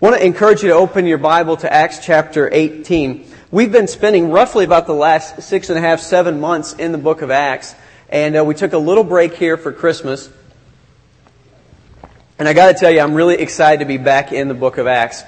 I 0.00 0.06
want 0.06 0.16
to 0.16 0.24
encourage 0.24 0.62
you 0.62 0.70
to 0.70 0.76
open 0.76 1.04
your 1.04 1.18
Bible 1.18 1.58
to 1.58 1.70
Acts 1.70 1.98
chapter 2.02 2.48
18. 2.50 3.26
We've 3.50 3.70
been 3.70 3.86
spending 3.86 4.30
roughly 4.30 4.64
about 4.64 4.86
the 4.86 4.94
last 4.94 5.42
six 5.42 5.68
and 5.68 5.78
a 5.78 5.82
half, 5.82 6.00
seven 6.00 6.40
months 6.40 6.72
in 6.72 6.92
the 6.92 6.96
book 6.96 7.20
of 7.20 7.30
Acts, 7.30 7.74
and 8.08 8.34
uh, 8.34 8.42
we 8.42 8.54
took 8.54 8.72
a 8.72 8.78
little 8.78 9.04
break 9.04 9.34
here 9.34 9.58
for 9.58 9.72
Christmas. 9.72 10.30
And 12.38 12.48
I 12.48 12.54
got 12.54 12.68
to 12.68 12.74
tell 12.80 12.90
you, 12.90 13.00
I'm 13.00 13.12
really 13.12 13.34
excited 13.34 13.80
to 13.80 13.84
be 13.84 13.98
back 13.98 14.32
in 14.32 14.48
the 14.48 14.54
book 14.54 14.78
of 14.78 14.86
Acts. 14.86 15.22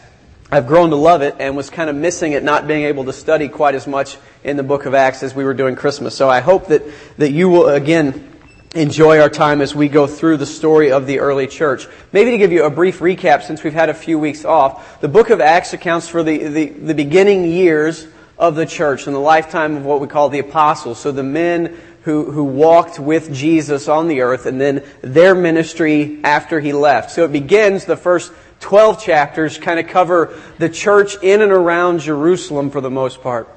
I've 0.51 0.67
grown 0.67 0.89
to 0.89 0.97
love 0.97 1.21
it 1.21 1.37
and 1.39 1.55
was 1.55 1.69
kind 1.69 1.91
of 1.91 1.97
missing 1.97 2.33
it 2.33 2.43
not 2.43 2.67
being 2.67 2.85
able 2.85 3.05
to 3.05 3.13
study 3.13 3.51
quite 3.51 3.75
as 3.75 3.87
much 3.87 4.17
in 4.43 4.57
the 4.57 4.63
book 4.63 4.87
of 4.87 4.95
Acts 4.95 5.23
as 5.23 5.35
we 5.35 5.45
were 5.45 5.53
doing 5.53 5.77
Christmas. 5.77 6.15
So 6.15 6.31
I 6.31 6.41
hope 6.41 6.69
that, 6.69 6.83
that 7.19 7.31
you 7.31 7.51
will 7.51 7.69
again 7.69 8.32
enjoy 8.75 9.21
our 9.21 9.29
time 9.29 9.61
as 9.61 9.75
we 9.75 9.89
go 9.89 10.07
through 10.07 10.39
the 10.39 10.47
story 10.47 10.93
of 10.93 11.07
the 11.07 11.21
early 11.21 11.47
church. 11.47 11.87
Maybe 12.13 12.31
to 12.31 12.39
give 12.39 12.53
you 12.53 12.65
a 12.65 12.71
brief 12.71 13.01
recap 13.01 13.43
since 13.43 13.63
we've 13.63 13.75
had 13.75 13.91
a 13.91 13.95
few 13.95 14.19
weeks 14.19 14.45
off, 14.45 15.01
the 15.01 15.09
book 15.09 15.31
of 15.31 15.41
Acts 15.41 15.75
accounts 15.75 16.09
for 16.09 16.23
the, 16.23 16.39
the, 16.39 16.67
the 16.69 16.95
beginning 16.95 17.45
years 17.45 18.07
of 18.39 18.55
the 18.55 18.65
church 18.65 19.07
and 19.07 19.15
the 19.15 19.21
lifetime 19.21 19.77
of 19.77 19.85
what 19.85 20.01
we 20.01 20.09
call 20.09 20.31
the 20.31 20.39
apostles. 20.39 20.99
So 20.99 21.13
the 21.13 21.23
men 21.23 21.79
who, 22.03 22.31
who 22.31 22.45
walked 22.45 22.99
with 22.99 23.33
Jesus 23.33 23.89
on 23.89 24.09
the 24.09 24.23
earth 24.23 24.47
and 24.47 24.61
then 24.61 24.83
their 25.03 25.35
ministry 25.35 26.21
after 26.25 26.59
he 26.59 26.73
left. 26.73 27.11
So 27.11 27.25
it 27.25 27.33
begins, 27.33 27.85
the 27.85 27.97
first 27.97 28.33
12 28.61 29.03
chapters 29.03 29.59
kind 29.59 29.81
of 29.81 29.89
cover 29.89 30.39
the 30.59 30.71
church 30.71 31.17
in 31.23 31.43
and 31.43 31.53
around 31.53 32.01
Jerusalem 32.01 32.71
for 32.71 32.81
the 32.81 32.91
most 32.91 33.23
part. 33.23 33.49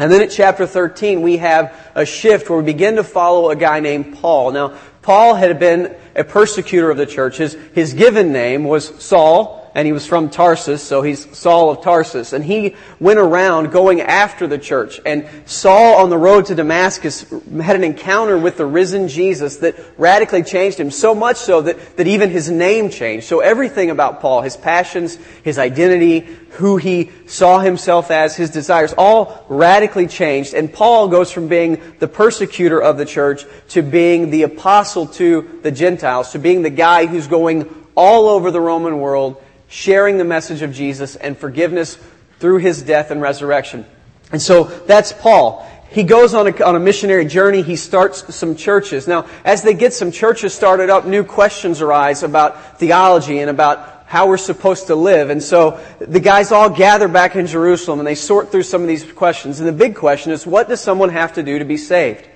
And 0.00 0.10
then 0.10 0.22
at 0.22 0.30
chapter 0.30 0.66
13, 0.66 1.20
we 1.20 1.36
have 1.36 1.76
a 1.94 2.06
shift 2.06 2.48
where 2.48 2.58
we 2.58 2.64
begin 2.64 2.96
to 2.96 3.04
follow 3.04 3.50
a 3.50 3.54
guy 3.54 3.80
named 3.80 4.16
Paul. 4.16 4.50
Now, 4.50 4.78
Paul 5.02 5.34
had 5.34 5.58
been 5.58 5.94
a 6.16 6.24
persecutor 6.24 6.90
of 6.90 6.96
the 6.96 7.04
church. 7.04 7.36
His, 7.36 7.52
his 7.74 7.92
given 7.92 8.32
name 8.32 8.64
was 8.64 8.88
Saul 9.04 9.59
and 9.74 9.86
he 9.86 9.92
was 9.92 10.04
from 10.04 10.30
Tarsus, 10.30 10.82
so 10.82 11.00
he's 11.00 11.36
Saul 11.36 11.70
of 11.70 11.82
Tarsus. 11.82 12.32
And 12.32 12.44
he 12.44 12.74
went 12.98 13.20
around 13.20 13.70
going 13.70 14.00
after 14.00 14.48
the 14.48 14.58
church. 14.58 15.00
And 15.06 15.28
Saul, 15.46 16.02
on 16.02 16.10
the 16.10 16.18
road 16.18 16.46
to 16.46 16.56
Damascus, 16.56 17.24
had 17.62 17.76
an 17.76 17.84
encounter 17.84 18.36
with 18.36 18.56
the 18.56 18.66
risen 18.66 19.06
Jesus 19.06 19.58
that 19.58 19.76
radically 19.96 20.42
changed 20.42 20.80
him, 20.80 20.90
so 20.90 21.14
much 21.14 21.36
so 21.36 21.62
that, 21.62 21.96
that 21.96 22.08
even 22.08 22.30
his 22.30 22.50
name 22.50 22.90
changed. 22.90 23.26
So 23.26 23.40
everything 23.40 23.90
about 23.90 24.20
Paul, 24.20 24.42
his 24.42 24.56
passions, 24.56 25.16
his 25.44 25.56
identity, 25.56 26.26
who 26.50 26.76
he 26.76 27.10
saw 27.26 27.60
himself 27.60 28.10
as, 28.10 28.34
his 28.34 28.50
desires, 28.50 28.92
all 28.98 29.46
radically 29.48 30.08
changed. 30.08 30.52
And 30.52 30.72
Paul 30.72 31.06
goes 31.06 31.30
from 31.30 31.46
being 31.46 31.80
the 32.00 32.08
persecutor 32.08 32.82
of 32.82 32.98
the 32.98 33.06
church 33.06 33.44
to 33.68 33.82
being 33.82 34.30
the 34.30 34.42
apostle 34.42 35.06
to 35.06 35.60
the 35.62 35.70
Gentiles, 35.70 36.32
to 36.32 36.40
being 36.40 36.62
the 36.62 36.70
guy 36.70 37.06
who's 37.06 37.28
going 37.28 37.72
all 37.94 38.28
over 38.28 38.50
the 38.50 38.60
Roman 38.60 38.98
world 38.98 39.40
sharing 39.70 40.18
the 40.18 40.24
message 40.24 40.60
of 40.60 40.74
Jesus 40.74 41.16
and 41.16 41.38
forgiveness 41.38 41.96
through 42.40 42.58
his 42.58 42.82
death 42.82 43.10
and 43.10 43.22
resurrection. 43.22 43.86
And 44.32 44.42
so 44.42 44.64
that's 44.64 45.12
Paul. 45.12 45.66
He 45.90 46.02
goes 46.02 46.34
on 46.34 46.46
a, 46.46 46.62
on 46.62 46.76
a 46.76 46.80
missionary 46.80 47.24
journey. 47.24 47.62
He 47.62 47.76
starts 47.76 48.34
some 48.34 48.56
churches. 48.56 49.08
Now, 49.08 49.26
as 49.44 49.62
they 49.62 49.74
get 49.74 49.92
some 49.92 50.12
churches 50.12 50.54
started 50.54 50.90
up, 50.90 51.06
new 51.06 51.24
questions 51.24 51.80
arise 51.80 52.22
about 52.22 52.78
theology 52.78 53.38
and 53.38 53.48
about 53.48 54.04
how 54.06 54.26
we're 54.26 54.38
supposed 54.38 54.88
to 54.88 54.96
live. 54.96 55.30
And 55.30 55.42
so 55.42 55.80
the 56.00 56.20
guys 56.20 56.50
all 56.50 56.68
gather 56.68 57.06
back 57.06 57.36
in 57.36 57.46
Jerusalem 57.46 58.00
and 58.00 58.06
they 58.06 58.16
sort 58.16 58.50
through 58.50 58.64
some 58.64 58.82
of 58.82 58.88
these 58.88 59.10
questions. 59.12 59.60
And 59.60 59.68
the 59.68 59.72
big 59.72 59.94
question 59.94 60.32
is, 60.32 60.44
what 60.44 60.68
does 60.68 60.80
someone 60.80 61.10
have 61.10 61.34
to 61.34 61.44
do 61.44 61.60
to 61.60 61.64
be 61.64 61.76
saved? 61.76 62.26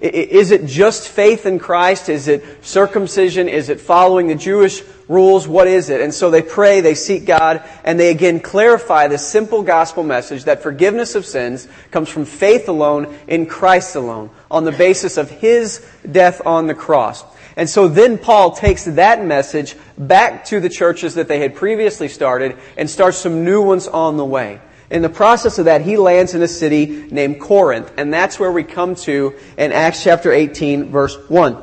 Is 0.00 0.50
it 0.50 0.64
just 0.64 1.08
faith 1.08 1.44
in 1.44 1.58
Christ? 1.58 2.08
Is 2.08 2.26
it 2.26 2.64
circumcision? 2.64 3.48
Is 3.50 3.68
it 3.68 3.80
following 3.80 4.28
the 4.28 4.34
Jewish 4.34 4.82
rules? 5.08 5.46
What 5.46 5.66
is 5.66 5.90
it? 5.90 6.00
And 6.00 6.14
so 6.14 6.30
they 6.30 6.40
pray, 6.40 6.80
they 6.80 6.94
seek 6.94 7.26
God, 7.26 7.62
and 7.84 8.00
they 8.00 8.10
again 8.10 8.40
clarify 8.40 9.08
the 9.08 9.18
simple 9.18 9.62
gospel 9.62 10.02
message 10.02 10.44
that 10.44 10.62
forgiveness 10.62 11.14
of 11.16 11.26
sins 11.26 11.68
comes 11.90 12.08
from 12.08 12.24
faith 12.24 12.68
alone 12.68 13.14
in 13.26 13.44
Christ 13.44 13.94
alone 13.94 14.30
on 14.50 14.64
the 14.64 14.72
basis 14.72 15.18
of 15.18 15.30
His 15.30 15.86
death 16.10 16.40
on 16.46 16.66
the 16.66 16.74
cross. 16.74 17.22
And 17.56 17.68
so 17.68 17.86
then 17.86 18.16
Paul 18.16 18.52
takes 18.52 18.84
that 18.86 19.22
message 19.22 19.76
back 19.98 20.46
to 20.46 20.60
the 20.60 20.70
churches 20.70 21.16
that 21.16 21.28
they 21.28 21.40
had 21.40 21.54
previously 21.54 22.08
started 22.08 22.56
and 22.78 22.88
starts 22.88 23.18
some 23.18 23.44
new 23.44 23.60
ones 23.60 23.86
on 23.86 24.16
the 24.16 24.24
way. 24.24 24.60
In 24.90 25.02
the 25.02 25.08
process 25.08 25.58
of 25.58 25.66
that, 25.66 25.82
he 25.82 25.96
lands 25.96 26.34
in 26.34 26.42
a 26.42 26.48
city 26.48 27.06
named 27.10 27.40
Corinth, 27.40 27.92
and 27.96 28.12
that's 28.12 28.40
where 28.40 28.50
we 28.50 28.64
come 28.64 28.96
to 28.96 29.34
in 29.56 29.70
Acts 29.72 30.02
chapter 30.02 30.32
18, 30.32 30.90
verse 30.90 31.16
1. 31.28 31.56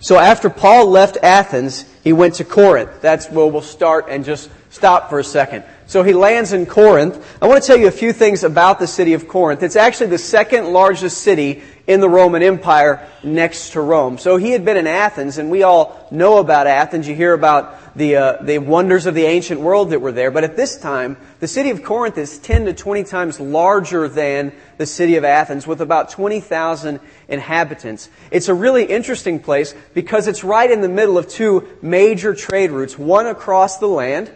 So 0.00 0.18
after 0.18 0.48
Paul 0.48 0.86
left 0.86 1.18
Athens, 1.22 1.84
he 2.02 2.12
went 2.12 2.34
to 2.36 2.44
Corinth. 2.44 3.02
That's 3.02 3.30
where 3.30 3.46
we'll 3.46 3.60
start 3.60 4.06
and 4.08 4.24
just 4.24 4.50
stop 4.70 5.10
for 5.10 5.18
a 5.18 5.24
second. 5.24 5.64
So 5.88 6.02
he 6.02 6.14
lands 6.14 6.52
in 6.52 6.66
Corinth. 6.66 7.38
I 7.40 7.46
want 7.46 7.62
to 7.62 7.66
tell 7.66 7.76
you 7.76 7.86
a 7.86 7.92
few 7.92 8.12
things 8.12 8.42
about 8.42 8.80
the 8.80 8.88
city 8.88 9.12
of 9.12 9.28
Corinth. 9.28 9.62
It's 9.62 9.76
actually 9.76 10.08
the 10.08 10.18
second 10.18 10.72
largest 10.72 11.18
city 11.18 11.62
in 11.86 12.00
the 12.00 12.08
Roman 12.08 12.42
Empire 12.42 13.08
next 13.22 13.70
to 13.70 13.80
Rome. 13.80 14.18
So 14.18 14.36
he 14.36 14.50
had 14.50 14.64
been 14.64 14.76
in 14.76 14.88
Athens, 14.88 15.38
and 15.38 15.48
we 15.48 15.62
all 15.62 16.08
know 16.10 16.38
about 16.38 16.66
Athens. 16.66 17.06
You 17.06 17.14
hear 17.14 17.32
about 17.32 17.96
the, 17.96 18.16
uh, 18.16 18.42
the 18.42 18.58
wonders 18.58 19.06
of 19.06 19.14
the 19.14 19.26
ancient 19.26 19.60
world 19.60 19.90
that 19.90 20.00
were 20.00 20.10
there. 20.10 20.32
But 20.32 20.42
at 20.42 20.56
this 20.56 20.76
time, 20.76 21.16
the 21.38 21.46
city 21.46 21.70
of 21.70 21.84
Corinth 21.84 22.18
is 22.18 22.38
10 22.38 22.64
to 22.64 22.72
20 22.72 23.04
times 23.04 23.38
larger 23.38 24.08
than 24.08 24.52
the 24.78 24.86
city 24.86 25.14
of 25.14 25.22
Athens, 25.22 25.68
with 25.68 25.80
about 25.80 26.10
20,000 26.10 26.98
inhabitants. 27.28 28.10
It's 28.32 28.48
a 28.48 28.54
really 28.54 28.86
interesting 28.86 29.38
place 29.38 29.72
because 29.94 30.26
it's 30.26 30.42
right 30.42 30.68
in 30.70 30.80
the 30.80 30.88
middle 30.88 31.16
of 31.16 31.28
two 31.28 31.68
major 31.80 32.34
trade 32.34 32.72
routes, 32.72 32.98
one 32.98 33.28
across 33.28 33.78
the 33.78 33.86
land 33.86 34.32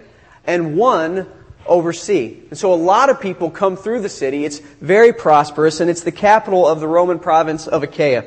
and 0.47 0.77
one 0.77 1.27
oversee. 1.66 2.38
And 2.50 2.59
so 2.59 2.72
a 2.72 2.76
lot 2.76 3.10
of 3.10 3.21
people 3.21 3.50
come 3.50 3.76
through 3.76 4.00
the 4.00 4.09
city. 4.09 4.44
It's 4.44 4.59
very 4.59 5.12
prosperous, 5.12 5.81
and 5.81 5.91
it's 5.91 6.03
the 6.03 6.12
capital 6.12 6.66
of 6.66 6.81
the 6.81 6.88
Roman 6.88 7.19
province 7.19 7.66
of 7.66 7.82
Achaia. 7.82 8.25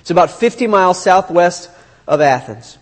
It's 0.00 0.10
about 0.10 0.30
50 0.30 0.66
miles 0.66 1.02
southwest 1.02 1.70
of 2.06 2.20
Athens. 2.20 2.78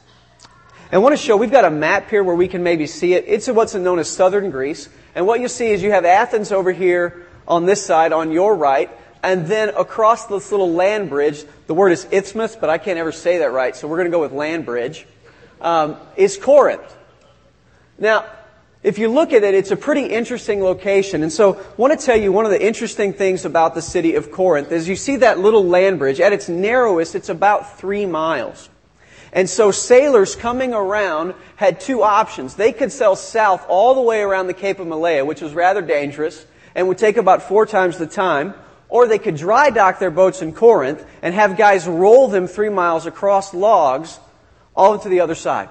And 0.84 0.94
I 0.94 0.98
want 0.98 1.14
to 1.14 1.22
show, 1.22 1.36
we've 1.36 1.50
got 1.50 1.64
a 1.64 1.70
map 1.70 2.10
here 2.10 2.22
where 2.22 2.34
we 2.34 2.48
can 2.48 2.62
maybe 2.62 2.86
see 2.86 3.14
it. 3.14 3.24
It's 3.26 3.48
what's 3.48 3.74
known 3.74 3.98
as 3.98 4.10
southern 4.10 4.50
Greece. 4.50 4.88
And 5.14 5.26
what 5.26 5.40
you 5.40 5.48
see 5.48 5.70
is 5.70 5.82
you 5.82 5.92
have 5.92 6.04
Athens 6.04 6.52
over 6.52 6.72
here 6.72 7.26
on 7.48 7.66
this 7.66 7.84
side, 7.84 8.12
on 8.12 8.30
your 8.30 8.54
right, 8.54 8.90
and 9.22 9.46
then 9.46 9.70
across 9.70 10.26
this 10.26 10.50
little 10.50 10.72
land 10.72 11.08
bridge, 11.08 11.44
the 11.66 11.74
word 11.74 11.92
is 11.92 12.06
isthmus, 12.10 12.56
but 12.56 12.68
I 12.68 12.76
can't 12.76 12.98
ever 12.98 13.12
say 13.12 13.38
that 13.38 13.52
right, 13.52 13.74
so 13.74 13.88
we're 13.88 13.96
going 13.96 14.10
to 14.10 14.10
go 14.10 14.20
with 14.20 14.32
land 14.32 14.66
bridge, 14.66 15.06
um, 15.62 15.96
is 16.16 16.36
Corinth. 16.36 16.96
Now, 17.98 18.26
if 18.84 18.98
you 18.98 19.08
look 19.08 19.32
at 19.32 19.42
it, 19.42 19.54
it's 19.54 19.70
a 19.70 19.76
pretty 19.76 20.04
interesting 20.04 20.62
location. 20.62 21.22
And 21.22 21.32
so 21.32 21.54
I 21.54 21.62
want 21.78 21.98
to 21.98 22.06
tell 22.06 22.18
you 22.18 22.30
one 22.32 22.44
of 22.44 22.50
the 22.50 22.62
interesting 22.62 23.14
things 23.14 23.46
about 23.46 23.74
the 23.74 23.80
city 23.80 24.14
of 24.14 24.30
Corinth 24.30 24.70
is 24.70 24.86
you 24.86 24.94
see 24.94 25.16
that 25.16 25.38
little 25.38 25.64
land 25.64 25.98
bridge. 25.98 26.20
At 26.20 26.34
its 26.34 26.50
narrowest, 26.50 27.14
it's 27.14 27.30
about 27.30 27.78
three 27.78 28.04
miles. 28.04 28.68
And 29.32 29.48
so 29.48 29.70
sailors 29.70 30.36
coming 30.36 30.74
around 30.74 31.34
had 31.56 31.80
two 31.80 32.02
options. 32.02 32.56
They 32.56 32.72
could 32.72 32.92
sail 32.92 33.16
south 33.16 33.64
all 33.70 33.94
the 33.94 34.02
way 34.02 34.20
around 34.20 34.48
the 34.48 34.54
Cape 34.54 34.78
of 34.78 34.86
Malea, 34.86 35.26
which 35.26 35.40
was 35.40 35.54
rather 35.54 35.80
dangerous 35.80 36.44
and 36.74 36.86
would 36.86 36.98
take 36.98 37.16
about 37.16 37.42
four 37.42 37.64
times 37.64 37.96
the 37.96 38.06
time. 38.06 38.52
Or 38.90 39.08
they 39.08 39.18
could 39.18 39.36
dry 39.36 39.70
dock 39.70 39.98
their 39.98 40.10
boats 40.10 40.42
in 40.42 40.52
Corinth 40.52 41.04
and 41.22 41.34
have 41.34 41.56
guys 41.56 41.88
roll 41.88 42.28
them 42.28 42.46
three 42.46 42.68
miles 42.68 43.06
across 43.06 43.54
logs 43.54 44.20
all 44.76 44.98
to 44.98 45.08
the 45.08 45.20
other 45.20 45.34
side 45.34 45.70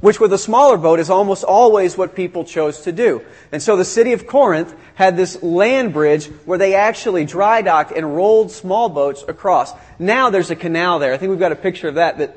which 0.00 0.18
with 0.18 0.32
a 0.32 0.38
smaller 0.38 0.76
boat 0.76 0.98
is 0.98 1.10
almost 1.10 1.44
always 1.44 1.96
what 1.96 2.14
people 2.14 2.44
chose 2.44 2.82
to 2.82 2.92
do. 2.92 3.22
And 3.52 3.62
so 3.62 3.76
the 3.76 3.84
city 3.84 4.12
of 4.12 4.26
Corinth 4.26 4.74
had 4.94 5.16
this 5.16 5.42
land 5.42 5.92
bridge 5.92 6.26
where 6.46 6.58
they 6.58 6.74
actually 6.74 7.24
dry 7.24 7.62
docked 7.62 7.92
and 7.92 8.16
rolled 8.16 8.50
small 8.50 8.88
boats 8.88 9.24
across. 9.28 9.72
Now 9.98 10.30
there's 10.30 10.50
a 10.50 10.56
canal 10.56 10.98
there. 10.98 11.12
I 11.12 11.18
think 11.18 11.30
we've 11.30 11.38
got 11.38 11.52
a 11.52 11.56
picture 11.56 11.88
of 11.88 11.96
that 11.96 12.18
that 12.18 12.36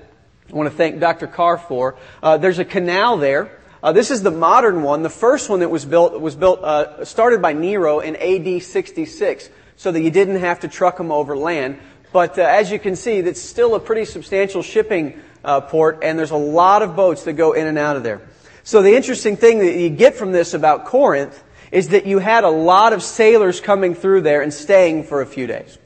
I 0.49 0.53
want 0.55 0.69
to 0.69 0.75
thank 0.75 0.99
Dr. 0.99 1.27
Carr 1.27 1.57
for. 1.57 1.95
Uh, 2.21 2.37
there's 2.37 2.59
a 2.59 2.65
canal 2.65 3.17
there. 3.17 3.59
Uh, 3.81 3.91
this 3.91 4.11
is 4.11 4.23
the 4.23 4.31
modern 4.31 4.81
one. 4.81 5.03
The 5.03 5.09
first 5.09 5.49
one 5.49 5.59
that 5.59 5.69
was 5.69 5.83
built 5.83 6.19
was 6.19 6.35
built 6.35 6.63
uh, 6.63 7.03
started 7.05 7.41
by 7.41 7.53
Nero 7.53 7.99
in 7.99 8.15
AD 8.15 8.63
66, 8.63 9.49
so 9.75 9.91
that 9.91 10.01
you 10.01 10.11
didn't 10.11 10.37
have 10.37 10.61
to 10.61 10.67
truck 10.67 10.97
them 10.97 11.11
over 11.11 11.35
land. 11.35 11.79
But 12.13 12.37
uh, 12.37 12.43
as 12.43 12.71
you 12.71 12.79
can 12.79 12.95
see, 12.95 13.21
that's 13.21 13.41
still 13.41 13.75
a 13.75 13.79
pretty 13.79 14.05
substantial 14.05 14.61
shipping 14.61 15.19
uh, 15.43 15.61
port, 15.61 15.99
and 16.01 16.17
there's 16.17 16.31
a 16.31 16.35
lot 16.35 16.81
of 16.81 16.95
boats 16.95 17.23
that 17.23 17.33
go 17.33 17.53
in 17.53 17.67
and 17.67 17.77
out 17.77 17.95
of 17.95 18.03
there. 18.03 18.21
So 18.63 18.81
the 18.81 18.95
interesting 18.95 19.35
thing 19.35 19.59
that 19.59 19.75
you 19.75 19.89
get 19.89 20.15
from 20.15 20.31
this 20.31 20.53
about 20.53 20.85
Corinth 20.85 21.43
is 21.71 21.89
that 21.89 22.05
you 22.05 22.19
had 22.19 22.43
a 22.43 22.49
lot 22.49 22.93
of 22.93 23.03
sailors 23.03 23.59
coming 23.59 23.95
through 23.95 24.21
there 24.21 24.41
and 24.41 24.53
staying 24.53 25.03
for 25.03 25.21
a 25.21 25.25
few 25.25 25.47
days. 25.47 25.77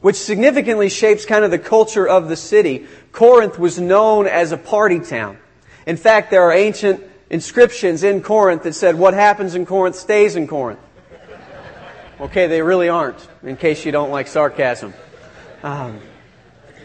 Which 0.00 0.16
significantly 0.16 0.88
shapes 0.88 1.24
kind 1.24 1.44
of 1.44 1.50
the 1.50 1.58
culture 1.58 2.06
of 2.06 2.28
the 2.28 2.36
city. 2.36 2.86
Corinth 3.12 3.58
was 3.58 3.78
known 3.78 4.26
as 4.26 4.52
a 4.52 4.56
party 4.56 5.00
town. 5.00 5.38
In 5.86 5.96
fact, 5.96 6.30
there 6.30 6.42
are 6.42 6.52
ancient 6.52 7.04
inscriptions 7.30 8.02
in 8.02 8.22
Corinth 8.22 8.62
that 8.64 8.74
said, 8.74 8.96
what 8.96 9.14
happens 9.14 9.54
in 9.54 9.66
Corinth 9.66 9.96
stays 9.96 10.34
in 10.36 10.46
Corinth. 10.46 10.80
Okay, 12.18 12.46
they 12.46 12.62
really 12.62 12.88
aren't, 12.88 13.28
in 13.42 13.56
case 13.56 13.84
you 13.84 13.92
don't 13.92 14.10
like 14.10 14.26
sarcasm. 14.26 14.94
Um, 15.62 16.00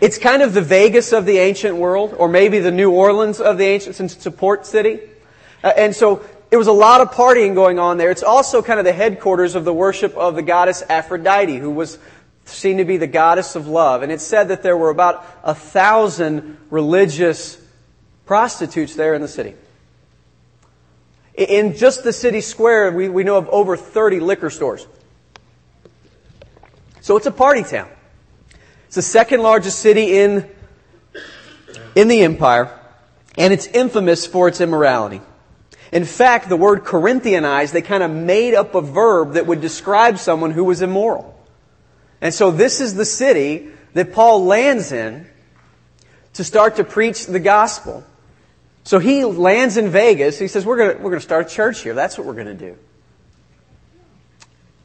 it's 0.01 0.17
kind 0.17 0.41
of 0.41 0.53
the 0.55 0.61
Vegas 0.61 1.13
of 1.13 1.27
the 1.27 1.37
ancient 1.37 1.75
world, 1.75 2.15
or 2.17 2.27
maybe 2.27 2.57
the 2.57 2.71
New 2.71 2.91
Orleans 2.91 3.39
of 3.39 3.59
the 3.59 3.65
ancient, 3.65 3.95
since 3.95 4.15
it's 4.15 4.25
a 4.25 4.31
port 4.31 4.65
city. 4.65 4.99
Uh, 5.63 5.67
and 5.77 5.95
so 5.95 6.25
it 6.49 6.57
was 6.57 6.65
a 6.65 6.71
lot 6.71 7.01
of 7.01 7.11
partying 7.11 7.53
going 7.53 7.77
on 7.77 7.99
there. 7.99 8.09
It's 8.09 8.23
also 8.23 8.63
kind 8.63 8.79
of 8.79 8.85
the 8.85 8.93
headquarters 8.93 9.53
of 9.53 9.63
the 9.63 9.73
worship 9.73 10.17
of 10.17 10.35
the 10.35 10.41
goddess 10.41 10.81
Aphrodite, 10.89 11.57
who 11.57 11.69
was 11.69 11.99
seen 12.45 12.77
to 12.77 12.85
be 12.85 12.97
the 12.97 13.05
goddess 13.05 13.55
of 13.55 13.67
love. 13.67 14.01
And 14.01 14.11
it 14.11 14.19
said 14.19 14.47
that 14.47 14.63
there 14.63 14.75
were 14.75 14.89
about 14.89 15.23
a 15.43 15.53
thousand 15.53 16.57
religious 16.71 17.61
prostitutes 18.25 18.95
there 18.95 19.13
in 19.13 19.21
the 19.21 19.27
city. 19.27 19.53
In 21.35 21.77
just 21.77 22.03
the 22.03 22.11
city 22.11 22.41
square, 22.41 22.91
we, 22.91 23.07
we 23.07 23.23
know 23.23 23.37
of 23.37 23.47
over 23.49 23.77
30 23.77 24.19
liquor 24.19 24.49
stores. 24.49 24.87
So 27.01 27.17
it's 27.17 27.27
a 27.27 27.31
party 27.31 27.63
town. 27.63 27.89
It's 28.91 28.97
the 28.97 29.01
second 29.01 29.41
largest 29.41 29.79
city 29.79 30.19
in, 30.19 30.49
in 31.95 32.09
the 32.09 32.23
empire, 32.23 32.77
and 33.37 33.53
it's 33.53 33.65
infamous 33.67 34.27
for 34.27 34.49
its 34.49 34.59
immorality. 34.59 35.21
In 35.93 36.03
fact, 36.03 36.49
the 36.49 36.57
word 36.57 36.83
Corinthianized, 36.83 37.71
they 37.71 37.81
kind 37.81 38.03
of 38.03 38.11
made 38.11 38.53
up 38.53 38.75
a 38.75 38.81
verb 38.81 39.35
that 39.35 39.47
would 39.47 39.61
describe 39.61 40.17
someone 40.17 40.51
who 40.51 40.65
was 40.65 40.81
immoral. 40.81 41.33
And 42.19 42.33
so 42.33 42.51
this 42.51 42.81
is 42.81 42.93
the 42.93 43.05
city 43.05 43.69
that 43.93 44.11
Paul 44.11 44.43
lands 44.43 44.91
in 44.91 45.25
to 46.33 46.43
start 46.43 46.75
to 46.75 46.83
preach 46.83 47.27
the 47.27 47.39
gospel. 47.39 48.03
So 48.83 48.99
he 48.99 49.23
lands 49.23 49.77
in 49.77 49.87
Vegas. 49.87 50.37
He 50.37 50.49
says, 50.49 50.65
we're 50.65 50.75
going 50.75 50.97
we're 50.97 51.11
going 51.11 51.21
to 51.21 51.21
start 51.21 51.49
a 51.49 51.49
church 51.49 51.79
here. 51.79 51.93
That's 51.93 52.17
what 52.17 52.27
we're 52.27 52.33
going 52.33 52.47
to 52.47 52.53
do. 52.55 52.77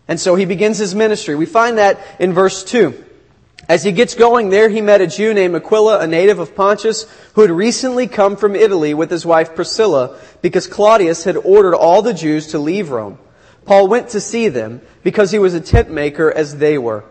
And 0.07 0.21
so 0.21 0.37
he 0.37 0.45
begins 0.45 0.79
his 0.79 0.95
ministry. 0.95 1.35
We 1.35 1.47
find 1.47 1.79
that 1.79 1.99
in 2.21 2.33
verse 2.33 2.63
2. 2.63 3.03
As 3.69 3.83
he 3.83 3.91
gets 3.91 4.15
going 4.15 4.51
there, 4.51 4.69
he 4.69 4.81
met 4.81 5.01
a 5.01 5.09
Jew 5.09 5.35
named 5.35 5.57
Aquila, 5.57 5.99
a 5.99 6.07
native 6.07 6.39
of 6.39 6.55
Pontus, 6.55 7.05
who 7.35 7.41
had 7.41 7.51
recently 7.51 8.07
come 8.07 8.37
from 8.37 8.55
Italy 8.55 8.95
with 8.95 9.11
his 9.11 9.27
wife 9.27 9.57
Priscilla, 9.57 10.17
because 10.41 10.69
Claudius 10.69 11.25
had 11.25 11.37
ordered 11.37 11.75
all 11.75 12.01
the 12.01 12.15
Jews 12.15 12.49
to 12.49 12.61
leave 12.61 12.91
Rome. 12.91 13.19
Paul 13.65 13.89
went 13.89 14.11
to 14.11 14.21
see 14.21 14.49
them, 14.49 14.83
because 15.03 15.33
he 15.33 15.41
was 15.41 15.55
a 15.55 15.61
tent 15.61 15.91
maker 15.91 16.31
as 16.31 16.59
they 16.59 16.79
were. 16.79 17.05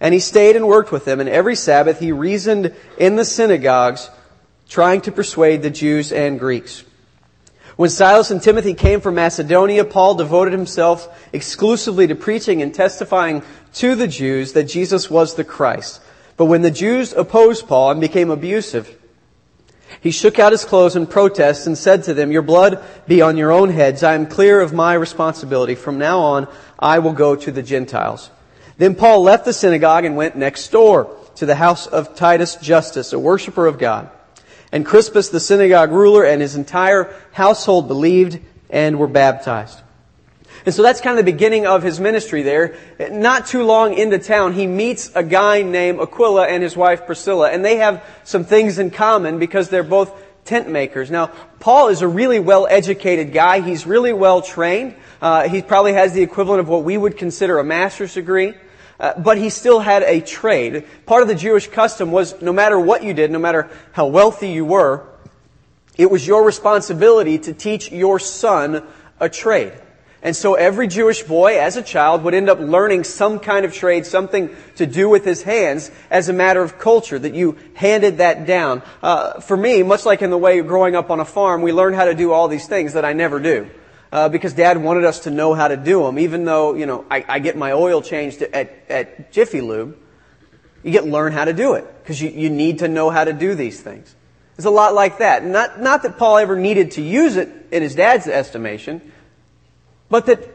And 0.00 0.12
he 0.12 0.18
stayed 0.18 0.56
and 0.56 0.66
worked 0.66 0.90
with 0.90 1.04
them, 1.04 1.20
and 1.20 1.28
every 1.28 1.54
Sabbath 1.54 2.00
he 2.00 2.10
reasoned 2.10 2.74
in 2.98 3.14
the 3.14 3.24
synagogues, 3.24 4.10
trying 4.68 5.02
to 5.02 5.12
persuade 5.12 5.62
the 5.62 5.70
Jews 5.70 6.10
and 6.10 6.40
Greeks. 6.40 6.82
When 7.76 7.90
Silas 7.90 8.30
and 8.32 8.42
Timothy 8.42 8.74
came 8.74 9.00
from 9.00 9.14
Macedonia, 9.14 9.84
Paul 9.84 10.16
devoted 10.16 10.52
himself 10.52 11.08
exclusively 11.32 12.08
to 12.08 12.14
preaching 12.16 12.60
and 12.60 12.74
testifying 12.74 13.42
to 13.74 13.94
the 13.94 14.08
Jews 14.08 14.52
that 14.52 14.64
Jesus 14.64 15.10
was 15.10 15.34
the 15.34 15.44
Christ. 15.44 16.00
But 16.36 16.46
when 16.46 16.62
the 16.62 16.70
Jews 16.70 17.12
opposed 17.12 17.68
Paul 17.68 17.92
and 17.92 18.00
became 18.00 18.30
abusive, 18.30 18.98
he 20.00 20.10
shook 20.10 20.38
out 20.38 20.52
his 20.52 20.64
clothes 20.64 20.96
in 20.96 21.06
protest 21.06 21.66
and 21.66 21.76
said 21.76 22.04
to 22.04 22.14
them, 22.14 22.32
Your 22.32 22.42
blood 22.42 22.82
be 23.06 23.22
on 23.22 23.36
your 23.36 23.52
own 23.52 23.70
heads. 23.70 24.02
I 24.02 24.14
am 24.14 24.26
clear 24.26 24.60
of 24.60 24.72
my 24.72 24.94
responsibility. 24.94 25.74
From 25.74 25.98
now 25.98 26.20
on, 26.20 26.48
I 26.78 26.98
will 26.98 27.12
go 27.12 27.36
to 27.36 27.52
the 27.52 27.62
Gentiles. 27.62 28.30
Then 28.78 28.94
Paul 28.94 29.22
left 29.22 29.44
the 29.44 29.52
synagogue 29.52 30.04
and 30.04 30.16
went 30.16 30.34
next 30.34 30.68
door 30.68 31.14
to 31.36 31.46
the 31.46 31.54
house 31.54 31.86
of 31.86 32.16
Titus 32.16 32.56
Justus, 32.56 33.12
a 33.12 33.18
worshiper 33.18 33.66
of 33.66 33.78
God. 33.78 34.10
And 34.72 34.86
Crispus, 34.86 35.28
the 35.28 35.40
synagogue 35.40 35.92
ruler, 35.92 36.24
and 36.24 36.40
his 36.40 36.56
entire 36.56 37.14
household 37.32 37.88
believed 37.88 38.40
and 38.70 38.98
were 38.98 39.06
baptized. 39.06 39.78
And 40.64 40.74
so 40.74 40.82
that's 40.82 41.00
kind 41.00 41.18
of 41.18 41.24
the 41.24 41.32
beginning 41.32 41.66
of 41.66 41.82
his 41.82 41.98
ministry 41.98 42.42
there. 42.42 42.76
Not 43.10 43.46
too 43.46 43.64
long 43.64 43.94
into 43.94 44.18
town, 44.18 44.52
he 44.52 44.66
meets 44.66 45.10
a 45.14 45.22
guy 45.22 45.62
named 45.62 46.00
Aquila 46.00 46.46
and 46.46 46.62
his 46.62 46.76
wife 46.76 47.06
Priscilla, 47.06 47.50
and 47.50 47.64
they 47.64 47.76
have 47.76 48.04
some 48.24 48.44
things 48.44 48.78
in 48.78 48.90
common 48.90 49.38
because 49.38 49.68
they're 49.68 49.82
both 49.82 50.12
tent 50.44 50.68
makers. 50.68 51.10
Now, 51.10 51.26
Paul 51.60 51.88
is 51.88 52.02
a 52.02 52.08
really 52.08 52.40
well 52.40 52.66
educated 52.66 53.32
guy. 53.32 53.60
He's 53.60 53.86
really 53.86 54.12
well 54.12 54.42
trained. 54.42 54.94
Uh, 55.20 55.48
he 55.48 55.62
probably 55.62 55.94
has 55.94 56.12
the 56.12 56.22
equivalent 56.22 56.60
of 56.60 56.68
what 56.68 56.84
we 56.84 56.96
would 56.96 57.16
consider 57.16 57.58
a 57.58 57.64
master's 57.64 58.14
degree. 58.14 58.54
Uh, 58.98 59.18
but 59.18 59.36
he 59.36 59.50
still 59.50 59.80
had 59.80 60.02
a 60.04 60.20
trade. 60.20 60.84
Part 61.06 61.22
of 61.22 61.28
the 61.28 61.34
Jewish 61.34 61.66
custom 61.66 62.12
was 62.12 62.40
no 62.40 62.52
matter 62.52 62.78
what 62.78 63.02
you 63.02 63.14
did, 63.14 63.30
no 63.30 63.38
matter 63.38 63.68
how 63.90 64.06
wealthy 64.06 64.50
you 64.50 64.64
were, 64.64 65.06
it 65.96 66.10
was 66.10 66.26
your 66.26 66.44
responsibility 66.44 67.38
to 67.38 67.52
teach 67.52 67.90
your 67.90 68.18
son 68.18 68.86
a 69.18 69.28
trade. 69.28 69.72
And 70.22 70.36
so 70.36 70.54
every 70.54 70.86
Jewish 70.86 71.22
boy, 71.22 71.58
as 71.58 71.76
a 71.76 71.82
child, 71.82 72.22
would 72.22 72.34
end 72.34 72.48
up 72.48 72.60
learning 72.60 73.04
some 73.04 73.40
kind 73.40 73.64
of 73.64 73.74
trade, 73.74 74.06
something 74.06 74.54
to 74.76 74.86
do 74.86 75.08
with 75.08 75.24
his 75.24 75.42
hands, 75.42 75.90
as 76.10 76.28
a 76.28 76.32
matter 76.32 76.62
of 76.62 76.78
culture, 76.78 77.18
that 77.18 77.34
you 77.34 77.58
handed 77.74 78.18
that 78.18 78.46
down. 78.46 78.82
Uh, 79.02 79.40
for 79.40 79.56
me, 79.56 79.82
much 79.82 80.06
like 80.06 80.22
in 80.22 80.30
the 80.30 80.38
way 80.38 80.60
growing 80.60 80.94
up 80.94 81.10
on 81.10 81.18
a 81.18 81.24
farm, 81.24 81.62
we 81.62 81.72
learn 81.72 81.92
how 81.92 82.04
to 82.04 82.14
do 82.14 82.32
all 82.32 82.46
these 82.46 82.68
things 82.68 82.92
that 82.92 83.04
I 83.04 83.14
never 83.14 83.40
do 83.40 83.68
uh, 84.12 84.28
because 84.28 84.52
Dad 84.52 84.76
wanted 84.76 85.04
us 85.04 85.20
to 85.20 85.30
know 85.30 85.54
how 85.54 85.68
to 85.68 85.76
do 85.76 86.02
them. 86.04 86.18
Even 86.18 86.44
though 86.44 86.74
you 86.74 86.86
know 86.86 87.04
I, 87.10 87.24
I 87.28 87.38
get 87.38 87.56
my 87.56 87.72
oil 87.72 88.02
changed 88.02 88.42
at, 88.42 88.70
at 88.88 89.32
Jiffy 89.32 89.60
Lube, 89.60 89.96
you 90.84 90.92
get 90.92 91.06
learn 91.06 91.32
how 91.32 91.46
to 91.46 91.52
do 91.52 91.74
it 91.74 91.86
because 92.02 92.20
you, 92.20 92.30
you 92.30 92.50
need 92.50 92.80
to 92.80 92.88
know 92.88 93.10
how 93.10 93.24
to 93.24 93.32
do 93.32 93.54
these 93.54 93.80
things. 93.80 94.14
It's 94.56 94.66
a 94.66 94.70
lot 94.70 94.94
like 94.94 95.18
that. 95.18 95.44
Not 95.44 95.80
not 95.80 96.02
that 96.02 96.18
Paul 96.18 96.36
ever 96.38 96.56
needed 96.56 96.92
to 96.92 97.02
use 97.02 97.36
it 97.36 97.48
in 97.72 97.82
his 97.82 97.94
dad's 97.94 98.28
estimation, 98.28 99.11
but 100.12 100.26
that 100.26 100.46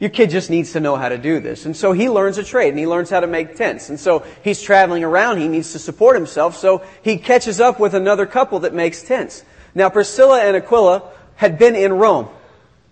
your 0.00 0.10
kid 0.10 0.30
just 0.30 0.50
needs 0.50 0.72
to 0.72 0.80
know 0.80 0.96
how 0.96 1.08
to 1.08 1.16
do 1.16 1.38
this. 1.38 1.64
And 1.64 1.76
so 1.76 1.92
he 1.92 2.10
learns 2.10 2.38
a 2.38 2.44
trade 2.44 2.70
and 2.70 2.78
he 2.78 2.88
learns 2.88 3.08
how 3.08 3.20
to 3.20 3.28
make 3.28 3.54
tents. 3.54 3.88
And 3.88 4.00
so 4.00 4.26
he's 4.42 4.60
traveling 4.60 5.04
around. 5.04 5.38
He 5.38 5.46
needs 5.46 5.70
to 5.72 5.78
support 5.78 6.16
himself. 6.16 6.56
So 6.56 6.82
he 7.02 7.18
catches 7.18 7.60
up 7.60 7.78
with 7.78 7.94
another 7.94 8.26
couple 8.26 8.58
that 8.60 8.74
makes 8.74 9.00
tents. 9.04 9.44
Now 9.76 9.90
Priscilla 9.90 10.42
and 10.42 10.56
Aquila 10.56 11.08
had 11.36 11.56
been 11.56 11.76
in 11.76 11.92
Rome. 11.92 12.28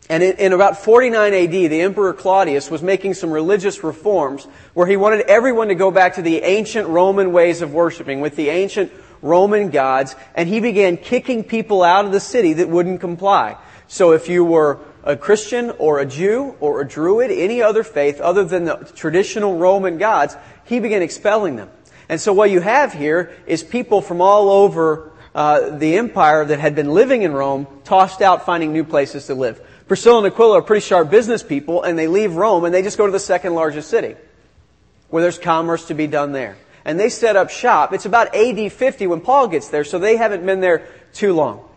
And 0.09 0.23
in, 0.23 0.53
about 0.53 0.79
49 0.79 1.35
AD, 1.35 1.51
the 1.51 1.81
Emperor 1.81 2.12
Claudius 2.12 2.71
was 2.71 2.81
making 2.81 3.15
some 3.15 3.33
religious 3.33 3.83
reforms 3.83 4.45
where 4.73 4.87
he 4.87 4.97
wanted 4.97 5.23
everyone 5.23 5.67
to 5.67 5.75
go 5.75 5.91
back 5.91 6.15
to 6.15 6.23
the 6.23 6.43
ancient 6.43 6.87
Roman 6.87 7.33
ways 7.33 7.61
of 7.61 7.75
worshiping 7.75 8.21
with 8.21 8.37
the 8.37 8.51
ancient 8.51 8.93
Roman 9.21 9.71
gods, 9.71 10.15
and 10.37 10.49
he 10.49 10.61
began 10.61 10.97
kicking 10.97 11.43
people 11.43 11.83
out 11.83 12.05
of 12.05 12.12
the 12.12 12.21
city 12.21 12.53
that 12.53 12.69
wouldn't 12.69 13.01
comply. 13.01 13.57
So 13.89 14.12
if 14.12 14.29
you 14.29 14.45
were 14.45 14.79
a 15.06 15.17
Christian 15.17 15.70
or 15.79 16.00
a 16.00 16.05
Jew 16.05 16.56
or 16.61 16.81
a 16.81 16.87
Druid, 16.87 17.31
any 17.31 17.62
other 17.62 17.85
faith 17.85 18.20
other 18.20 18.44
than 18.44 18.64
the 18.64 18.75
traditional 18.97 19.56
Roman 19.56 19.99
gods, 19.99 20.37
he 20.64 20.81
began 20.81 21.00
expelling 21.00 21.56
them. 21.56 21.70
And 22.08 22.20
so 22.20 22.32
what 22.32 22.50
you 22.50 22.61
have 22.61 22.93
here 22.93 23.32
is 23.47 23.62
people 23.62 24.00
from 24.00 24.20
all 24.20 24.50
over 24.50 25.12
uh, 25.35 25.76
the 25.76 25.97
empire 25.97 26.44
that 26.44 26.58
had 26.58 26.75
been 26.75 26.93
living 26.93 27.23
in 27.23 27.32
Rome 27.32 27.67
tossed 27.85 28.20
out 28.20 28.44
finding 28.44 28.73
new 28.73 28.85
places 28.85 29.26
to 29.26 29.35
live. 29.35 29.61
Priscilla 29.87 30.19
and 30.19 30.26
Aquila 30.26 30.59
are 30.59 30.62
pretty 30.62 30.85
sharp 30.85 31.11
business 31.11 31.42
people, 31.42 31.85
and 31.85 31.97
they 31.97 32.09
leave 32.09 32.35
Rome 32.35 32.64
and 32.64 32.75
they 32.75 32.83
just 32.83 32.99
go 32.99 33.07
to 33.07 33.12
the 33.12 33.21
second 33.21 33.54
largest 33.54 33.88
city, 33.88 34.16
where 35.11 35.23
there's 35.23 35.38
commerce 35.38 35.87
to 35.87 35.95
be 35.95 36.09
done 36.09 36.33
there. 36.33 36.57
And 36.85 36.99
they 36.99 37.09
set 37.09 37.37
up 37.37 37.50
shop. 37.50 37.92
It's 37.92 38.07
about 38.07 38.35
AD 38.35 38.73
50 38.73 39.07
when 39.07 39.21
Paul 39.21 39.49
gets 39.49 39.69
there, 39.69 39.85
so 39.85 39.99
they 39.99 40.16
haven't 40.16 40.45
been 40.45 40.61
there 40.61 40.88
too 41.12 41.33
long. 41.33 41.69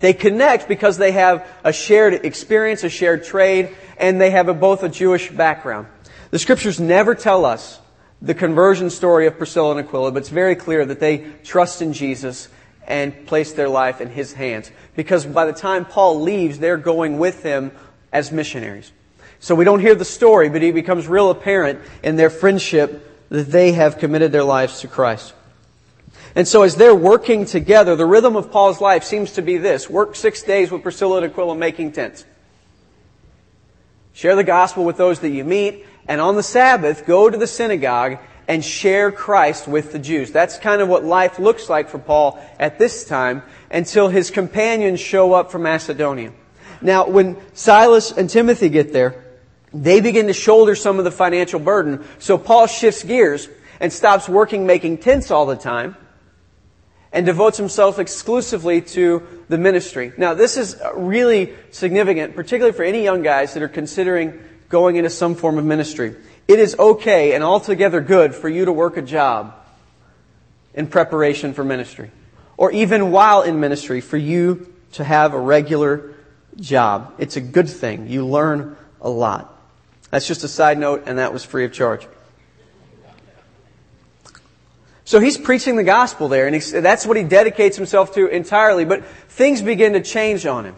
They 0.00 0.12
connect 0.12 0.68
because 0.68 0.96
they 0.96 1.12
have 1.12 1.46
a 1.64 1.72
shared 1.72 2.14
experience, 2.24 2.84
a 2.84 2.88
shared 2.88 3.24
trade, 3.24 3.76
and 3.96 4.20
they 4.20 4.30
have 4.30 4.48
a, 4.48 4.54
both 4.54 4.82
a 4.82 4.88
Jewish 4.88 5.30
background. 5.30 5.88
The 6.30 6.38
scriptures 6.38 6.78
never 6.78 7.14
tell 7.14 7.44
us 7.44 7.80
the 8.20 8.34
conversion 8.34 8.90
story 8.90 9.26
of 9.26 9.38
Priscilla 9.38 9.76
and 9.76 9.86
Aquila, 9.86 10.12
but 10.12 10.18
it's 10.18 10.28
very 10.28 10.56
clear 10.56 10.84
that 10.84 11.00
they 11.00 11.26
trust 11.44 11.82
in 11.82 11.92
Jesus 11.92 12.48
and 12.86 13.26
place 13.26 13.52
their 13.52 13.68
life 13.68 14.00
in 14.00 14.08
his 14.08 14.32
hands. 14.32 14.70
Because 14.96 15.26
by 15.26 15.46
the 15.46 15.52
time 15.52 15.84
Paul 15.84 16.20
leaves, 16.20 16.58
they're 16.58 16.76
going 16.76 17.18
with 17.18 17.42
him 17.42 17.72
as 18.12 18.32
missionaries. 18.32 18.92
So 19.40 19.54
we 19.54 19.64
don't 19.64 19.80
hear 19.80 19.94
the 19.94 20.04
story, 20.04 20.48
but 20.48 20.62
it 20.62 20.74
becomes 20.74 21.06
real 21.06 21.30
apparent 21.30 21.80
in 22.02 22.16
their 22.16 22.30
friendship 22.30 23.04
that 23.28 23.50
they 23.50 23.72
have 23.72 23.98
committed 23.98 24.32
their 24.32 24.42
lives 24.42 24.80
to 24.80 24.88
Christ. 24.88 25.34
And 26.38 26.46
so 26.46 26.62
as 26.62 26.76
they're 26.76 26.94
working 26.94 27.46
together, 27.46 27.96
the 27.96 28.06
rhythm 28.06 28.36
of 28.36 28.52
Paul's 28.52 28.80
life 28.80 29.02
seems 29.02 29.32
to 29.32 29.42
be 29.42 29.56
this. 29.58 29.90
Work 29.90 30.14
six 30.14 30.40
days 30.40 30.70
with 30.70 30.84
Priscilla 30.84 31.16
and 31.16 31.26
Aquila 31.26 31.56
making 31.56 31.90
tents. 31.90 32.24
Share 34.12 34.36
the 34.36 34.44
gospel 34.44 34.84
with 34.84 34.96
those 34.96 35.18
that 35.18 35.30
you 35.30 35.42
meet, 35.42 35.84
and 36.06 36.20
on 36.20 36.36
the 36.36 36.44
Sabbath, 36.44 37.06
go 37.06 37.28
to 37.28 37.36
the 37.36 37.48
synagogue 37.48 38.18
and 38.46 38.64
share 38.64 39.10
Christ 39.10 39.66
with 39.66 39.90
the 39.90 39.98
Jews. 39.98 40.30
That's 40.30 40.58
kind 40.58 40.80
of 40.80 40.86
what 40.86 41.02
life 41.02 41.40
looks 41.40 41.68
like 41.68 41.88
for 41.88 41.98
Paul 41.98 42.38
at 42.60 42.78
this 42.78 43.04
time 43.04 43.42
until 43.68 44.08
his 44.08 44.30
companions 44.30 45.00
show 45.00 45.32
up 45.32 45.50
from 45.50 45.64
Macedonia. 45.64 46.32
Now, 46.80 47.08
when 47.08 47.36
Silas 47.52 48.12
and 48.12 48.30
Timothy 48.30 48.68
get 48.68 48.92
there, 48.92 49.24
they 49.74 50.00
begin 50.00 50.28
to 50.28 50.32
shoulder 50.32 50.76
some 50.76 51.00
of 51.00 51.04
the 51.04 51.10
financial 51.10 51.58
burden. 51.58 52.04
So 52.20 52.38
Paul 52.38 52.68
shifts 52.68 53.02
gears 53.02 53.48
and 53.80 53.92
stops 53.92 54.28
working 54.28 54.68
making 54.68 54.98
tents 54.98 55.32
all 55.32 55.44
the 55.44 55.56
time 55.56 55.96
and 57.12 57.24
devotes 57.24 57.56
himself 57.56 57.98
exclusively 57.98 58.82
to 58.82 59.26
the 59.48 59.58
ministry. 59.58 60.12
Now, 60.16 60.34
this 60.34 60.56
is 60.56 60.80
really 60.94 61.54
significant, 61.70 62.34
particularly 62.34 62.76
for 62.76 62.82
any 62.82 63.02
young 63.02 63.22
guys 63.22 63.54
that 63.54 63.62
are 63.62 63.68
considering 63.68 64.38
going 64.68 64.96
into 64.96 65.10
some 65.10 65.34
form 65.34 65.58
of 65.58 65.64
ministry. 65.64 66.14
It 66.46 66.58
is 66.58 66.76
okay 66.78 67.34
and 67.34 67.42
altogether 67.42 68.00
good 68.00 68.34
for 68.34 68.48
you 68.48 68.66
to 68.66 68.72
work 68.72 68.96
a 68.96 69.02
job 69.02 69.54
in 70.74 70.86
preparation 70.86 71.54
for 71.54 71.64
ministry. 71.64 72.10
Or 72.56 72.72
even 72.72 73.10
while 73.10 73.42
in 73.42 73.60
ministry, 73.60 74.00
for 74.00 74.16
you 74.16 74.72
to 74.92 75.04
have 75.04 75.32
a 75.32 75.38
regular 75.38 76.14
job. 76.56 77.14
It's 77.18 77.36
a 77.36 77.40
good 77.40 77.68
thing. 77.68 78.08
You 78.08 78.26
learn 78.26 78.76
a 79.00 79.08
lot. 79.08 79.54
That's 80.10 80.26
just 80.26 80.44
a 80.44 80.48
side 80.48 80.78
note, 80.78 81.04
and 81.06 81.18
that 81.18 81.32
was 81.32 81.44
free 81.44 81.64
of 81.64 81.72
charge. 81.72 82.06
So 85.08 85.20
he's 85.20 85.38
preaching 85.38 85.76
the 85.76 85.84
gospel 85.84 86.28
there, 86.28 86.46
and 86.46 86.60
that's 86.60 87.06
what 87.06 87.16
he 87.16 87.22
dedicates 87.22 87.78
himself 87.78 88.12
to 88.12 88.26
entirely. 88.26 88.84
But 88.84 89.06
things 89.06 89.62
begin 89.62 89.94
to 89.94 90.02
change 90.02 90.44
on 90.44 90.66
him. 90.66 90.76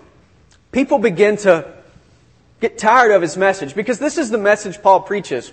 People 0.70 1.00
begin 1.00 1.36
to 1.38 1.74
get 2.60 2.78
tired 2.78 3.10
of 3.10 3.22
his 3.22 3.36
message 3.36 3.74
because 3.74 3.98
this 3.98 4.18
is 4.18 4.30
the 4.30 4.38
message 4.38 4.80
Paul 4.80 5.00
preaches. 5.00 5.52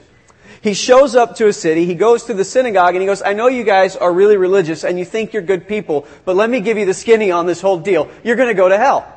He 0.62 0.76
shows 0.76 1.16
up 1.16 1.38
to 1.38 1.48
a 1.48 1.54
city, 1.54 1.88
he 1.88 1.96
goes 1.96 2.26
to 2.26 2.36
the 2.36 2.46
synagogue, 2.46 2.94
and 2.94 3.02
he 3.02 3.08
goes, 3.08 3.24
I 3.24 3.34
know 3.34 3.48
you 3.48 3.64
guys 3.64 3.96
are 3.96 4.14
really 4.14 4.38
religious 4.38 4.84
and 4.84 5.00
you 5.00 5.06
think 5.06 5.34
you're 5.34 5.42
good 5.42 5.68
people, 5.68 6.06
but 6.24 6.36
let 6.36 6.48
me 6.48 6.62
give 6.62 6.78
you 6.78 6.86
the 6.86 6.94
skinny 6.94 7.32
on 7.32 7.48
this 7.48 7.62
whole 7.62 7.80
deal. 7.80 8.12
You're 8.24 8.36
going 8.36 8.50
to 8.50 8.54
go 8.54 8.70
to 8.70 8.78
hell. 8.78 9.12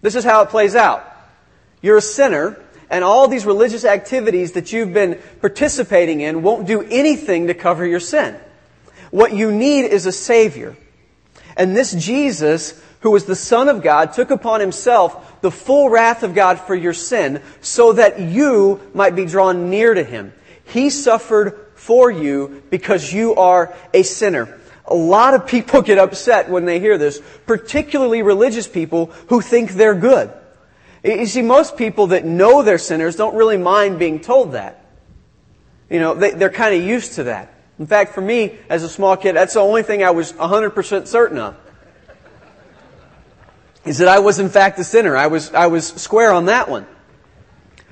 This 0.00 0.14
is 0.14 0.24
how 0.24 0.40
it 0.40 0.48
plays 0.48 0.74
out. 0.74 1.04
You're 1.82 1.98
a 1.98 2.00
sinner, 2.00 2.58
and 2.88 3.04
all 3.04 3.28
these 3.28 3.44
religious 3.44 3.84
activities 3.84 4.52
that 4.52 4.72
you've 4.72 4.94
been 4.94 5.20
participating 5.42 6.22
in 6.22 6.42
won't 6.42 6.66
do 6.66 6.80
anything 6.80 7.48
to 7.48 7.54
cover 7.54 7.86
your 7.86 8.00
sin. 8.00 8.40
What 9.14 9.32
you 9.32 9.52
need 9.52 9.82
is 9.84 10.06
a 10.06 10.12
Savior. 10.12 10.76
And 11.56 11.76
this 11.76 11.92
Jesus, 11.92 12.82
who 12.98 13.12
was 13.12 13.26
the 13.26 13.36
Son 13.36 13.68
of 13.68 13.80
God, 13.80 14.12
took 14.12 14.32
upon 14.32 14.58
himself 14.58 15.40
the 15.40 15.52
full 15.52 15.88
wrath 15.88 16.24
of 16.24 16.34
God 16.34 16.58
for 16.58 16.74
your 16.74 16.94
sin 16.94 17.40
so 17.60 17.92
that 17.92 18.18
you 18.18 18.80
might 18.92 19.14
be 19.14 19.24
drawn 19.24 19.70
near 19.70 19.94
to 19.94 20.02
him. 20.02 20.32
He 20.64 20.90
suffered 20.90 21.64
for 21.76 22.10
you 22.10 22.64
because 22.70 23.12
you 23.12 23.36
are 23.36 23.72
a 23.92 24.02
sinner. 24.02 24.58
A 24.84 24.96
lot 24.96 25.34
of 25.34 25.46
people 25.46 25.80
get 25.80 25.98
upset 25.98 26.50
when 26.50 26.64
they 26.64 26.80
hear 26.80 26.98
this, 26.98 27.22
particularly 27.46 28.22
religious 28.22 28.66
people 28.66 29.12
who 29.28 29.40
think 29.40 29.74
they're 29.74 29.94
good. 29.94 30.32
You 31.04 31.26
see, 31.26 31.42
most 31.42 31.76
people 31.76 32.08
that 32.08 32.24
know 32.24 32.62
they're 32.62 32.78
sinners 32.78 33.14
don't 33.14 33.36
really 33.36 33.58
mind 33.58 34.00
being 34.00 34.18
told 34.18 34.54
that. 34.54 34.84
You 35.88 36.00
know, 36.00 36.14
they, 36.14 36.32
are 36.32 36.50
kind 36.50 36.74
of 36.74 36.82
used 36.82 37.12
to 37.14 37.22
that. 37.24 37.53
In 37.78 37.86
fact, 37.86 38.14
for 38.14 38.20
me, 38.20 38.58
as 38.68 38.82
a 38.82 38.88
small 38.88 39.16
kid, 39.16 39.34
that's 39.34 39.54
the 39.54 39.60
only 39.60 39.82
thing 39.82 40.04
I 40.04 40.10
was 40.10 40.32
100% 40.32 41.06
certain 41.06 41.38
of. 41.38 41.56
Is 43.84 43.98
that 43.98 44.08
I 44.08 44.20
was 44.20 44.38
in 44.38 44.48
fact 44.48 44.78
a 44.78 44.84
sinner. 44.84 45.16
I 45.16 45.26
was, 45.26 45.52
I 45.52 45.66
was 45.66 45.88
square 45.88 46.32
on 46.32 46.46
that 46.46 46.68
one. 46.68 46.86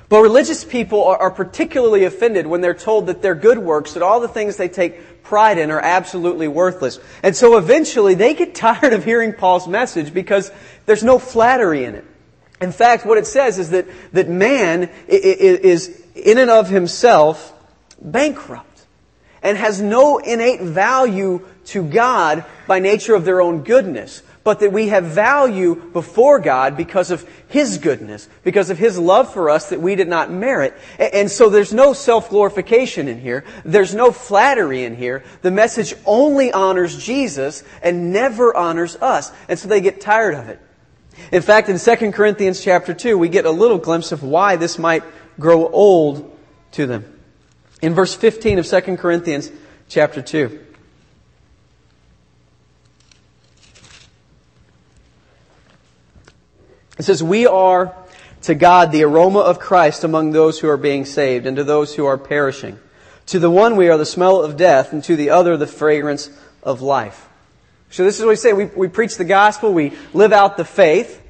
But 0.08 0.20
religious 0.20 0.64
people 0.64 1.04
are, 1.04 1.16
are 1.16 1.30
particularly 1.30 2.04
offended 2.04 2.46
when 2.46 2.60
they're 2.60 2.74
told 2.74 3.06
that 3.06 3.22
their 3.22 3.34
good 3.34 3.58
works, 3.58 3.94
that 3.94 4.02
all 4.02 4.20
the 4.20 4.28
things 4.28 4.56
they 4.56 4.68
take 4.68 5.22
pride 5.22 5.58
in 5.58 5.70
are 5.70 5.80
absolutely 5.80 6.48
worthless. 6.48 6.98
And 7.22 7.34
so 7.34 7.56
eventually 7.56 8.14
they 8.14 8.34
get 8.34 8.54
tired 8.54 8.92
of 8.92 9.04
hearing 9.04 9.32
Paul's 9.32 9.66
message 9.66 10.14
because 10.14 10.52
there's 10.86 11.02
no 11.02 11.18
flattery 11.18 11.84
in 11.84 11.96
it. 11.96 12.04
In 12.60 12.70
fact, 12.70 13.04
what 13.04 13.18
it 13.18 13.26
says 13.26 13.58
is 13.58 13.70
that, 13.70 13.86
that 14.12 14.28
man 14.28 14.88
is 15.08 16.00
in 16.14 16.38
and 16.38 16.50
of 16.50 16.68
himself 16.68 17.52
bankrupt 18.00 18.72
and 19.42 19.56
has 19.58 19.80
no 19.80 20.18
innate 20.18 20.61
value 20.61 21.44
to 21.66 21.82
God 21.82 22.44
by 22.66 22.78
nature 22.78 23.14
of 23.14 23.25
their 23.25 23.40
own 23.40 23.62
goodness, 23.62 24.22
but 24.44 24.61
that 24.61 24.72
we 24.72 24.88
have 24.88 25.04
value 25.04 25.76
before 25.92 26.40
God 26.40 26.76
because 26.76 27.11
of 27.11 27.28
His 27.49 27.78
goodness, 27.78 28.28
because 28.42 28.70
of 28.70 28.78
His 28.78 28.99
love 28.99 29.32
for 29.32 29.50
us 29.50 29.68
that 29.70 29.80
we 29.80 29.94
did 29.94 30.08
not 30.08 30.30
merit. 30.30 30.75
And 30.99 31.30
so 31.30 31.49
there's 31.49 31.72
no 31.72 31.92
self-glorification 31.92 33.06
in 33.06 33.20
here. 33.20 33.44
There's 33.64 33.94
no 33.94 34.11
flattery 34.11 34.84
in 34.84 34.96
here. 34.96 35.22
The 35.42 35.52
message 35.52 35.94
only 36.04 36.52
honors 36.52 37.04
Jesus 37.04 37.62
and 37.82 38.12
never 38.12 38.56
honors 38.56 38.96
us. 38.96 39.30
And 39.49 39.58
so 39.58 39.68
they 39.68 39.80
get 39.80 40.00
tired 40.00 40.34
of 40.34 40.49
it. 40.49 40.61
In 41.30 41.42
fact, 41.42 41.68
in 41.68 41.78
2 41.78 42.12
Corinthians 42.12 42.64
chapter 42.64 42.94
2, 42.94 43.16
we 43.18 43.28
get 43.28 43.44
a 43.44 43.50
little 43.50 43.78
glimpse 43.78 44.12
of 44.12 44.22
why 44.22 44.56
this 44.56 44.78
might 44.78 45.04
grow 45.38 45.68
old 45.68 46.37
to 46.72 46.87
them. 46.87 47.04
In 47.82 47.94
verse 47.94 48.14
15 48.14 48.60
of 48.60 48.66
2 48.66 48.96
Corinthians 48.96 49.50
chapter 49.88 50.22
2. 50.22 50.66
It 56.98 57.02
says, 57.02 57.22
We 57.22 57.46
are 57.46 57.94
to 58.42 58.54
God 58.54 58.92
the 58.92 59.02
aroma 59.02 59.40
of 59.40 59.58
Christ 59.58 60.04
among 60.04 60.30
those 60.30 60.60
who 60.60 60.68
are 60.68 60.76
being 60.76 61.04
saved 61.04 61.46
and 61.46 61.56
to 61.56 61.64
those 61.64 61.96
who 61.96 62.06
are 62.06 62.16
perishing. 62.16 62.78
To 63.26 63.40
the 63.40 63.50
one 63.50 63.76
we 63.76 63.88
are 63.88 63.98
the 63.98 64.06
smell 64.06 64.42
of 64.42 64.56
death, 64.56 64.92
and 64.92 65.02
to 65.04 65.16
the 65.16 65.30
other 65.30 65.56
the 65.56 65.66
fragrance 65.66 66.30
of 66.62 66.82
life. 66.82 67.28
So 67.90 68.04
this 68.04 68.16
is 68.16 68.24
what 68.24 68.30
we 68.30 68.36
say. 68.36 68.52
We, 68.52 68.66
we 68.66 68.88
preach 68.88 69.16
the 69.16 69.24
gospel, 69.24 69.72
we 69.72 69.92
live 70.14 70.32
out 70.32 70.56
the 70.56 70.64
faith. 70.64 71.20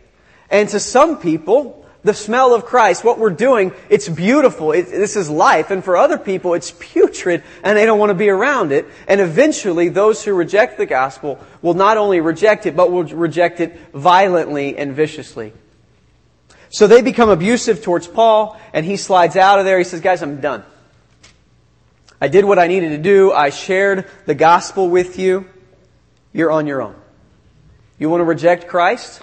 And 0.51 0.69
to 0.69 0.81
some 0.81 1.19
people, 1.19 1.82
the 2.05 2.15
smell 2.15 2.55
of 2.55 2.65
Christ, 2.65 3.05
what 3.05 3.19
we're 3.19 3.31
doing, 3.31 3.73
it's 3.89 4.09
beautiful. 4.09 4.73
It, 4.73 4.87
this 4.91 5.15
is 5.15 5.31
life. 5.31 5.71
And 5.71 5.85
for 5.85 5.97
other 5.97 6.19
people, 6.19 6.55
it's 6.55 6.73
putrid 6.73 7.45
and 7.63 7.79
they 7.79 7.87
don't 7.87 7.99
want 7.99 8.11
to 8.11 8.15
be 8.15 8.29
around 8.29 8.73
it. 8.73 8.87
And 9.07 9.21
eventually, 9.21 9.89
those 9.89 10.25
who 10.25 10.35
reject 10.35 10.79
the 10.79 10.87
gospel 10.87 11.39
will 11.61 11.75
not 11.75 11.97
only 11.97 12.21
reject 12.21 12.67
it, 12.67 12.75
but 12.75 12.91
will 12.91 13.05
reject 13.05 13.61
it 13.61 13.79
violently 13.93 14.77
and 14.77 14.95
viciously. 14.95 15.53
So 16.71 16.87
they 16.87 17.03
become 17.03 17.29
abusive 17.29 17.83
towards 17.83 18.09
Paul 18.09 18.59
and 18.73 18.85
he 18.85 18.97
slides 18.97 19.37
out 19.37 19.59
of 19.59 19.65
there. 19.65 19.79
He 19.79 19.85
says, 19.85 20.01
guys, 20.01 20.23
I'm 20.23 20.41
done. 20.41 20.65
I 22.21 22.29
did 22.29 22.45
what 22.45 22.59
I 22.59 22.67
needed 22.67 22.91
to 22.91 22.99
do. 22.99 23.33
I 23.33 23.51
shared 23.51 24.09
the 24.27 24.35
gospel 24.35 24.89
with 24.89 25.19
you. 25.19 25.47
You're 26.33 26.51
on 26.51 26.67
your 26.67 26.81
own. 26.81 26.97
You 27.99 28.09
want 28.09 28.23
to 28.23 28.25
reject 28.25 28.69
Christ? 28.69 29.23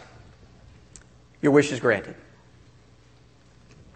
Your 1.41 1.51
wish 1.51 1.71
is 1.71 1.79
granted. 1.79 2.15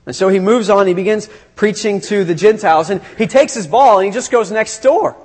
And 0.05 0.15
so 0.15 0.27
he 0.27 0.39
moves 0.39 0.69
on, 0.69 0.85
he 0.87 0.93
begins 0.93 1.29
preaching 1.55 2.01
to 2.01 2.23
the 2.23 2.35
Gentiles, 2.35 2.89
and 2.89 3.01
he 3.17 3.27
takes 3.27 3.53
his 3.53 3.67
ball 3.67 3.99
and 3.99 4.05
he 4.05 4.11
just 4.11 4.31
goes 4.31 4.51
next 4.51 4.79
door. 4.79 5.15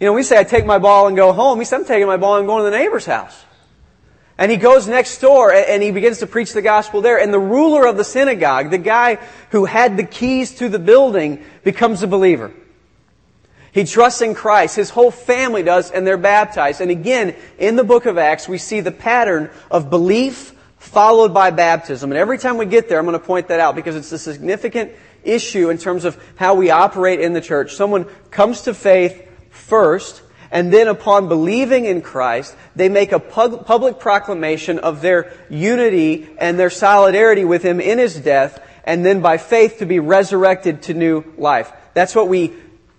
You 0.00 0.06
know, 0.06 0.12
we 0.12 0.22
say, 0.22 0.38
I 0.38 0.44
take 0.44 0.66
my 0.66 0.78
ball 0.78 1.06
and 1.06 1.16
go 1.16 1.32
home. 1.32 1.58
He 1.58 1.64
said, 1.64 1.80
I'm 1.80 1.84
taking 1.84 2.06
my 2.06 2.16
ball 2.16 2.38
and 2.38 2.46
going 2.46 2.64
to 2.64 2.70
the 2.70 2.76
neighbor's 2.76 3.06
house. 3.06 3.44
And 4.36 4.50
he 4.50 4.56
goes 4.56 4.88
next 4.88 5.18
door 5.18 5.52
and 5.52 5.82
he 5.82 5.92
begins 5.92 6.18
to 6.18 6.26
preach 6.26 6.52
the 6.52 6.62
gospel 6.62 7.00
there. 7.00 7.20
And 7.20 7.32
the 7.32 7.38
ruler 7.38 7.86
of 7.86 7.96
the 7.96 8.04
synagogue, 8.04 8.70
the 8.70 8.78
guy 8.78 9.18
who 9.50 9.64
had 9.64 9.96
the 9.96 10.04
keys 10.04 10.56
to 10.56 10.68
the 10.68 10.80
building, 10.80 11.44
becomes 11.62 12.02
a 12.02 12.08
believer. 12.08 12.52
He 13.70 13.84
trusts 13.84 14.22
in 14.22 14.34
Christ. 14.34 14.76
His 14.76 14.90
whole 14.90 15.10
family 15.10 15.62
does, 15.62 15.90
and 15.90 16.06
they're 16.06 16.16
baptized. 16.16 16.80
And 16.80 16.90
again, 16.90 17.34
in 17.58 17.76
the 17.76 17.84
book 17.84 18.06
of 18.06 18.18
Acts, 18.18 18.48
we 18.48 18.58
see 18.58 18.80
the 18.80 18.92
pattern 18.92 19.50
of 19.70 19.90
belief 19.90 20.52
followed 20.84 21.32
by 21.32 21.50
baptism. 21.50 22.12
And 22.12 22.18
every 22.18 22.38
time 22.38 22.58
we 22.58 22.66
get 22.66 22.88
there, 22.88 22.98
I'm 22.98 23.06
going 23.06 23.18
to 23.18 23.24
point 23.24 23.48
that 23.48 23.58
out 23.58 23.74
because 23.74 23.96
it's 23.96 24.12
a 24.12 24.18
significant 24.18 24.92
issue 25.24 25.70
in 25.70 25.78
terms 25.78 26.04
of 26.04 26.22
how 26.36 26.54
we 26.54 26.70
operate 26.70 27.20
in 27.20 27.32
the 27.32 27.40
church. 27.40 27.74
Someone 27.74 28.04
comes 28.30 28.62
to 28.62 28.74
faith 28.74 29.26
first, 29.50 30.22
and 30.50 30.72
then 30.72 30.86
upon 30.86 31.28
believing 31.28 31.86
in 31.86 32.02
Christ, 32.02 32.54
they 32.76 32.90
make 32.90 33.12
a 33.12 33.18
public 33.18 33.98
proclamation 33.98 34.78
of 34.78 35.00
their 35.00 35.32
unity 35.48 36.28
and 36.38 36.58
their 36.58 36.70
solidarity 36.70 37.44
with 37.44 37.62
Him 37.62 37.80
in 37.80 37.98
His 37.98 38.14
death, 38.14 38.62
and 38.84 39.04
then 39.04 39.22
by 39.22 39.38
faith 39.38 39.78
to 39.78 39.86
be 39.86 40.00
resurrected 40.00 40.82
to 40.82 40.94
new 40.94 41.24
life. 41.38 41.72
That's 41.94 42.14
what 42.14 42.28
we 42.28 42.52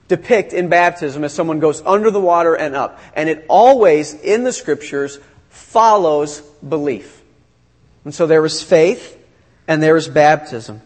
depict 0.07 0.53
in 0.53 0.69
baptism 0.69 1.23
as 1.23 1.33
someone 1.33 1.59
goes 1.59 1.81
under 1.85 2.09
the 2.09 2.19
water 2.19 2.55
and 2.55 2.75
up. 2.75 2.99
And 3.15 3.29
it 3.29 3.45
always, 3.47 4.15
in 4.15 4.43
the 4.43 4.51
scriptures, 4.51 5.19
follows 5.49 6.41
belief. 6.67 7.21
And 8.05 8.13
so 8.13 8.27
there 8.27 8.45
is 8.45 8.61
faith 8.61 9.21
and 9.67 9.83
there 9.83 9.97
is 9.97 10.07
baptism. 10.07 10.81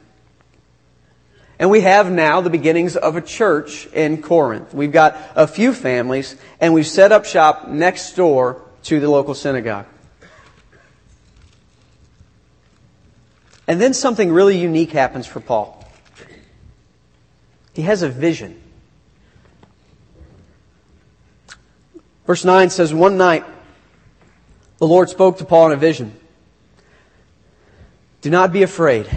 And 1.59 1.69
we 1.69 1.81
have 1.81 2.09
now 2.09 2.39
the 2.39 2.49
beginnings 2.49 2.95
of 2.95 3.17
a 3.17 3.21
church 3.21 3.85
in 3.87 4.21
Corinth. 4.21 4.73
We've 4.73 4.93
got 4.93 5.17
a 5.35 5.45
few 5.45 5.73
families 5.73 6.37
and 6.61 6.73
we've 6.73 6.87
set 6.87 7.11
up 7.11 7.25
shop 7.25 7.67
next 7.67 8.13
door 8.13 8.61
to 8.83 9.01
the 9.01 9.09
local 9.09 9.35
synagogue. 9.35 9.85
And 13.67 13.79
then 13.79 13.93
something 13.93 14.31
really 14.31 14.57
unique 14.57 14.91
happens 14.91 15.27
for 15.27 15.41
Paul. 15.41 15.75
He 17.73 17.83
has 17.83 18.01
a 18.01 18.09
vision. 18.09 18.59
Verse 22.25 22.45
9 22.45 22.69
says, 22.69 22.93
One 22.93 23.17
night 23.17 23.45
the 24.77 24.87
Lord 24.87 25.09
spoke 25.09 25.37
to 25.39 25.45
Paul 25.45 25.67
in 25.67 25.73
a 25.73 25.77
vision. 25.77 26.18
Do 28.21 28.29
not 28.29 28.51
be 28.51 28.63
afraid. 28.63 29.09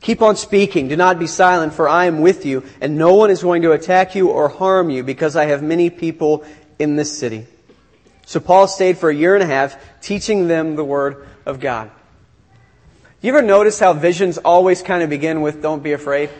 Keep 0.00 0.22
on 0.22 0.36
speaking. 0.36 0.88
Do 0.88 0.96
not 0.96 1.18
be 1.18 1.26
silent, 1.26 1.74
for 1.74 1.88
I 1.88 2.04
am 2.04 2.20
with 2.20 2.46
you, 2.46 2.64
and 2.80 2.96
no 2.96 3.14
one 3.14 3.30
is 3.30 3.42
going 3.42 3.62
to 3.62 3.72
attack 3.72 4.14
you 4.14 4.28
or 4.28 4.48
harm 4.48 4.88
you, 4.88 5.02
because 5.02 5.36
I 5.36 5.46
have 5.46 5.62
many 5.62 5.90
people 5.90 6.44
in 6.78 6.96
this 6.96 7.16
city. 7.16 7.46
So 8.24 8.40
Paul 8.40 8.68
stayed 8.68 8.98
for 8.98 9.10
a 9.10 9.14
year 9.14 9.34
and 9.34 9.42
a 9.42 9.46
half, 9.46 9.76
teaching 10.00 10.48
them 10.48 10.76
the 10.76 10.84
Word 10.84 11.26
of 11.44 11.60
God. 11.60 11.90
You 13.20 13.36
ever 13.36 13.42
notice 13.42 13.80
how 13.80 13.92
visions 13.92 14.38
always 14.38 14.82
kind 14.82 15.02
of 15.02 15.10
begin 15.10 15.40
with, 15.40 15.62
don't 15.62 15.82
be 15.82 15.92
afraid? 15.92 16.30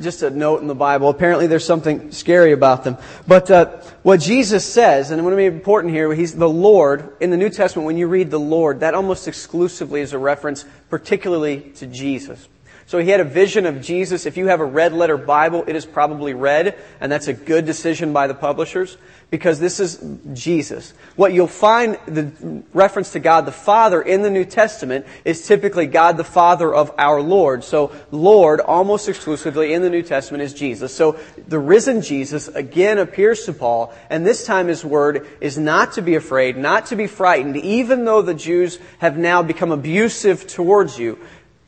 Just 0.00 0.22
a 0.22 0.30
note 0.30 0.62
in 0.62 0.66
the 0.66 0.74
Bible. 0.74 1.08
Apparently 1.10 1.46
there's 1.46 1.64
something 1.64 2.10
scary 2.10 2.50
about 2.52 2.82
them. 2.82 2.96
But 3.28 3.50
uh, 3.50 3.66
what 4.02 4.18
Jesus 4.18 4.64
says, 4.64 5.10
and 5.10 5.20
I'm 5.20 5.24
going 5.24 5.32
to 5.32 5.36
be 5.36 5.56
important 5.56 5.94
here, 5.94 6.12
he's 6.12 6.34
the 6.34 6.48
Lord. 6.48 7.16
In 7.20 7.30
the 7.30 7.36
New 7.36 7.50
Testament, 7.50 7.86
when 7.86 7.96
you 7.96 8.08
read 8.08 8.30
the 8.32 8.40
Lord, 8.40 8.80
that 8.80 8.94
almost 8.94 9.28
exclusively 9.28 10.00
is 10.00 10.12
a 10.12 10.18
reference 10.18 10.64
particularly 10.88 11.60
to 11.76 11.86
Jesus. 11.86 12.48
So 12.90 12.98
he 12.98 13.08
had 13.08 13.20
a 13.20 13.24
vision 13.24 13.66
of 13.66 13.80
Jesus. 13.80 14.26
If 14.26 14.36
you 14.36 14.48
have 14.48 14.58
a 14.58 14.64
red 14.64 14.92
letter 14.92 15.16
Bible, 15.16 15.62
it 15.68 15.76
is 15.76 15.86
probably 15.86 16.34
red, 16.34 16.76
and 17.00 17.12
that's 17.12 17.28
a 17.28 17.32
good 17.32 17.64
decision 17.64 18.12
by 18.12 18.26
the 18.26 18.34
publishers 18.34 18.96
because 19.30 19.60
this 19.60 19.78
is 19.78 20.04
Jesus. 20.32 20.92
What 21.14 21.32
you'll 21.32 21.46
find 21.46 22.00
the 22.06 22.64
reference 22.74 23.12
to 23.12 23.20
God 23.20 23.46
the 23.46 23.52
Father 23.52 24.02
in 24.02 24.22
the 24.22 24.30
New 24.30 24.44
Testament 24.44 25.06
is 25.24 25.46
typically 25.46 25.86
God 25.86 26.16
the 26.16 26.24
Father 26.24 26.74
of 26.74 26.92
our 26.98 27.22
Lord. 27.22 27.62
So 27.62 27.92
Lord 28.10 28.58
almost 28.58 29.08
exclusively 29.08 29.72
in 29.72 29.82
the 29.82 29.90
New 29.90 30.02
Testament 30.02 30.42
is 30.42 30.52
Jesus. 30.52 30.92
So 30.92 31.16
the 31.46 31.60
risen 31.60 32.02
Jesus 32.02 32.48
again 32.48 32.98
appears 32.98 33.44
to 33.44 33.52
Paul, 33.52 33.94
and 34.10 34.26
this 34.26 34.44
time 34.44 34.66
his 34.66 34.84
word 34.84 35.28
is 35.40 35.56
not 35.56 35.92
to 35.92 36.02
be 36.02 36.16
afraid, 36.16 36.56
not 36.56 36.86
to 36.86 36.96
be 36.96 37.06
frightened, 37.06 37.56
even 37.56 38.04
though 38.04 38.20
the 38.20 38.34
Jews 38.34 38.80
have 38.98 39.16
now 39.16 39.44
become 39.44 39.70
abusive 39.70 40.48
towards 40.48 40.98
you. 40.98 41.20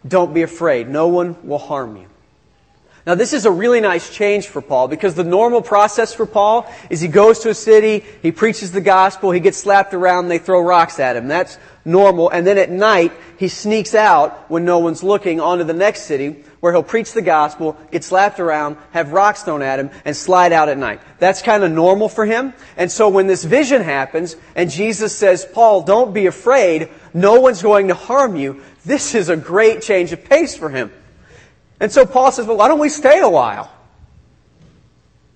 Don't 0.06 0.34
be 0.34 0.42
afraid. 0.42 0.88
No 0.88 1.08
one 1.08 1.36
will 1.46 1.58
harm 1.58 1.96
you. 1.96 2.06
Now, 3.04 3.16
this 3.16 3.32
is 3.32 3.46
a 3.46 3.50
really 3.50 3.80
nice 3.80 4.14
change 4.14 4.46
for 4.46 4.62
Paul 4.62 4.86
because 4.86 5.16
the 5.16 5.24
normal 5.24 5.60
process 5.60 6.14
for 6.14 6.24
Paul 6.24 6.72
is 6.88 7.00
he 7.00 7.08
goes 7.08 7.40
to 7.40 7.50
a 7.50 7.54
city, 7.54 8.04
he 8.22 8.30
preaches 8.30 8.70
the 8.70 8.80
gospel, 8.80 9.32
he 9.32 9.40
gets 9.40 9.58
slapped 9.58 9.92
around, 9.92 10.28
they 10.28 10.38
throw 10.38 10.60
rocks 10.60 11.00
at 11.00 11.16
him. 11.16 11.26
That's 11.26 11.58
normal. 11.84 12.28
And 12.28 12.46
then 12.46 12.58
at 12.58 12.70
night, 12.70 13.10
he 13.38 13.48
sneaks 13.48 13.96
out 13.96 14.48
when 14.48 14.64
no 14.64 14.78
one's 14.78 15.02
looking 15.02 15.40
onto 15.40 15.64
the 15.64 15.72
next 15.72 16.02
city 16.02 16.44
where 16.60 16.72
he'll 16.72 16.84
preach 16.84 17.12
the 17.12 17.22
gospel, 17.22 17.76
get 17.90 18.04
slapped 18.04 18.38
around, 18.38 18.76
have 18.92 19.12
rocks 19.12 19.42
thrown 19.42 19.62
at 19.62 19.80
him, 19.80 19.90
and 20.04 20.16
slide 20.16 20.52
out 20.52 20.68
at 20.68 20.78
night. 20.78 21.00
That's 21.18 21.42
kind 21.42 21.64
of 21.64 21.72
normal 21.72 22.08
for 22.08 22.24
him. 22.24 22.54
And 22.76 22.88
so 22.88 23.08
when 23.08 23.26
this 23.26 23.42
vision 23.42 23.82
happens 23.82 24.36
and 24.54 24.70
Jesus 24.70 25.16
says, 25.16 25.44
Paul, 25.44 25.82
don't 25.82 26.14
be 26.14 26.26
afraid, 26.26 26.88
no 27.12 27.40
one's 27.40 27.62
going 27.62 27.88
to 27.88 27.94
harm 27.94 28.36
you, 28.36 28.62
this 28.84 29.14
is 29.14 29.28
a 29.28 29.36
great 29.36 29.82
change 29.82 30.12
of 30.12 30.24
pace 30.24 30.56
for 30.56 30.68
him. 30.68 30.92
And 31.80 31.90
so 31.90 32.06
Paul 32.06 32.32
says, 32.32 32.46
well, 32.46 32.56
why 32.56 32.68
don't 32.68 32.78
we 32.78 32.88
stay 32.88 33.20
a 33.20 33.28
while? 33.28 33.72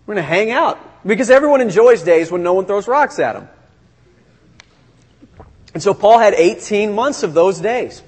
We're 0.07 0.15
going 0.15 0.25
to 0.25 0.29
hang 0.29 0.51
out. 0.51 0.79
Because 1.07 1.31
everyone 1.31 1.61
enjoys 1.61 2.03
days 2.03 2.31
when 2.31 2.43
no 2.43 2.55
one 2.55 2.67
throws 2.67 2.89
rocks 2.89 3.19
at 3.19 3.35
them. 3.35 3.49
And 5.75 5.83
so 5.83 5.95
Paul 5.95 6.19
had 6.19 6.35
18 6.35 6.93
months 6.93 7.23
of 7.23 7.35
those 7.35 7.61
days. 7.61 8.03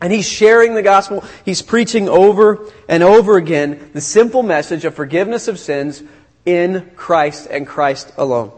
And 0.00 0.12
he's 0.12 0.28
sharing 0.28 0.74
the 0.74 0.82
gospel. 0.82 1.24
He's 1.44 1.60
preaching 1.60 2.08
over 2.08 2.66
and 2.88 3.02
over 3.02 3.36
again 3.36 3.90
the 3.92 4.00
simple 4.00 4.42
message 4.42 4.84
of 4.84 4.94
forgiveness 4.94 5.48
of 5.48 5.58
sins 5.58 6.02
in 6.46 6.90
Christ 6.96 7.48
and 7.50 7.66
Christ 7.66 8.12
alone. 8.16 8.52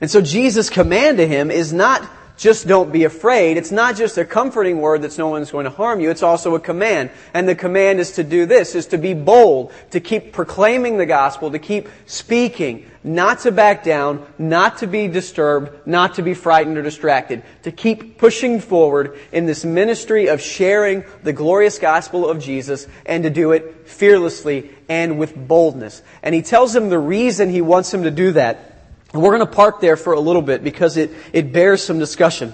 And 0.00 0.10
so 0.10 0.20
Jesus' 0.20 0.70
command 0.70 1.18
to 1.18 1.26
him 1.26 1.50
is 1.50 1.72
not 1.72 2.02
just 2.36 2.66
don't 2.66 2.92
be 2.92 3.04
afraid. 3.04 3.56
It's 3.56 3.70
not 3.70 3.96
just 3.96 4.18
a 4.18 4.24
comforting 4.24 4.80
word 4.80 5.02
that 5.02 5.16
no 5.16 5.28
one's 5.28 5.52
going 5.52 5.64
to 5.64 5.70
harm 5.70 6.00
you. 6.00 6.10
It's 6.10 6.22
also 6.22 6.56
a 6.56 6.60
command. 6.60 7.10
And 7.32 7.48
the 7.48 7.54
command 7.54 8.00
is 8.00 8.12
to 8.12 8.24
do 8.24 8.44
this, 8.44 8.74
is 8.74 8.88
to 8.88 8.98
be 8.98 9.14
bold, 9.14 9.72
to 9.90 10.00
keep 10.00 10.32
proclaiming 10.32 10.98
the 10.98 11.06
gospel, 11.06 11.52
to 11.52 11.60
keep 11.60 11.88
speaking, 12.06 12.90
not 13.04 13.40
to 13.40 13.52
back 13.52 13.84
down, 13.84 14.26
not 14.36 14.78
to 14.78 14.88
be 14.88 15.06
disturbed, 15.06 15.86
not 15.86 16.16
to 16.16 16.22
be 16.22 16.34
frightened 16.34 16.76
or 16.76 16.82
distracted, 16.82 17.44
to 17.62 17.70
keep 17.70 18.18
pushing 18.18 18.58
forward 18.58 19.16
in 19.30 19.46
this 19.46 19.64
ministry 19.64 20.26
of 20.26 20.40
sharing 20.40 21.04
the 21.22 21.32
glorious 21.32 21.78
gospel 21.78 22.28
of 22.28 22.40
Jesus 22.40 22.88
and 23.06 23.22
to 23.22 23.30
do 23.30 23.52
it 23.52 23.88
fearlessly 23.88 24.70
and 24.88 25.20
with 25.20 25.36
boldness. 25.36 26.02
And 26.20 26.34
he 26.34 26.42
tells 26.42 26.74
him 26.74 26.88
the 26.88 26.98
reason 26.98 27.48
he 27.48 27.60
wants 27.60 27.94
him 27.94 28.02
to 28.02 28.10
do 28.10 28.32
that 28.32 28.73
and 29.14 29.22
we're 29.22 29.36
going 29.36 29.48
to 29.48 29.54
park 29.54 29.80
there 29.80 29.96
for 29.96 30.12
a 30.12 30.20
little 30.20 30.42
bit 30.42 30.64
because 30.64 30.96
it, 30.96 31.12
it 31.32 31.52
bears 31.52 31.82
some 31.84 32.00
discussion. 32.00 32.52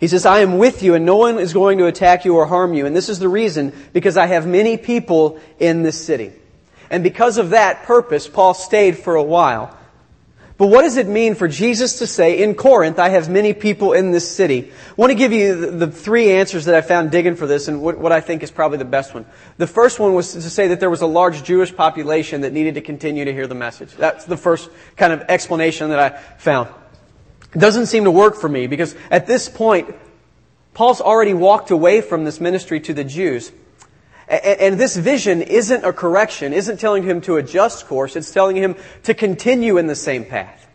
He 0.00 0.08
says, 0.08 0.24
I 0.24 0.40
am 0.40 0.56
with 0.56 0.82
you 0.82 0.94
and 0.94 1.04
no 1.04 1.18
one 1.18 1.38
is 1.38 1.52
going 1.52 1.78
to 1.78 1.86
attack 1.86 2.24
you 2.24 2.34
or 2.34 2.46
harm 2.46 2.72
you. 2.72 2.86
And 2.86 2.96
this 2.96 3.10
is 3.10 3.18
the 3.18 3.28
reason 3.28 3.74
because 3.92 4.16
I 4.16 4.26
have 4.26 4.46
many 4.46 4.78
people 4.78 5.38
in 5.60 5.82
this 5.82 6.02
city. 6.02 6.32
And 6.90 7.04
because 7.04 7.36
of 7.36 7.50
that 7.50 7.84
purpose, 7.84 8.26
Paul 8.26 8.54
stayed 8.54 8.98
for 8.98 9.16
a 9.16 9.22
while. 9.22 9.76
But 10.58 10.66
what 10.66 10.82
does 10.82 10.96
it 10.96 11.08
mean 11.08 11.34
for 11.34 11.48
Jesus 11.48 11.98
to 11.98 12.06
say, 12.06 12.42
in 12.42 12.54
Corinth, 12.54 12.98
I 12.98 13.08
have 13.08 13.28
many 13.28 13.52
people 13.52 13.94
in 13.94 14.10
this 14.10 14.30
city? 14.30 14.70
I 14.70 14.94
want 14.96 15.10
to 15.10 15.14
give 15.14 15.32
you 15.32 15.70
the, 15.70 15.86
three 15.86 16.32
answers 16.32 16.66
that 16.66 16.74
I 16.74 16.82
found 16.82 17.10
digging 17.10 17.36
for 17.36 17.46
this 17.46 17.68
and 17.68 17.80
what, 17.80 18.12
I 18.12 18.20
think 18.20 18.42
is 18.42 18.50
probably 18.50 18.78
the 18.78 18.84
best 18.84 19.14
one. 19.14 19.24
The 19.56 19.66
first 19.66 19.98
one 19.98 20.14
was 20.14 20.32
to 20.32 20.42
say 20.42 20.68
that 20.68 20.78
there 20.78 20.90
was 20.90 21.00
a 21.00 21.06
large 21.06 21.42
Jewish 21.42 21.74
population 21.74 22.42
that 22.42 22.52
needed 22.52 22.74
to 22.74 22.80
continue 22.80 23.24
to 23.24 23.32
hear 23.32 23.46
the 23.46 23.54
message. 23.54 23.92
That's 23.94 24.24
the 24.26 24.36
first 24.36 24.70
kind 24.96 25.12
of 25.12 25.22
explanation 25.28 25.90
that 25.90 25.98
I 25.98 26.18
found. 26.38 26.68
It 27.54 27.58
doesn't 27.58 27.86
seem 27.86 28.04
to 28.04 28.10
work 28.10 28.36
for 28.36 28.48
me 28.48 28.66
because 28.66 28.94
at 29.10 29.26
this 29.26 29.48
point, 29.48 29.94
Paul's 30.74 31.00
already 31.00 31.34
walked 31.34 31.70
away 31.70 32.00
from 32.00 32.24
this 32.24 32.40
ministry 32.40 32.80
to 32.80 32.94
the 32.94 33.04
Jews. 33.04 33.52
And 34.32 34.80
this 34.80 34.96
vision 34.96 35.42
isn't 35.42 35.84
a 35.84 35.92
correction, 35.92 36.54
isn't 36.54 36.80
telling 36.80 37.02
him 37.02 37.20
to 37.22 37.36
adjust 37.36 37.86
course, 37.86 38.16
it's 38.16 38.32
telling 38.32 38.56
him 38.56 38.76
to 39.02 39.12
continue 39.12 39.76
in 39.76 39.88
the 39.88 39.94
same 39.94 40.24
path. 40.24 40.66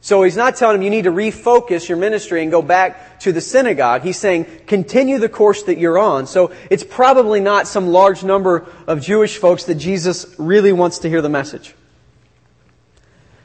So 0.00 0.22
he's 0.22 0.36
not 0.36 0.54
telling 0.54 0.76
him 0.76 0.82
you 0.82 0.90
need 0.90 1.04
to 1.04 1.10
refocus 1.10 1.88
your 1.88 1.98
ministry 1.98 2.42
and 2.42 2.50
go 2.52 2.62
back 2.62 3.18
to 3.20 3.32
the 3.32 3.40
synagogue. 3.40 4.02
He's 4.02 4.18
saying 4.18 4.46
continue 4.68 5.18
the 5.18 5.28
course 5.28 5.64
that 5.64 5.78
you're 5.78 5.98
on. 5.98 6.28
So 6.28 6.52
it's 6.70 6.84
probably 6.84 7.40
not 7.40 7.66
some 7.66 7.88
large 7.88 8.22
number 8.22 8.68
of 8.86 9.00
Jewish 9.00 9.38
folks 9.38 9.64
that 9.64 9.74
Jesus 9.74 10.36
really 10.38 10.72
wants 10.72 11.00
to 11.00 11.08
hear 11.08 11.22
the 11.22 11.28
message. 11.28 11.74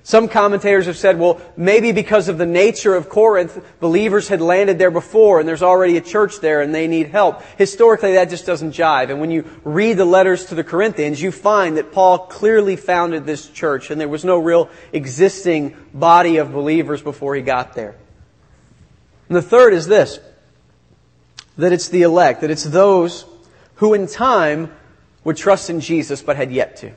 Some 0.03 0.27
commentators 0.27 0.87
have 0.87 0.97
said, 0.97 1.19
well, 1.19 1.39
maybe 1.55 1.91
because 1.91 2.27
of 2.27 2.39
the 2.39 2.45
nature 2.45 2.95
of 2.95 3.07
Corinth, 3.07 3.63
believers 3.79 4.27
had 4.27 4.41
landed 4.41 4.79
there 4.79 4.89
before 4.89 5.39
and 5.39 5.47
there's 5.47 5.61
already 5.61 5.95
a 5.97 6.01
church 6.01 6.39
there 6.39 6.61
and 6.61 6.73
they 6.73 6.87
need 6.87 7.09
help. 7.09 7.43
Historically, 7.57 8.13
that 8.13 8.29
just 8.29 8.47
doesn't 8.47 8.71
jive. 8.71 9.11
And 9.11 9.21
when 9.21 9.29
you 9.29 9.47
read 9.63 9.97
the 9.97 10.05
letters 10.05 10.45
to 10.45 10.55
the 10.55 10.63
Corinthians, 10.63 11.21
you 11.21 11.31
find 11.31 11.77
that 11.77 11.91
Paul 11.91 12.19
clearly 12.19 12.77
founded 12.77 13.27
this 13.27 13.47
church 13.47 13.91
and 13.91 14.01
there 14.01 14.09
was 14.09 14.25
no 14.25 14.39
real 14.39 14.69
existing 14.91 15.75
body 15.93 16.37
of 16.37 16.51
believers 16.51 17.03
before 17.03 17.35
he 17.35 17.43
got 17.43 17.75
there. 17.75 17.95
And 19.29 19.35
the 19.35 19.41
third 19.41 19.73
is 19.73 19.85
this, 19.85 20.19
that 21.57 21.71
it's 21.71 21.89
the 21.89 22.01
elect, 22.01 22.41
that 22.41 22.49
it's 22.49 22.63
those 22.63 23.25
who 23.75 23.93
in 23.93 24.07
time 24.07 24.73
would 25.23 25.37
trust 25.37 25.69
in 25.69 25.79
Jesus 25.79 26.23
but 26.23 26.37
had 26.37 26.51
yet 26.51 26.77
to 26.77 26.91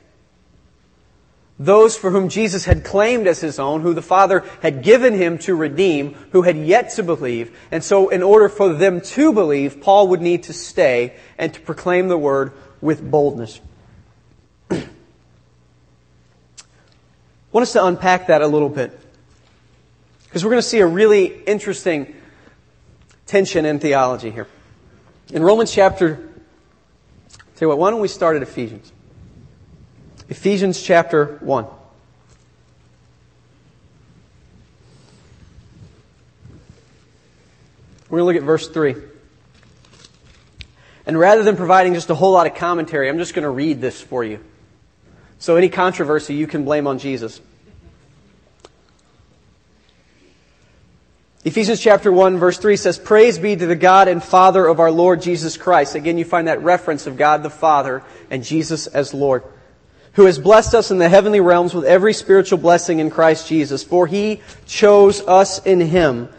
those 1.57 1.95
for 1.95 2.11
whom 2.11 2.27
Jesus 2.27 2.65
had 2.65 2.83
claimed 2.83 3.27
as 3.27 3.39
his 3.39 3.59
own, 3.59 3.81
who 3.81 3.93
the 3.93 4.01
Father 4.01 4.43
had 4.61 4.83
given 4.83 5.13
him 5.13 5.37
to 5.39 5.55
redeem, 5.55 6.13
who 6.31 6.41
had 6.41 6.57
yet 6.57 6.89
to 6.91 7.03
believe. 7.03 7.57
And 7.71 7.83
so 7.83 8.09
in 8.09 8.21
order 8.23 8.49
for 8.49 8.73
them 8.73 8.99
to 9.01 9.31
believe, 9.31 9.79
Paul 9.79 10.09
would 10.09 10.21
need 10.21 10.43
to 10.43 10.53
stay 10.53 11.15
and 11.37 11.53
to 11.53 11.61
proclaim 11.61 12.09
the 12.09 12.17
word 12.17 12.51
with 12.81 13.09
boldness. 13.09 13.61
I 14.69 14.83
want 17.53 17.63
us 17.63 17.73
to 17.73 17.85
unpack 17.85 18.27
that 18.27 18.41
a 18.41 18.47
little 18.47 18.67
bit. 18.67 18.99
Because 20.25 20.43
we're 20.43 20.51
going 20.51 20.61
to 20.61 20.67
see 20.67 20.79
a 20.79 20.85
really 20.85 21.27
interesting 21.43 22.13
tension 23.25 23.65
in 23.65 23.79
theology 23.79 24.29
here. 24.29 24.47
In 25.31 25.41
Romans 25.41 25.71
chapter, 25.71 26.15
tell 26.15 27.61
you 27.61 27.69
what, 27.69 27.77
why 27.77 27.91
don't 27.91 28.01
we 28.01 28.09
start 28.09 28.35
at 28.35 28.41
Ephesians? 28.41 28.91
Ephesians 30.27 30.81
chapter 30.81 31.37
1. 31.41 31.65
We're 38.09 38.19
going 38.19 38.21
to 38.21 38.25
look 38.25 38.35
at 38.35 38.45
verse 38.45 38.67
3. 38.67 38.95
And 41.05 41.19
rather 41.19 41.43
than 41.43 41.55
providing 41.55 41.93
just 41.93 42.09
a 42.09 42.15
whole 42.15 42.31
lot 42.31 42.47
of 42.47 42.55
commentary, 42.55 43.07
I'm 43.07 43.19
just 43.19 43.35
going 43.35 43.43
to 43.43 43.49
read 43.49 43.81
this 43.81 44.01
for 44.01 44.23
you. 44.23 44.39
So 45.37 45.57
any 45.57 45.69
controversy 45.69 46.33
you 46.33 46.47
can 46.47 46.65
blame 46.65 46.87
on 46.87 46.97
Jesus. 46.97 47.39
Ephesians 51.43 51.79
chapter 51.79 52.11
1 52.11 52.37
verse 52.37 52.57
3 52.57 52.75
says, 52.75 52.97
Praise 52.97 53.37
be 53.37 53.55
to 53.55 53.67
the 53.67 53.75
God 53.75 54.07
and 54.07 54.23
Father 54.23 54.65
of 54.65 54.79
our 54.79 54.89
Lord 54.89 55.21
Jesus 55.21 55.57
Christ. 55.57 55.93
Again, 55.93 56.17
you 56.17 56.25
find 56.25 56.47
that 56.47 56.63
reference 56.63 57.05
of 57.05 57.17
God 57.17 57.43
the 57.43 57.51
Father 57.51 58.01
and 58.31 58.43
Jesus 58.43 58.87
as 58.87 59.13
Lord 59.13 59.43
who 60.15 60.25
has 60.25 60.39
blessed 60.39 60.73
us 60.73 60.91
in 60.91 60.97
the 60.97 61.09
heavenly 61.09 61.39
realms 61.39 61.73
with 61.73 61.85
every 61.85 62.13
spiritual 62.13 62.57
blessing 62.57 62.99
in 62.99 63.09
Christ 63.09 63.47
Jesus. 63.47 63.83
For 63.83 64.07
he 64.07 64.41
chose 64.65 65.21
us 65.21 65.63
in 65.65 65.79
him 65.79 66.29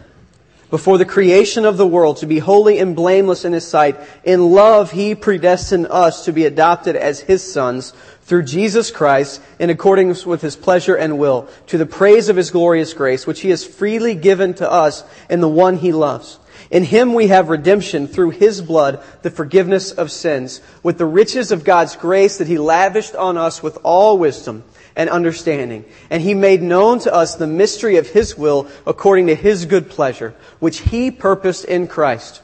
before 0.69 0.97
the 0.97 1.05
creation 1.05 1.63
of 1.63 1.77
the 1.77 1.87
world 1.87 2.17
to 2.17 2.25
be 2.25 2.39
holy 2.39 2.79
and 2.79 2.95
blameless 2.95 3.45
in 3.45 3.53
his 3.53 3.65
sight. 3.65 3.97
In 4.23 4.51
love, 4.51 4.91
he 4.91 5.15
predestined 5.15 5.87
us 5.87 6.25
to 6.25 6.33
be 6.33 6.45
adopted 6.45 6.95
as 6.95 7.19
his 7.21 7.41
sons 7.41 7.93
through 8.23 8.43
Jesus 8.43 8.91
Christ 8.91 9.41
in 9.59 9.69
accordance 9.69 10.25
with 10.25 10.41
his 10.41 10.55
pleasure 10.55 10.95
and 10.95 11.17
will, 11.17 11.47
to 11.67 11.77
the 11.77 11.85
praise 11.85 12.27
of 12.29 12.35
his 12.35 12.51
glorious 12.51 12.93
grace, 12.93 13.25
which 13.25 13.41
he 13.41 13.51
has 13.51 13.63
freely 13.65 14.15
given 14.15 14.53
to 14.55 14.69
us 14.69 15.03
in 15.29 15.39
the 15.39 15.47
one 15.47 15.77
he 15.77 15.93
loves. 15.93 16.39
In 16.69 16.83
him 16.83 17.13
we 17.13 17.27
have 17.27 17.49
redemption 17.49 18.07
through 18.07 18.31
his 18.31 18.61
blood, 18.61 19.01
the 19.21 19.31
forgiveness 19.31 19.91
of 19.91 20.11
sins, 20.11 20.61
with 20.83 20.97
the 20.97 21.05
riches 21.05 21.51
of 21.51 21.63
God's 21.63 21.95
grace 21.95 22.37
that 22.37 22.47
he 22.47 22.57
lavished 22.57 23.15
on 23.15 23.37
us 23.37 23.63
with 23.63 23.77
all 23.83 24.17
wisdom 24.17 24.63
and 24.95 25.09
understanding. 25.09 25.85
And 26.09 26.21
he 26.21 26.33
made 26.33 26.61
known 26.61 26.99
to 26.99 27.13
us 27.13 27.35
the 27.35 27.47
mystery 27.47 27.95
of 27.97 28.09
his 28.09 28.37
will 28.37 28.67
according 28.85 29.27
to 29.27 29.35
his 29.35 29.65
good 29.65 29.89
pleasure, 29.89 30.35
which 30.59 30.79
he 30.79 31.09
purposed 31.09 31.63
in 31.65 31.87
Christ, 31.87 32.41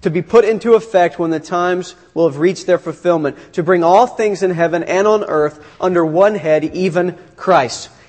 to 0.00 0.10
be 0.10 0.22
put 0.22 0.44
into 0.44 0.74
effect 0.74 1.20
when 1.20 1.30
the 1.30 1.38
times 1.38 1.94
will 2.14 2.28
have 2.28 2.38
reached 2.38 2.66
their 2.66 2.78
fulfillment, 2.78 3.36
to 3.52 3.62
bring 3.62 3.84
all 3.84 4.08
things 4.08 4.42
in 4.42 4.50
heaven 4.50 4.82
and 4.82 5.06
on 5.06 5.22
earth 5.24 5.64
under 5.80 6.04
one 6.04 6.34
head, 6.34 6.64
even 6.64 7.16
Christ 7.36 7.90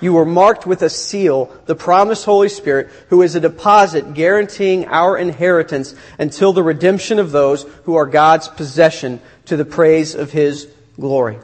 you 0.00 0.12
were 0.12 0.24
marked 0.24 0.66
with 0.66 0.82
a 0.82 0.90
seal, 0.90 1.54
the 1.66 1.74
promised 1.74 2.24
Holy 2.24 2.48
Spirit, 2.48 2.88
who 3.08 3.22
is 3.22 3.34
a 3.34 3.40
deposit 3.40 4.14
guaranteeing 4.14 4.86
our 4.86 5.16
inheritance 5.16 5.94
until 6.18 6.52
the 6.52 6.62
redemption 6.62 7.18
of 7.18 7.30
those 7.32 7.64
who 7.84 7.96
are 7.96 8.06
God's 8.06 8.48
possession 8.48 9.20
to 9.46 9.56
the 9.56 9.64
praise 9.64 10.14
of 10.14 10.30
His 10.30 10.68
glory. 10.98 11.38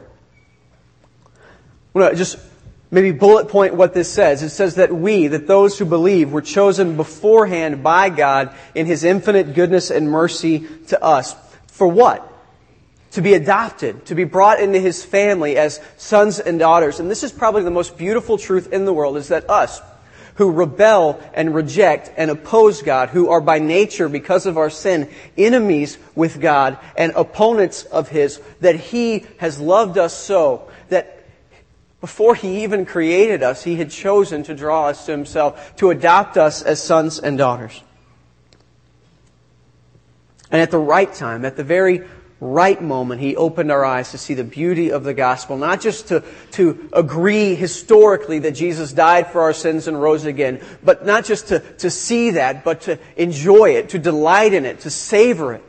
Just 1.95 2.37
maybe 2.91 3.11
bullet 3.11 3.49
point 3.49 3.73
what 3.73 3.93
this 3.93 4.11
says. 4.11 4.43
It 4.43 4.49
says 4.49 4.75
that 4.75 4.93
we, 4.93 5.27
that 5.27 5.47
those 5.47 5.77
who 5.77 5.85
believe, 5.85 6.31
were 6.31 6.41
chosen 6.41 6.95
beforehand 6.95 7.83
by 7.83 8.09
God 8.09 8.55
in 8.75 8.85
His 8.85 9.03
infinite 9.03 9.53
goodness 9.55 9.91
and 9.91 10.09
mercy 10.09 10.67
to 10.87 11.03
us. 11.03 11.35
For 11.67 11.87
what? 11.87 12.33
To 13.11 13.21
be 13.21 13.33
adopted, 13.33 14.05
to 14.05 14.15
be 14.15 14.23
brought 14.23 14.59
into 14.59 14.79
his 14.79 15.03
family 15.03 15.57
as 15.57 15.79
sons 15.97 16.39
and 16.39 16.59
daughters. 16.59 16.99
And 16.99 17.09
this 17.09 17.23
is 17.23 17.31
probably 17.31 17.63
the 17.63 17.71
most 17.71 17.97
beautiful 17.97 18.37
truth 18.37 18.71
in 18.73 18.85
the 18.85 18.93
world 18.93 19.17
is 19.17 19.29
that 19.29 19.49
us, 19.49 19.81
who 20.35 20.51
rebel 20.51 21.19
and 21.33 21.55
reject 21.55 22.11
and 22.15 22.29
oppose 22.29 22.81
God, 22.81 23.09
who 23.09 23.29
are 23.29 23.41
by 23.41 23.59
nature, 23.59 24.07
because 24.07 24.45
of 24.45 24.57
our 24.57 24.69
sin, 24.69 25.09
enemies 25.35 25.97
with 26.15 26.39
God 26.39 26.77
and 26.95 27.11
opponents 27.15 27.83
of 27.85 28.09
His, 28.09 28.39
that 28.59 28.75
He 28.75 29.25
has 29.37 29.59
loved 29.59 29.97
us 29.97 30.13
so 30.13 30.69
that 30.89 31.25
before 32.01 32.35
He 32.35 32.63
even 32.63 32.85
created 32.85 33.41
us, 33.41 33.63
He 33.63 33.77
had 33.77 33.89
chosen 33.89 34.43
to 34.43 34.53
draw 34.53 34.87
us 34.87 35.07
to 35.07 35.11
Himself, 35.11 35.75
to 35.77 35.89
adopt 35.89 36.37
us 36.37 36.61
as 36.61 36.83
sons 36.83 37.17
and 37.17 37.37
daughters. 37.37 37.81
And 40.51 40.61
at 40.61 40.71
the 40.71 40.77
right 40.77 41.11
time, 41.11 41.45
at 41.45 41.57
the 41.57 41.63
very 41.63 42.07
right 42.39 42.81
moment, 42.81 43.19
he 43.19 43.35
opened 43.35 43.71
our 43.71 43.83
eyes 43.83 44.11
to 44.11 44.17
see 44.17 44.33
the 44.33 44.43
beauty 44.43 44.91
of 44.91 45.03
the 45.03 45.13
gospel, 45.13 45.57
not 45.57 45.81
just 45.81 46.09
to, 46.09 46.23
to 46.51 46.89
agree 46.93 47.55
historically 47.55 48.39
that 48.39 48.51
Jesus 48.51 48.93
died 48.93 49.31
for 49.31 49.41
our 49.41 49.53
sins 49.53 49.87
and 49.87 49.99
rose 49.99 50.25
again, 50.25 50.61
but 50.83 51.05
not 51.05 51.25
just 51.25 51.47
to, 51.47 51.59
to 51.59 51.89
see 51.89 52.31
that, 52.31 52.63
but 52.63 52.81
to 52.81 52.99
enjoy 53.15 53.71
it, 53.71 53.89
to 53.89 53.99
delight 53.99 54.53
in 54.53 54.65
it, 54.65 54.81
to 54.81 54.89
savor 54.89 55.53
it. 55.53 55.63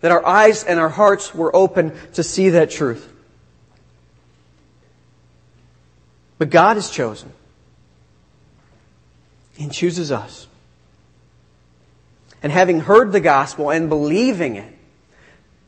That 0.00 0.12
our 0.12 0.24
eyes 0.24 0.62
and 0.62 0.78
our 0.78 0.90
hearts 0.90 1.34
were 1.34 1.54
open 1.56 1.92
to 2.12 2.22
see 2.22 2.50
that 2.50 2.70
truth. 2.70 3.12
But 6.38 6.50
God 6.50 6.76
has 6.76 6.90
chosen. 6.90 7.32
He 9.56 9.68
chooses 9.68 10.12
us. 10.12 10.46
And 12.42 12.52
having 12.52 12.80
heard 12.80 13.12
the 13.12 13.20
gospel 13.20 13.70
and 13.70 13.88
believing 13.88 14.56
it, 14.56 14.75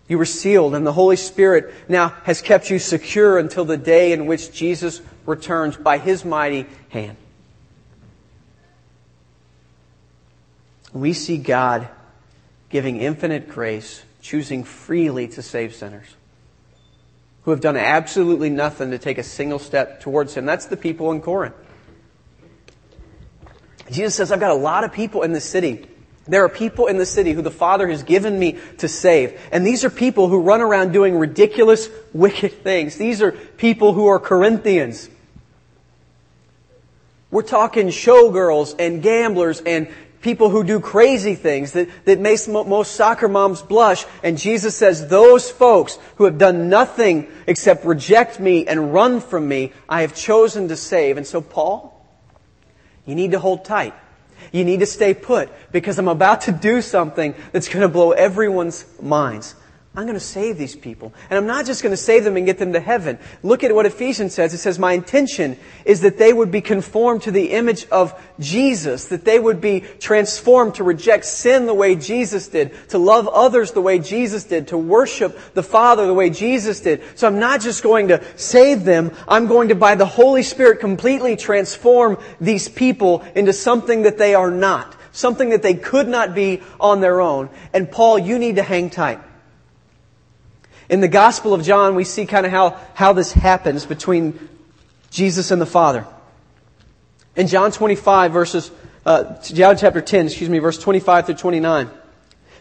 you 0.08 0.18
were 0.18 0.24
sealed, 0.24 0.74
and 0.74 0.86
the 0.86 0.92
Holy 0.92 1.16
Spirit 1.16 1.72
now 1.88 2.08
has 2.24 2.40
kept 2.40 2.70
you 2.70 2.78
secure 2.78 3.38
until 3.38 3.64
the 3.64 3.76
day 3.76 4.12
in 4.12 4.26
which 4.26 4.52
Jesus 4.52 5.02
returns 5.26 5.76
by 5.76 5.98
His 5.98 6.24
mighty 6.24 6.66
hand. 6.88 7.16
We 10.92 11.12
see 11.12 11.36
God 11.36 11.88
giving 12.70 12.96
infinite 12.96 13.48
grace, 13.50 14.02
choosing 14.22 14.64
freely 14.64 15.28
to 15.28 15.42
save 15.42 15.74
sinners 15.74 16.06
who 17.48 17.52
have 17.52 17.60
done 17.60 17.76
absolutely 17.76 18.50
nothing 18.50 18.90
to 18.90 18.98
take 18.98 19.16
a 19.16 19.22
single 19.22 19.58
step 19.58 20.00
towards 20.00 20.34
Him. 20.34 20.44
That's 20.44 20.66
the 20.66 20.76
people 20.76 21.12
in 21.12 21.22
Corinth. 21.22 21.54
Jesus 23.90 24.14
says, 24.14 24.30
I've 24.32 24.40
got 24.40 24.50
a 24.50 24.54
lot 24.54 24.84
of 24.84 24.92
people 24.92 25.22
in 25.22 25.32
the 25.32 25.40
city 25.40 25.86
there 26.28 26.44
are 26.44 26.48
people 26.48 26.86
in 26.86 26.98
the 26.98 27.06
city 27.06 27.32
who 27.32 27.42
the 27.42 27.50
Father 27.50 27.88
has 27.88 28.02
given 28.02 28.38
me 28.38 28.58
to 28.78 28.88
save. 28.88 29.40
And 29.50 29.66
these 29.66 29.84
are 29.84 29.90
people 29.90 30.28
who 30.28 30.40
run 30.40 30.60
around 30.60 30.92
doing 30.92 31.18
ridiculous, 31.18 31.88
wicked 32.12 32.62
things. 32.62 32.96
These 32.96 33.22
are 33.22 33.32
people 33.32 33.94
who 33.94 34.06
are 34.06 34.18
Corinthians. 34.18 35.08
We're 37.30 37.42
talking 37.42 37.88
showgirls 37.88 38.74
and 38.78 39.02
gamblers 39.02 39.60
and 39.60 39.88
people 40.20 40.50
who 40.50 40.64
do 40.64 40.80
crazy 40.80 41.34
things 41.34 41.72
that, 41.72 41.88
that 42.04 42.18
makes 42.18 42.48
most 42.48 42.92
soccer 42.92 43.28
moms 43.28 43.62
blush. 43.62 44.04
And 44.22 44.36
Jesus 44.36 44.74
says, 44.74 45.08
those 45.08 45.50
folks 45.50 45.98
who 46.16 46.24
have 46.24 46.38
done 46.38 46.68
nothing 46.68 47.30
except 47.46 47.84
reject 47.84 48.40
me 48.40 48.66
and 48.66 48.92
run 48.92 49.20
from 49.20 49.48
me, 49.48 49.72
I 49.88 50.02
have 50.02 50.14
chosen 50.14 50.68
to 50.68 50.76
save. 50.76 51.16
And 51.16 51.26
so, 51.26 51.40
Paul, 51.40 51.94
you 53.06 53.14
need 53.14 53.32
to 53.32 53.38
hold 53.38 53.64
tight. 53.64 53.94
You 54.52 54.64
need 54.64 54.80
to 54.80 54.86
stay 54.86 55.14
put 55.14 55.50
because 55.72 55.98
I'm 55.98 56.08
about 56.08 56.42
to 56.42 56.52
do 56.52 56.82
something 56.82 57.34
that's 57.52 57.68
going 57.68 57.82
to 57.82 57.88
blow 57.88 58.12
everyone's 58.12 58.84
minds. 59.00 59.54
I'm 59.98 60.04
going 60.04 60.14
to 60.14 60.20
save 60.20 60.58
these 60.58 60.76
people. 60.76 61.12
And 61.28 61.36
I'm 61.36 61.48
not 61.48 61.66
just 61.66 61.82
going 61.82 61.90
to 61.90 61.96
save 61.96 62.22
them 62.22 62.36
and 62.36 62.46
get 62.46 62.58
them 62.58 62.74
to 62.74 62.78
heaven. 62.78 63.18
Look 63.42 63.64
at 63.64 63.74
what 63.74 63.84
Ephesians 63.84 64.32
says. 64.32 64.54
It 64.54 64.58
says, 64.58 64.78
My 64.78 64.92
intention 64.92 65.56
is 65.84 66.02
that 66.02 66.18
they 66.18 66.32
would 66.32 66.52
be 66.52 66.60
conformed 66.60 67.22
to 67.22 67.32
the 67.32 67.50
image 67.50 67.84
of 67.88 68.14
Jesus, 68.38 69.06
that 69.06 69.24
they 69.24 69.40
would 69.40 69.60
be 69.60 69.80
transformed 69.80 70.76
to 70.76 70.84
reject 70.84 71.24
sin 71.24 71.66
the 71.66 71.74
way 71.74 71.96
Jesus 71.96 72.46
did, 72.46 72.76
to 72.90 72.98
love 72.98 73.26
others 73.26 73.72
the 73.72 73.80
way 73.80 73.98
Jesus 73.98 74.44
did, 74.44 74.68
to 74.68 74.78
worship 74.78 75.36
the 75.54 75.64
Father 75.64 76.06
the 76.06 76.14
way 76.14 76.30
Jesus 76.30 76.78
did. 76.78 77.02
So 77.16 77.26
I'm 77.26 77.40
not 77.40 77.60
just 77.60 77.82
going 77.82 78.06
to 78.06 78.22
save 78.38 78.84
them, 78.84 79.10
I'm 79.26 79.48
going 79.48 79.70
to, 79.70 79.74
by 79.74 79.96
the 79.96 80.06
Holy 80.06 80.44
Spirit, 80.44 80.78
completely 80.78 81.34
transform 81.34 82.18
these 82.40 82.68
people 82.68 83.22
into 83.34 83.52
something 83.52 84.02
that 84.02 84.16
they 84.16 84.36
are 84.36 84.52
not, 84.52 84.94
something 85.10 85.50
that 85.50 85.64
they 85.64 85.74
could 85.74 86.06
not 86.06 86.36
be 86.36 86.62
on 86.78 87.00
their 87.00 87.20
own. 87.20 87.50
And 87.72 87.90
Paul, 87.90 88.20
you 88.20 88.38
need 88.38 88.54
to 88.56 88.62
hang 88.62 88.90
tight. 88.90 89.22
In 90.88 91.00
the 91.00 91.08
Gospel 91.08 91.52
of 91.52 91.62
John, 91.62 91.94
we 91.94 92.04
see 92.04 92.24
kind 92.24 92.46
of 92.46 92.52
how, 92.52 92.78
how 92.94 93.12
this 93.12 93.32
happens 93.32 93.84
between 93.84 94.48
Jesus 95.10 95.50
and 95.50 95.60
the 95.60 95.66
Father. 95.66 96.06
In 97.36 97.46
John 97.46 97.72
25 97.72 98.32
verses, 98.32 98.70
uh, 99.04 99.40
John 99.42 99.76
chapter 99.76 100.00
10, 100.00 100.26
excuse 100.26 100.48
me, 100.48 100.58
verse 100.58 100.78
25 100.78 101.26
through 101.26 101.34
29. 101.36 101.90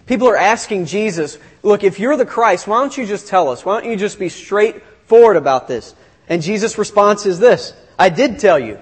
People 0.06 0.30
are 0.30 0.38
asking 0.38 0.86
Jesus, 0.86 1.38
look, 1.63 1.84
if 1.84 2.00
you're 2.00 2.16
the 2.16 2.26
Christ, 2.26 2.68
why 2.68 2.80
don't 2.80 2.98
you 2.98 3.06
just 3.06 3.28
tell 3.28 3.50
us? 3.50 3.66
Why 3.66 3.80
don't 3.80 3.90
you 3.90 3.98
just 3.98 4.20
be 4.20 4.30
straightforward 4.30 5.36
about 5.36 5.68
this? 5.68 5.94
And 6.30 6.42
Jesus' 6.42 6.78
response 6.78 7.26
is 7.26 7.40
this, 7.40 7.74
I 7.98 8.10
did 8.10 8.40
tell 8.40 8.60
you, 8.60 8.80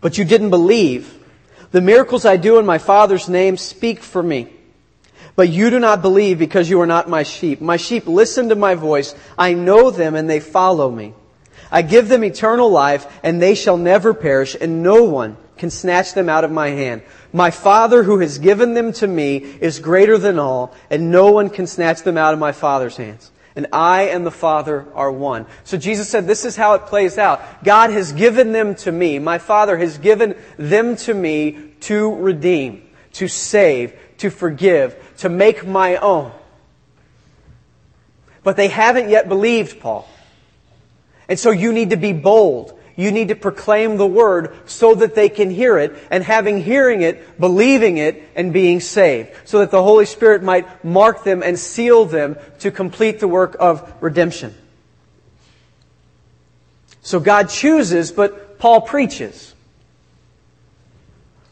but 0.00 0.18
you 0.18 0.24
didn't 0.24 0.50
believe. 0.50 1.12
The 1.70 1.80
miracles 1.80 2.24
I 2.24 2.36
do 2.36 2.58
in 2.58 2.66
my 2.66 2.78
Father's 2.78 3.28
name 3.28 3.56
speak 3.56 4.00
for 4.00 4.22
me. 4.22 4.48
But 5.36 5.48
you 5.48 5.70
do 5.70 5.80
not 5.80 6.02
believe 6.02 6.38
because 6.38 6.70
you 6.70 6.80
are 6.80 6.86
not 6.86 7.08
my 7.08 7.24
sheep. 7.24 7.60
My 7.60 7.76
sheep 7.76 8.06
listen 8.06 8.50
to 8.50 8.54
my 8.54 8.74
voice. 8.74 9.14
I 9.36 9.54
know 9.54 9.90
them 9.90 10.14
and 10.14 10.30
they 10.30 10.40
follow 10.40 10.90
me. 10.90 11.14
I 11.70 11.82
give 11.82 12.08
them 12.08 12.22
eternal 12.22 12.70
life 12.70 13.06
and 13.22 13.42
they 13.42 13.54
shall 13.54 13.76
never 13.76 14.14
perish 14.14 14.56
and 14.60 14.82
no 14.82 15.04
one 15.04 15.36
can 15.56 15.70
snatch 15.70 16.14
them 16.14 16.28
out 16.28 16.44
of 16.44 16.52
my 16.52 16.68
hand. 16.68 17.02
My 17.32 17.50
Father 17.50 18.04
who 18.04 18.20
has 18.20 18.38
given 18.38 18.74
them 18.74 18.92
to 18.94 19.06
me 19.06 19.36
is 19.38 19.80
greater 19.80 20.18
than 20.18 20.38
all 20.38 20.74
and 20.88 21.10
no 21.10 21.32
one 21.32 21.50
can 21.50 21.66
snatch 21.66 22.02
them 22.02 22.16
out 22.16 22.32
of 22.32 22.38
my 22.38 22.52
Father's 22.52 22.96
hands. 22.96 23.32
And 23.56 23.68
I 23.72 24.02
and 24.08 24.26
the 24.26 24.32
Father 24.32 24.86
are 24.94 25.12
one. 25.12 25.46
So 25.62 25.76
Jesus 25.76 26.08
said, 26.08 26.26
this 26.26 26.44
is 26.44 26.56
how 26.56 26.74
it 26.74 26.86
plays 26.86 27.18
out. 27.18 27.64
God 27.64 27.90
has 27.90 28.12
given 28.12 28.52
them 28.52 28.74
to 28.76 28.90
me. 28.90 29.18
My 29.20 29.38
Father 29.38 29.76
has 29.78 29.98
given 29.98 30.36
them 30.58 30.96
to 30.96 31.14
me 31.14 31.70
to 31.80 32.14
redeem, 32.14 32.82
to 33.12 33.28
save, 33.28 33.96
to 34.18 34.30
forgive, 34.30 34.96
to 35.18 35.28
make 35.28 35.66
my 35.66 35.96
own. 35.96 36.32
But 38.42 38.56
they 38.56 38.68
haven't 38.68 39.08
yet 39.08 39.28
believed, 39.28 39.80
Paul. 39.80 40.08
And 41.28 41.38
so 41.38 41.50
you 41.50 41.72
need 41.72 41.90
to 41.90 41.96
be 41.96 42.12
bold. 42.12 42.78
You 42.96 43.10
need 43.10 43.28
to 43.28 43.34
proclaim 43.34 43.96
the 43.96 44.06
word 44.06 44.54
so 44.66 44.94
that 44.94 45.14
they 45.14 45.28
can 45.28 45.50
hear 45.50 45.78
it, 45.78 45.96
and 46.10 46.22
having 46.22 46.62
hearing 46.62 47.02
it, 47.02 47.40
believing 47.40 47.96
it, 47.96 48.22
and 48.36 48.52
being 48.52 48.80
saved. 48.80 49.32
So 49.44 49.60
that 49.60 49.70
the 49.70 49.82
Holy 49.82 50.06
Spirit 50.06 50.42
might 50.42 50.84
mark 50.84 51.24
them 51.24 51.42
and 51.42 51.58
seal 51.58 52.04
them 52.04 52.36
to 52.60 52.70
complete 52.70 53.18
the 53.18 53.26
work 53.26 53.56
of 53.58 53.92
redemption. 54.00 54.54
So 57.02 57.18
God 57.18 57.48
chooses, 57.48 58.12
but 58.12 58.58
Paul 58.58 58.82
preaches. 58.82 59.53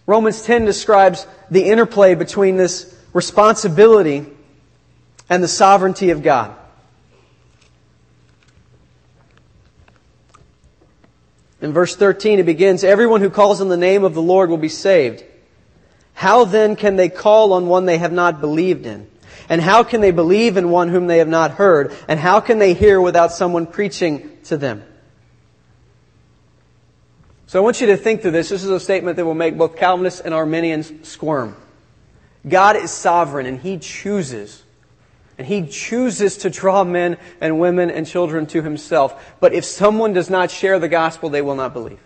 Romans 0.06 0.42
10 0.42 0.64
describes 0.64 1.26
the 1.50 1.64
interplay 1.64 2.14
between 2.14 2.56
this 2.56 2.94
responsibility 3.12 4.26
and 5.28 5.42
the 5.42 5.48
sovereignty 5.48 6.10
of 6.10 6.22
God. 6.22 6.56
In 11.60 11.72
verse 11.72 11.94
13, 11.94 12.40
it 12.40 12.42
begins, 12.42 12.82
Everyone 12.82 13.20
who 13.20 13.30
calls 13.30 13.60
on 13.60 13.68
the 13.68 13.76
name 13.76 14.02
of 14.02 14.14
the 14.14 14.22
Lord 14.22 14.50
will 14.50 14.56
be 14.56 14.68
saved. 14.68 15.24
How 16.14 16.44
then 16.44 16.74
can 16.74 16.96
they 16.96 17.08
call 17.08 17.52
on 17.52 17.68
one 17.68 17.86
they 17.86 17.98
have 17.98 18.12
not 18.12 18.40
believed 18.40 18.84
in? 18.84 19.08
And 19.48 19.60
how 19.60 19.84
can 19.84 20.00
they 20.00 20.10
believe 20.10 20.56
in 20.56 20.70
one 20.70 20.88
whom 20.88 21.06
they 21.06 21.18
have 21.18 21.28
not 21.28 21.52
heard? 21.52 21.94
And 22.08 22.18
how 22.18 22.40
can 22.40 22.58
they 22.58 22.74
hear 22.74 23.00
without 23.00 23.32
someone 23.32 23.66
preaching 23.66 24.38
to 24.44 24.56
them? 24.56 24.82
So 27.52 27.60
I 27.60 27.62
want 27.62 27.82
you 27.82 27.88
to 27.88 27.98
think 27.98 28.22
through 28.22 28.30
this. 28.30 28.48
This 28.48 28.64
is 28.64 28.70
a 28.70 28.80
statement 28.80 29.18
that 29.18 29.26
will 29.26 29.34
make 29.34 29.58
both 29.58 29.76
Calvinists 29.76 30.20
and 30.20 30.32
Arminians 30.32 30.90
squirm. 31.06 31.54
God 32.48 32.76
is 32.76 32.90
sovereign 32.90 33.44
and 33.44 33.60
He 33.60 33.76
chooses 33.76 34.62
and 35.36 35.46
he 35.46 35.66
chooses 35.66 36.38
to 36.38 36.48
draw 36.48 36.82
men 36.82 37.18
and 37.42 37.60
women 37.60 37.90
and 37.90 38.06
children 38.06 38.46
to 38.46 38.62
himself. 38.62 39.34
But 39.38 39.52
if 39.52 39.66
someone 39.66 40.14
does 40.14 40.30
not 40.30 40.50
share 40.50 40.78
the 40.78 40.88
gospel, 40.88 41.28
they 41.28 41.42
will 41.42 41.54
not 41.54 41.74
believe. 41.74 42.00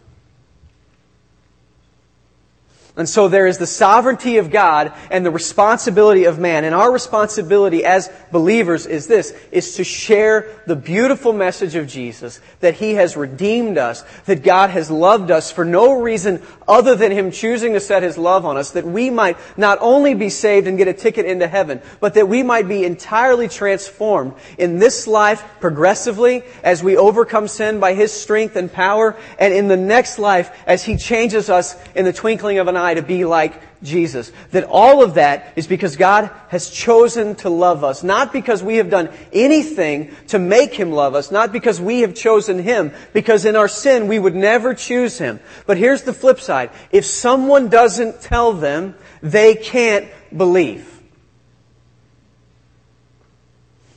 And 2.99 3.07
so 3.07 3.29
there 3.29 3.47
is 3.47 3.59
the 3.59 3.67
sovereignty 3.67 4.39
of 4.39 4.51
God 4.51 4.91
and 5.11 5.25
the 5.25 5.31
responsibility 5.31 6.25
of 6.25 6.39
man. 6.39 6.65
And 6.65 6.75
our 6.75 6.91
responsibility 6.91 7.85
as 7.85 8.11
believers 8.33 8.87
is 8.87 9.07
this, 9.07 9.35
is 9.53 9.75
to 9.77 9.85
share 9.85 10.49
the 10.67 10.77
beautiful 10.77 11.35
message 11.35 11.75
of 11.75 11.89
Jesus, 11.89 12.41
that 12.61 12.75
He 12.75 12.95
has 12.95 13.15
redeemed 13.15 13.77
us, 13.77 14.03
that 14.25 14.43
God 14.43 14.71
has 14.71 14.91
loved 14.91 15.31
us 15.31 15.53
for 15.53 15.63
no 15.63 16.01
reason 16.01 16.43
other 16.67 16.95
than 16.95 17.13
Him 17.13 17.33
choosing 17.33 17.75
to 17.75 17.81
set 17.81 18.03
His 18.03 18.17
love 18.17 18.47
on 18.47 18.57
us, 18.57 18.71
that 18.71 18.87
we 18.87 19.11
might 19.11 19.37
not 19.59 19.77
only 19.83 20.15
be 20.15 20.31
saved 20.31 20.67
and 20.67 20.79
get 20.79 20.89
a 20.89 20.95
ticket 20.95 21.27
into 21.27 21.47
heaven, 21.47 21.83
but 22.01 22.15
that 22.15 22.31
we 22.31 22.43
might 22.43 22.67
be 22.67 22.83
entirely 22.85 23.47
transformed 23.47 24.33
in 24.57 24.79
this 24.79 25.07
life 25.07 25.45
progressively 25.61 26.45
as 26.65 26.83
we 26.83 26.97
overcome 26.97 27.47
sin 27.47 27.79
by 27.79 27.93
His 27.93 28.11
strength 28.11 28.57
and 28.57 28.73
power, 28.73 29.19
and 29.39 29.53
in 29.53 29.69
the 29.69 29.77
next 29.77 30.19
life 30.19 30.51
as 30.67 30.83
He 30.83 30.97
changes 30.97 31.51
us 31.51 31.77
in 31.95 32.07
the 32.07 32.13
twinkling 32.15 32.59
of 32.59 32.69
an 32.69 32.77
eye 32.77 32.86
to 32.95 33.03
be 33.03 33.25
like 33.25 33.61
Jesus. 33.83 34.33
That 34.53 34.65
all 34.65 35.03
of 35.03 35.15
that 35.15 35.53
is 35.57 35.67
because 35.67 35.97
God 35.97 36.31
has 36.49 36.71
chosen 36.71 37.35
to 37.37 37.51
love 37.51 37.85
us. 37.85 38.03
Not 38.03 38.33
because 38.33 38.63
we 38.63 38.77
have 38.77 38.91
done 38.91 39.11
anything 39.33 40.15
to 40.29 40.39
make 40.39 40.75
Him 40.75 40.93
love 40.93 41.15
us. 41.15 41.31
Not 41.31 41.53
because 41.53 41.81
we 41.81 42.01
have 42.01 42.15
chosen 42.15 42.59
Him. 42.59 42.93
Because 43.13 43.45
in 43.45 43.57
our 43.57 43.69
sin 43.69 44.09
we 44.09 44.19
would 44.19 44.35
never 44.35 44.75
choose 44.75 45.19
Him. 45.19 45.41
But 45.67 45.79
here's 45.79 46.03
the 46.03 46.13
flip 46.13 46.41
side. 46.41 46.71
If 46.91 47.05
someone 47.05 47.69
doesn't 47.69 48.21
tell 48.21 48.53
them, 48.53 48.95
they 49.23 49.55
can't 49.55 50.09
believe. 50.37 50.93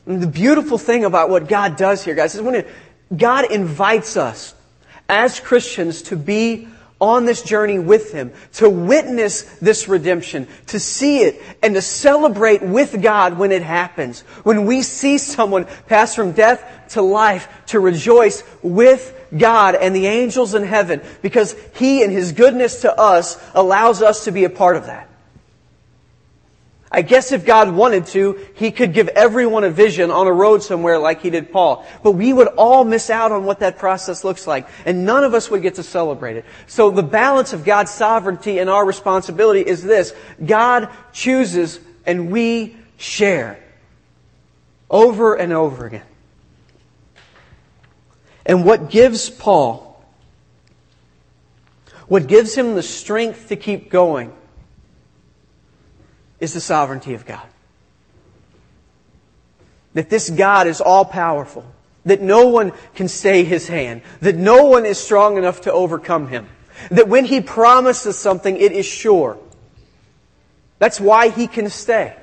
And 0.06 0.22
the 0.24 0.28
beautiful 0.28 0.80
thing 0.80 1.06
about 1.06 1.30
what 1.30 1.48
God 1.48 1.76
does 1.76 2.04
here, 2.04 2.16
guys, 2.16 2.34
is 2.34 2.42
when 2.42 2.56
it, 2.56 2.68
God 3.16 3.52
invites 3.52 4.18
us 4.18 4.56
as 5.08 5.40
Christians 5.40 6.04
to 6.04 6.16
be 6.16 6.68
on 7.02 7.26
this 7.26 7.42
journey 7.42 7.80
with 7.80 8.12
Him, 8.12 8.32
to 8.54 8.70
witness 8.70 9.44
this 9.60 9.88
redemption, 9.88 10.48
to 10.68 10.80
see 10.80 11.20
it, 11.20 11.42
and 11.62 11.76
to 11.76 11.82
celebrate 11.82 12.62
with 12.62 13.02
God 13.02 13.38
when 13.38 13.52
it 13.52 13.64
happens. 13.64 14.22
When 14.44 14.66
we 14.66 14.82
see 14.82 15.18
someone 15.18 15.66
pass 15.88 16.16
from 16.16 16.34
death 16.34 16.90
to 16.90 17.02
life, 17.02 17.48
to 17.68 17.80
rejoice 17.80 18.44
with 18.62 19.16
God 19.38 19.76
and 19.76 19.96
the 19.96 20.08
angels 20.08 20.56
in 20.56 20.64
heaven, 20.64 21.02
because 21.22 21.56
He 21.76 22.04
and 22.04 22.12
His 22.12 22.32
goodness 22.32 22.82
to 22.82 22.98
us 22.98 23.42
allows 23.54 24.02
us 24.02 24.26
to 24.26 24.32
be 24.32 24.44
a 24.44 24.50
part 24.50 24.76
of 24.76 24.86
that. 24.86 25.09
I 26.92 27.04
guess 27.04 27.32
if 27.32 27.46
God 27.46 27.72
wanted 27.72 28.08
to, 28.08 28.40
He 28.56 28.72
could 28.72 28.94
give 28.94 29.10
everyone 29.10 29.64
a 29.64 29.70
vision 29.70 30.10
on 30.10 30.26
a 30.26 30.34
road 30.34 30.64
somewhere 30.64 30.98
like 30.98 31.22
He 31.22 31.30
did 31.30 31.52
Paul. 31.52 31.86
But 32.04 32.14
we 32.14 32.34
would 32.34 32.48
all 32.48 32.84
miss 32.84 33.10
out 33.12 33.32
on 33.32 33.46
what 33.46 33.60
that 33.60 33.78
process 33.78 34.24
looks 34.24 34.48
like. 34.48 34.68
And 34.86 35.06
none 35.06 35.24
of 35.24 35.36
us 35.36 35.52
would 35.52 35.62
get 35.62 35.76
to 35.76 35.84
celebrate 35.84 36.38
it. 36.38 36.46
So 36.66 36.90
the 36.90 37.04
balance 37.04 37.54
of 37.54 37.64
God's 37.64 37.92
sovereignty 37.92 38.58
and 38.58 38.70
our 38.70 38.86
responsibility 38.86 39.62
is 39.62 39.84
this. 39.84 40.14
God 40.44 40.90
chooses 41.14 41.80
and 42.08 42.32
we 42.32 42.76
share. 42.98 43.60
Over 44.90 45.36
and 45.36 45.54
over 45.54 45.86
again. 45.86 46.06
And 48.48 48.66
what 48.66 48.90
gives 48.90 49.30
Paul, 49.30 50.04
what 52.08 52.26
gives 52.26 52.56
him 52.56 52.74
the 52.74 52.82
strength 52.82 53.50
to 53.50 53.56
keep 53.56 53.92
going, 53.92 54.34
is 56.40 56.54
the 56.54 56.62
sovereignty 56.62 57.14
of 57.14 57.26
God. 57.26 57.48
That 59.94 60.10
this 60.10 60.30
God 60.30 60.68
is 60.68 60.82
all 60.82 61.06
powerful. 61.06 61.66
That 62.06 62.22
no 62.22 62.48
one 62.48 62.72
can 62.96 63.08
stay 63.08 63.44
his 63.44 63.68
hand. 63.68 64.02
That 64.22 64.36
no 64.36 64.66
one 64.66 64.86
is 64.86 64.98
strong 64.98 65.38
enough 65.38 65.62
to 65.62 65.74
overcome 65.74 66.28
him. 66.28 66.48
That 66.92 67.08
when 67.08 67.26
he 67.26 67.42
promises 67.42 68.18
something, 68.18 68.56
it 68.56 68.72
is 68.72 68.86
sure. 68.86 69.38
That's 70.78 71.00
why 71.00 71.30
he 71.30 71.48
can 71.48 71.70
stay. 71.70 72.16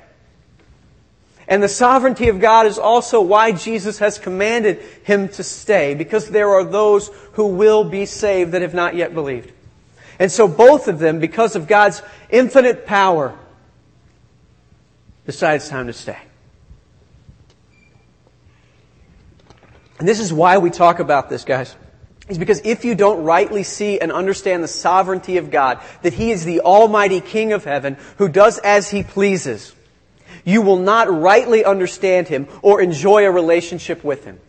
And 1.47 1.63
the 1.63 1.69
sovereignty 1.69 2.27
of 2.27 2.41
God 2.41 2.65
is 2.65 2.77
also 2.77 3.21
why 3.21 3.53
Jesus 3.53 3.99
has 3.99 4.19
commanded 4.19 4.79
him 5.03 5.29
to 5.29 5.43
stay, 5.43 5.93
because 5.93 6.29
there 6.29 6.49
are 6.49 6.63
those 6.65 7.09
who 7.33 7.47
will 7.47 7.85
be 7.85 8.05
saved 8.05 8.51
that 8.51 8.61
have 8.61 8.73
not 8.73 8.95
yet 8.95 9.13
believed. 9.13 9.53
And 10.19 10.31
so 10.31 10.47
both 10.47 10.87
of 10.87 10.99
them, 10.99 11.19
because 11.19 11.55
of 11.55 11.67
God's 11.67 12.01
infinite 12.29 12.85
power, 12.85 13.37
decide 15.27 15.57
it's 15.57 15.69
time 15.69 15.85
to 15.87 15.93
stay. 15.93 16.17
And 19.99 20.07
this 20.07 20.19
is 20.19 20.33
why 20.33 20.57
we 20.57 20.69
talk 20.69 20.99
about 20.99 21.29
this, 21.29 21.43
guys. 21.43 21.75
Is 22.27 22.37
because 22.37 22.61
if 22.65 22.83
you 22.83 22.95
don't 22.95 23.23
rightly 23.23 23.63
see 23.63 23.99
and 23.99 24.11
understand 24.11 24.63
the 24.63 24.67
sovereignty 24.67 25.37
of 25.37 25.51
God, 25.51 25.79
that 26.01 26.13
He 26.13 26.31
is 26.31 26.43
the 26.43 26.61
Almighty 26.61 27.21
King 27.21 27.53
of 27.53 27.63
heaven 27.63 27.97
who 28.17 28.27
does 28.27 28.57
as 28.59 28.89
He 28.89 29.03
pleases, 29.03 29.73
you 30.43 30.61
will 30.61 30.79
not 30.79 31.09
rightly 31.09 31.63
understand 31.63 32.27
Him 32.27 32.47
or 32.61 32.81
enjoy 32.81 33.25
a 33.25 33.31
relationship 33.31 34.03
with 34.03 34.25
Him. 34.25 34.39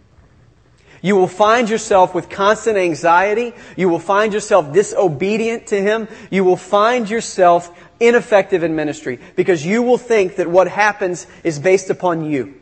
You 1.03 1.15
will 1.15 1.29
find 1.29 1.71
yourself 1.71 2.15
with 2.15 2.29
constant 2.29 2.77
anxiety. 2.77 3.53
You 3.77 3.89
will 3.89 4.01
find 4.01 4.33
yourself 4.33 4.73
disobedient 4.73 5.69
to 5.69 5.81
Him. 5.81 6.09
You 6.31 6.43
will 6.43 6.57
find 6.57 7.09
yourself 7.09 7.73
ineffective 8.01 8.63
in 8.63 8.77
ministry 8.77 9.19
because 9.37 9.65
you 9.65 9.83
will 9.83 9.99
think 9.99 10.37
that 10.37 10.49
what 10.49 10.69
happens 10.69 11.27
is 11.45 11.59
based 11.59 11.91
upon 11.91 12.25
you. 12.25 12.55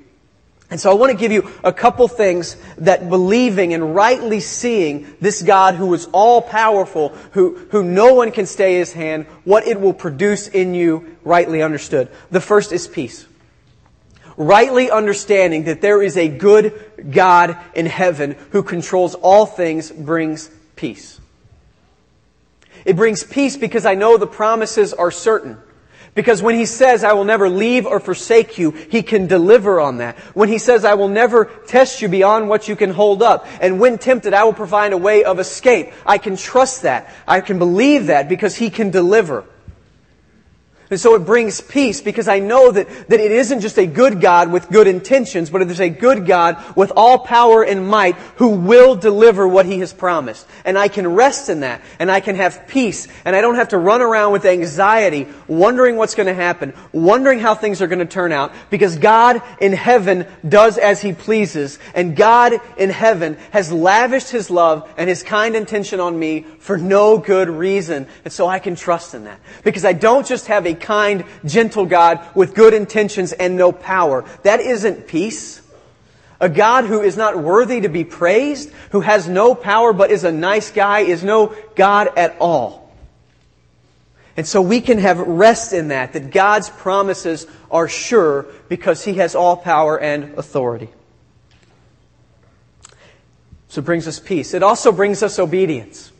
And 0.68 0.81
so 0.81 0.90
I 0.90 0.94
want 0.94 1.12
to 1.12 1.18
give 1.18 1.31
you 1.31 1.49
a 1.62 1.72
couple 1.72 2.09
things 2.09 2.57
that 2.79 3.09
believing 3.09 3.72
and 3.72 3.94
rightly 3.94 4.40
seeing 4.40 5.14
this 5.20 5.42
God 5.42 5.77
who 5.77 5.94
is 5.94 6.07
all 6.11 6.42
powerful, 6.42 7.11
who, 7.33 7.57
who 7.70 7.85
no 7.85 8.14
one 8.14 8.33
can 8.33 8.46
stay 8.46 8.79
his 8.79 8.92
hand, 8.92 9.27
what 9.44 9.66
it 9.66 9.81
will 9.81 9.92
produce 9.92 10.49
in 10.49 10.75
you 10.75 11.16
rightly 11.22 11.62
understood. 11.62 12.09
The 12.33 12.40
first 12.40 12.72
is 12.72 12.88
peace. 12.88 13.27
Rightly 14.37 14.90
understanding 14.90 15.64
that 15.64 15.81
there 15.81 16.03
is 16.03 16.16
a 16.16 16.29
good 16.29 17.11
God 17.11 17.57
in 17.75 17.87
heaven 17.87 18.33
who 18.51 18.64
controls 18.64 19.14
all 19.14 19.46
things 19.46 19.90
brings 19.90 20.51
peace. 20.75 21.15
It 22.87 22.94
brings 22.94 23.25
peace 23.25 23.57
because 23.57 23.85
I 23.85 23.96
know 23.96 24.16
the 24.16 24.29
promises 24.29 24.94
are 24.94 25.11
certain. 25.11 25.59
Because 26.14 26.40
when 26.40 26.55
he 26.55 26.64
says, 26.64 27.05
I 27.05 27.12
will 27.12 27.25
never 27.25 27.51
leave 27.51 27.85
or 27.85 28.01
forsake 28.01 28.57
you, 28.57 28.70
he 28.70 29.03
can 29.03 29.27
deliver 29.27 29.81
on 29.81 29.99
that. 29.99 30.16
When 30.35 30.49
he 30.49 30.57
says, 30.57 30.85
I 30.85 30.94
will 30.94 31.09
never 31.09 31.46
test 31.66 32.01
you 32.01 32.09
beyond 32.09 32.49
what 32.49 32.68
you 32.68 32.77
can 32.77 32.90
hold 32.90 33.22
up, 33.22 33.46
and 33.61 33.79
when 33.79 33.99
tempted, 33.99 34.33
I 34.33 34.44
will 34.44 34.55
provide 34.55 34.94
a 34.94 34.96
way 34.96 35.25
of 35.25 35.38
escape, 35.38 35.92
I 36.07 36.16
can 36.16 36.37
trust 36.37 36.83
that. 36.83 37.12
I 37.29 37.42
can 37.42 37.59
believe 37.59 38.07
that 38.07 38.31
because 38.31 38.57
he 38.57 38.70
can 38.70 38.90
deliver. 38.90 39.44
And 40.88 41.01
so 41.01 41.16
it 41.16 41.20
brings 41.20 41.61
peace 41.61 42.01
because 42.01 42.29
I 42.29 42.38
know 42.38 42.70
that, 42.70 42.88
that 43.09 43.18
it 43.18 43.33
isn't 43.33 43.61
just 43.61 43.77
a 43.77 43.87
good 43.87 44.20
God 44.20 44.53
with 44.53 44.68
good 44.68 44.87
intentions, 44.87 45.51
but 45.51 45.61
it 45.61 45.70
is 45.70 45.81
a 45.81 45.88
good 45.88 46.27
God 46.27 46.62
with 46.77 46.92
all 46.94 47.18
power 47.18 47.64
and 47.64 47.88
might 47.88 48.14
who 48.37 48.51
will 48.51 48.94
deliver 48.94 49.49
what 49.49 49.66
He 49.66 49.81
has 49.81 49.92
promised. 49.92 50.46
And 50.64 50.79
I 50.79 50.87
can 50.87 51.09
rest 51.14 51.49
in 51.49 51.61
that, 51.61 51.83
and 51.99 52.09
I 52.09 52.20
can 52.20 52.37
have 52.37 52.68
peace, 52.68 53.09
and 53.25 53.35
I 53.35 53.40
don't 53.40 53.57
have 53.57 53.70
to 53.70 53.79
run 53.79 54.01
around 54.01 54.31
with 54.31 54.44
anxiety, 54.44 55.27
wondering 55.49 55.96
what's 55.96 56.14
going 56.14 56.29
to 56.29 56.35
happen, 56.35 56.72
wondering 56.92 57.40
how 57.40 57.57
things 57.57 57.83
are 57.83 57.88
going 57.88 57.99
to 57.99 58.07
turn 58.07 58.31
out, 58.31 58.53
because 58.70 58.96
God 58.96 59.42
in 59.61 59.72
heaven 59.72 60.25
does 60.49 60.79
as 60.79 61.03
He 61.03 61.12
pleases, 61.12 61.81
and 61.96 62.14
God 62.14 62.61
in 62.77 62.90
heaven 62.90 63.38
has 63.51 63.72
lavished 63.72 64.31
His 64.31 64.51
love 64.51 64.88
and 64.96 65.09
His 65.09 65.25
kind 65.25 65.57
intention 65.57 65.99
on 65.99 66.16
me 66.16 66.42
for 66.61 66.79
no 66.79 67.18
good 67.18 67.49
reason. 67.49 68.07
And 68.25 68.33
so 68.33 68.46
I 68.46 68.61
can 68.61 68.77
trust 68.77 69.14
in 69.14 69.25
that. 69.25 69.40
Because 69.64 69.85
I 69.85 69.92
don't 69.92 70.27
just 70.27 70.46
have 70.46 70.64
a 70.64 70.75
kind, 70.76 71.24
gentle 71.44 71.86
God 71.86 72.20
with 72.34 72.54
good 72.54 72.74
intentions 72.74 73.32
and 73.32 73.56
no 73.56 73.72
power. 73.72 74.24
That 74.42 74.60
isn't 74.60 75.08
peace. 75.08 75.62
A 76.40 76.48
God 76.48 76.84
who 76.84 77.00
is 77.00 77.16
not 77.16 77.38
worthy 77.38 77.80
to 77.80 77.88
be 77.88 78.04
praised, 78.04 78.70
who 78.90 79.00
has 79.00 79.26
no 79.26 79.54
power 79.54 79.92
but 79.92 80.10
is 80.10 80.24
a 80.24 80.32
nice 80.32 80.70
guy, 80.70 81.00
is 81.00 81.24
no 81.24 81.56
God 81.74 82.10
at 82.16 82.36
all. 82.40 82.86
And 84.36 84.46
so 84.46 84.60
we 84.60 84.82
can 84.82 84.98
have 84.98 85.18
rest 85.18 85.72
in 85.72 85.88
that, 85.88 86.12
that 86.12 86.30
God's 86.30 86.68
promises 86.68 87.46
are 87.70 87.88
sure 87.88 88.46
because 88.68 89.02
He 89.02 89.14
has 89.14 89.34
all 89.34 89.56
power 89.56 89.98
and 89.98 90.34
authority. 90.38 90.90
So 93.68 93.80
it 93.80 93.84
brings 93.84 94.06
us 94.06 94.20
peace. 94.20 94.52
It 94.52 94.62
also 94.62 94.92
brings 94.92 95.22
us 95.22 95.38
obedience. 95.38 96.12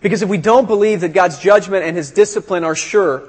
Because 0.00 0.22
if 0.22 0.28
we 0.28 0.38
don't 0.38 0.66
believe 0.66 1.00
that 1.00 1.12
God's 1.12 1.38
judgment 1.38 1.84
and 1.84 1.96
His 1.96 2.10
discipline 2.10 2.64
are 2.64 2.76
sure, 2.76 3.28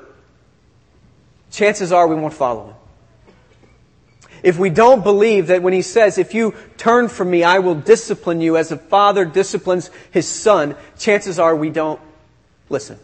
chances 1.52 1.92
are 1.92 2.08
we 2.08 2.16
won't 2.16 2.34
follow 2.34 2.68
Him. 2.68 2.76
If 4.42 4.58
we 4.58 4.70
don't 4.70 5.04
believe 5.04 5.48
that 5.48 5.62
when 5.62 5.74
He 5.74 5.82
says, 5.82 6.18
if 6.18 6.34
you 6.34 6.54
turn 6.78 7.10
from 7.10 7.30
me, 7.32 7.44
I 7.44 7.60
will 7.60 7.76
discipline 7.76 8.42
you 8.42 8.56
as 8.56 8.72
a 8.72 8.78
father 8.78 9.26
disciplines 9.26 9.90
his 10.12 10.28
son, 10.28 10.76
chances 10.98 11.40
are 11.40 11.56
we 11.56 11.70
don't 11.70 12.00
listen. 12.70 13.00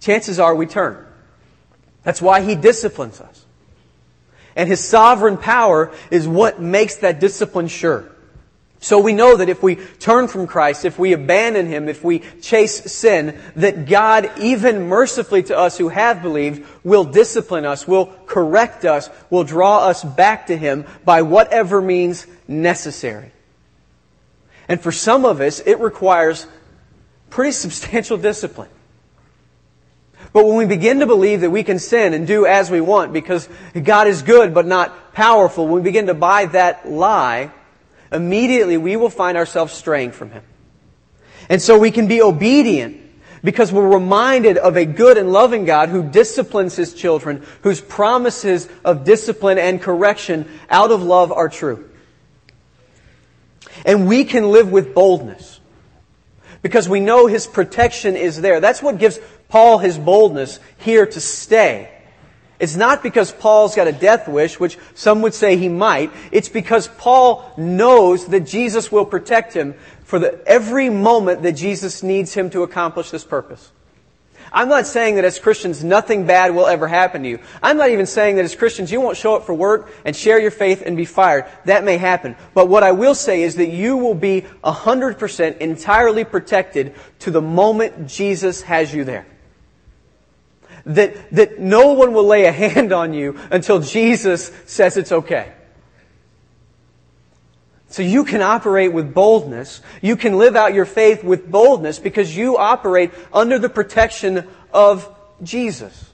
Chances 0.00 0.38
are 0.38 0.54
we 0.54 0.66
turn. 0.66 1.04
That's 2.04 2.22
why 2.22 2.40
He 2.40 2.54
disciplines 2.54 3.20
us. 3.20 3.44
And 4.54 4.68
His 4.68 4.82
sovereign 4.82 5.36
power 5.36 5.92
is 6.10 6.26
what 6.28 6.60
makes 6.60 6.96
that 6.96 7.20
discipline 7.20 7.68
sure. 7.68 8.10
So 8.86 9.00
we 9.00 9.14
know 9.14 9.36
that 9.38 9.48
if 9.48 9.64
we 9.64 9.74
turn 9.74 10.28
from 10.28 10.46
Christ, 10.46 10.84
if 10.84 10.96
we 10.96 11.12
abandon 11.12 11.66
Him, 11.66 11.88
if 11.88 12.04
we 12.04 12.20
chase 12.40 12.92
sin, 12.92 13.36
that 13.56 13.86
God, 13.86 14.30
even 14.38 14.86
mercifully 14.86 15.42
to 15.42 15.58
us 15.58 15.76
who 15.76 15.88
have 15.88 16.22
believed, 16.22 16.64
will 16.84 17.02
discipline 17.02 17.64
us, 17.64 17.88
will 17.88 18.06
correct 18.26 18.84
us, 18.84 19.10
will 19.28 19.42
draw 19.42 19.88
us 19.88 20.04
back 20.04 20.46
to 20.46 20.56
Him 20.56 20.84
by 21.04 21.22
whatever 21.22 21.82
means 21.82 22.28
necessary. 22.46 23.32
And 24.68 24.80
for 24.80 24.92
some 24.92 25.24
of 25.24 25.40
us, 25.40 25.58
it 25.58 25.80
requires 25.80 26.46
pretty 27.28 27.50
substantial 27.50 28.18
discipline. 28.18 28.70
But 30.32 30.46
when 30.46 30.58
we 30.58 30.64
begin 30.66 31.00
to 31.00 31.06
believe 31.06 31.40
that 31.40 31.50
we 31.50 31.64
can 31.64 31.80
sin 31.80 32.14
and 32.14 32.24
do 32.24 32.46
as 32.46 32.70
we 32.70 32.80
want 32.80 33.12
because 33.12 33.48
God 33.82 34.06
is 34.06 34.22
good 34.22 34.54
but 34.54 34.64
not 34.64 35.12
powerful, 35.12 35.64
when 35.64 35.74
we 35.74 35.80
begin 35.82 36.06
to 36.06 36.14
buy 36.14 36.46
that 36.46 36.88
lie, 36.88 37.50
immediately 38.12 38.76
we 38.76 38.96
will 38.96 39.10
find 39.10 39.36
ourselves 39.36 39.72
straying 39.72 40.12
from 40.12 40.30
Him. 40.30 40.42
And 41.48 41.62
so 41.62 41.78
we 41.78 41.90
can 41.90 42.08
be 42.08 42.22
obedient 42.22 43.00
because 43.42 43.72
we're 43.72 43.88
reminded 43.88 44.58
of 44.58 44.76
a 44.76 44.84
good 44.84 45.18
and 45.18 45.32
loving 45.32 45.64
God 45.64 45.88
who 45.88 46.02
disciplines 46.02 46.74
His 46.76 46.94
children, 46.94 47.44
whose 47.62 47.80
promises 47.80 48.68
of 48.84 49.04
discipline 49.04 49.58
and 49.58 49.80
correction 49.80 50.48
out 50.68 50.90
of 50.90 51.02
love 51.02 51.32
are 51.32 51.48
true. 51.48 51.88
And 53.84 54.08
we 54.08 54.24
can 54.24 54.50
live 54.50 54.72
with 54.72 54.94
boldness 54.94 55.60
because 56.62 56.88
we 56.88 57.00
know 57.00 57.26
His 57.26 57.46
protection 57.46 58.16
is 58.16 58.40
there. 58.40 58.60
That's 58.60 58.82
what 58.82 58.98
gives 58.98 59.20
Paul 59.48 59.78
his 59.78 59.98
boldness 59.98 60.58
here 60.78 61.06
to 61.06 61.20
stay. 61.20 61.90
It's 62.58 62.76
not 62.76 63.02
because 63.02 63.32
Paul's 63.32 63.74
got 63.74 63.86
a 63.86 63.92
death 63.92 64.28
wish, 64.28 64.58
which 64.58 64.78
some 64.94 65.22
would 65.22 65.34
say 65.34 65.56
he 65.56 65.68
might. 65.68 66.10
It's 66.32 66.48
because 66.48 66.88
Paul 66.88 67.52
knows 67.56 68.26
that 68.28 68.40
Jesus 68.40 68.90
will 68.90 69.04
protect 69.04 69.52
him 69.52 69.74
for 70.04 70.18
the, 70.18 70.40
every 70.46 70.88
moment 70.88 71.42
that 71.42 71.52
Jesus 71.52 72.02
needs 72.02 72.32
him 72.32 72.48
to 72.50 72.62
accomplish 72.62 73.10
this 73.10 73.24
purpose. 73.24 73.72
I'm 74.52 74.68
not 74.68 74.86
saying 74.86 75.16
that 75.16 75.24
as 75.24 75.38
Christians 75.38 75.82
nothing 75.82 76.24
bad 76.24 76.54
will 76.54 76.66
ever 76.66 76.86
happen 76.88 77.24
to 77.24 77.28
you. 77.28 77.40
I'm 77.62 77.76
not 77.76 77.90
even 77.90 78.06
saying 78.06 78.36
that 78.36 78.44
as 78.44 78.54
Christians 78.54 78.92
you 78.92 79.00
won't 79.00 79.16
show 79.16 79.34
up 79.36 79.44
for 79.44 79.52
work 79.52 79.90
and 80.04 80.14
share 80.14 80.40
your 80.40 80.52
faith 80.52 80.82
and 80.86 80.96
be 80.96 81.04
fired. 81.04 81.46
That 81.64 81.84
may 81.84 81.98
happen. 81.98 82.36
But 82.54 82.68
what 82.68 82.82
I 82.82 82.92
will 82.92 83.14
say 83.14 83.42
is 83.42 83.56
that 83.56 83.68
you 83.68 83.96
will 83.96 84.14
be 84.14 84.46
100% 84.64 85.58
entirely 85.58 86.24
protected 86.24 86.94
to 87.18 87.30
the 87.30 87.42
moment 87.42 88.06
Jesus 88.06 88.62
has 88.62 88.94
you 88.94 89.04
there 89.04 89.26
that, 90.86 91.30
that 91.32 91.58
no 91.58 91.92
one 91.92 92.12
will 92.12 92.24
lay 92.24 92.46
a 92.46 92.52
hand 92.52 92.92
on 92.92 93.12
you 93.12 93.38
until 93.50 93.80
Jesus 93.80 94.50
says 94.66 94.96
it's 94.96 95.12
okay. 95.12 95.52
So 97.88 98.02
you 98.02 98.24
can 98.24 98.42
operate 98.42 98.92
with 98.92 99.12
boldness. 99.12 99.80
You 100.00 100.16
can 100.16 100.38
live 100.38 100.56
out 100.56 100.74
your 100.74 100.84
faith 100.84 101.24
with 101.24 101.50
boldness 101.50 101.98
because 101.98 102.36
you 102.36 102.56
operate 102.56 103.10
under 103.32 103.58
the 103.58 103.68
protection 103.68 104.46
of 104.72 105.12
Jesus. 105.42 106.12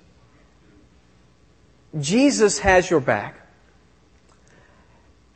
Jesus 1.99 2.59
has 2.61 2.89
your 2.89 3.01
back. 3.01 3.39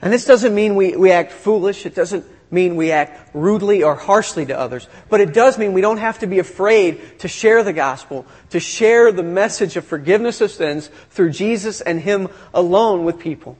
And 0.00 0.12
this 0.12 0.24
doesn't 0.24 0.54
mean 0.54 0.76
we, 0.76 0.96
we 0.96 1.10
act 1.10 1.32
foolish. 1.32 1.84
It 1.84 1.94
doesn't 1.94 2.24
mean 2.50 2.76
we 2.76 2.92
act 2.92 3.34
rudely 3.34 3.82
or 3.82 3.94
harshly 3.94 4.46
to 4.46 4.58
others, 4.58 4.88
but 5.08 5.20
it 5.20 5.32
does 5.32 5.58
mean 5.58 5.72
we 5.72 5.80
don't 5.80 5.98
have 5.98 6.20
to 6.20 6.26
be 6.26 6.38
afraid 6.38 7.18
to 7.20 7.28
share 7.28 7.62
the 7.62 7.72
gospel, 7.72 8.26
to 8.50 8.60
share 8.60 9.12
the 9.12 9.22
message 9.22 9.76
of 9.76 9.84
forgiveness 9.84 10.40
of 10.40 10.50
sins 10.50 10.90
through 11.10 11.30
Jesus 11.30 11.80
and 11.80 12.00
Him 12.00 12.28
alone 12.54 13.04
with 13.04 13.18
people. 13.18 13.58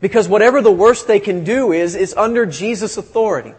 Because 0.00 0.28
whatever 0.28 0.60
the 0.60 0.72
worst 0.72 1.06
they 1.06 1.20
can 1.20 1.44
do 1.44 1.72
is, 1.72 1.94
is 1.94 2.12
under 2.14 2.44
Jesus' 2.44 2.96
authority. 2.96 3.54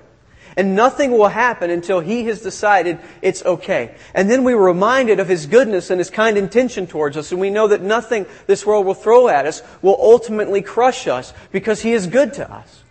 And 0.55 0.75
nothing 0.75 1.11
will 1.11 1.29
happen 1.29 1.71
until 1.71 1.99
He 1.99 2.25
has 2.25 2.41
decided 2.41 2.99
it's 3.23 3.43
okay. 3.43 3.95
And 4.13 4.29
then 4.29 4.43
we 4.43 4.53
are 4.53 4.61
reminded 4.61 5.19
of 5.19 5.27
His 5.27 5.47
goodness 5.47 5.89
and 5.89 5.99
His 5.99 6.11
kind 6.11 6.37
intention 6.37 6.85
towards 6.85 7.17
us, 7.17 7.31
and 7.31 7.41
we 7.41 7.49
know 7.49 7.69
that 7.69 7.81
nothing 7.81 8.27
this 8.45 8.65
world 8.65 8.85
will 8.85 8.93
throw 8.93 9.29
at 9.29 9.47
us 9.47 9.63
will 9.81 9.97
ultimately 9.99 10.61
crush 10.61 11.07
us 11.07 11.33
because 11.51 11.81
He 11.81 11.93
is 11.93 12.05
good 12.05 12.33
to 12.33 12.51
us. 12.51 12.82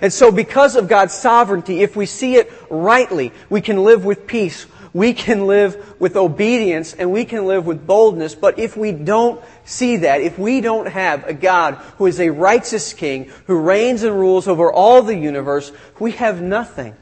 And 0.00 0.12
so 0.12 0.30
because 0.30 0.76
of 0.76 0.88
God's 0.88 1.14
sovereignty, 1.14 1.82
if 1.82 1.96
we 1.96 2.06
see 2.06 2.36
it 2.36 2.52
rightly, 2.70 3.32
we 3.48 3.60
can 3.60 3.84
live 3.84 4.04
with 4.04 4.26
peace, 4.26 4.66
we 4.92 5.12
can 5.12 5.46
live 5.46 6.00
with 6.00 6.16
obedience, 6.16 6.94
and 6.94 7.12
we 7.12 7.24
can 7.24 7.46
live 7.46 7.66
with 7.66 7.86
boldness. 7.86 8.34
But 8.34 8.58
if 8.58 8.76
we 8.76 8.92
don't 8.92 9.42
see 9.64 9.98
that, 9.98 10.20
if 10.20 10.38
we 10.38 10.60
don't 10.60 10.86
have 10.86 11.26
a 11.26 11.34
God 11.34 11.74
who 11.98 12.06
is 12.06 12.20
a 12.20 12.30
righteous 12.30 12.92
king, 12.92 13.30
who 13.46 13.58
reigns 13.58 14.02
and 14.02 14.18
rules 14.18 14.46
over 14.46 14.72
all 14.72 15.02
the 15.02 15.16
universe, 15.16 15.72
we 15.98 16.12
have 16.12 16.40
nothing. 16.40 16.94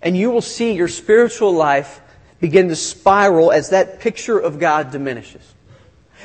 And 0.00 0.16
you 0.16 0.30
will 0.30 0.42
see 0.42 0.72
your 0.72 0.88
spiritual 0.88 1.52
life 1.52 2.00
begin 2.40 2.68
to 2.68 2.76
spiral 2.76 3.52
as 3.52 3.70
that 3.70 4.00
picture 4.00 4.38
of 4.38 4.58
God 4.58 4.90
diminishes 4.90 5.54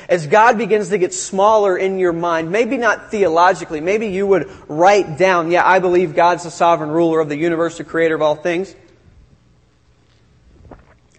as 0.08 0.26
God 0.26 0.56
begins 0.56 0.88
to 0.88 0.98
get 0.98 1.12
smaller 1.12 1.76
in 1.76 1.98
your 1.98 2.14
mind, 2.14 2.50
maybe 2.50 2.78
not 2.78 3.10
theologically, 3.10 3.80
maybe 3.80 4.06
you 4.06 4.26
would 4.26 4.50
write 4.66 5.18
down, 5.18 5.50
yeah, 5.50 5.66
I 5.66 5.80
believe 5.80 6.14
God's 6.14 6.44
the 6.44 6.50
sovereign 6.50 6.90
ruler 6.90 7.20
of 7.20 7.28
the 7.28 7.36
universe, 7.36 7.76
the 7.76 7.84
creator 7.84 8.14
of 8.14 8.22
all 8.22 8.34
things. 8.34 8.74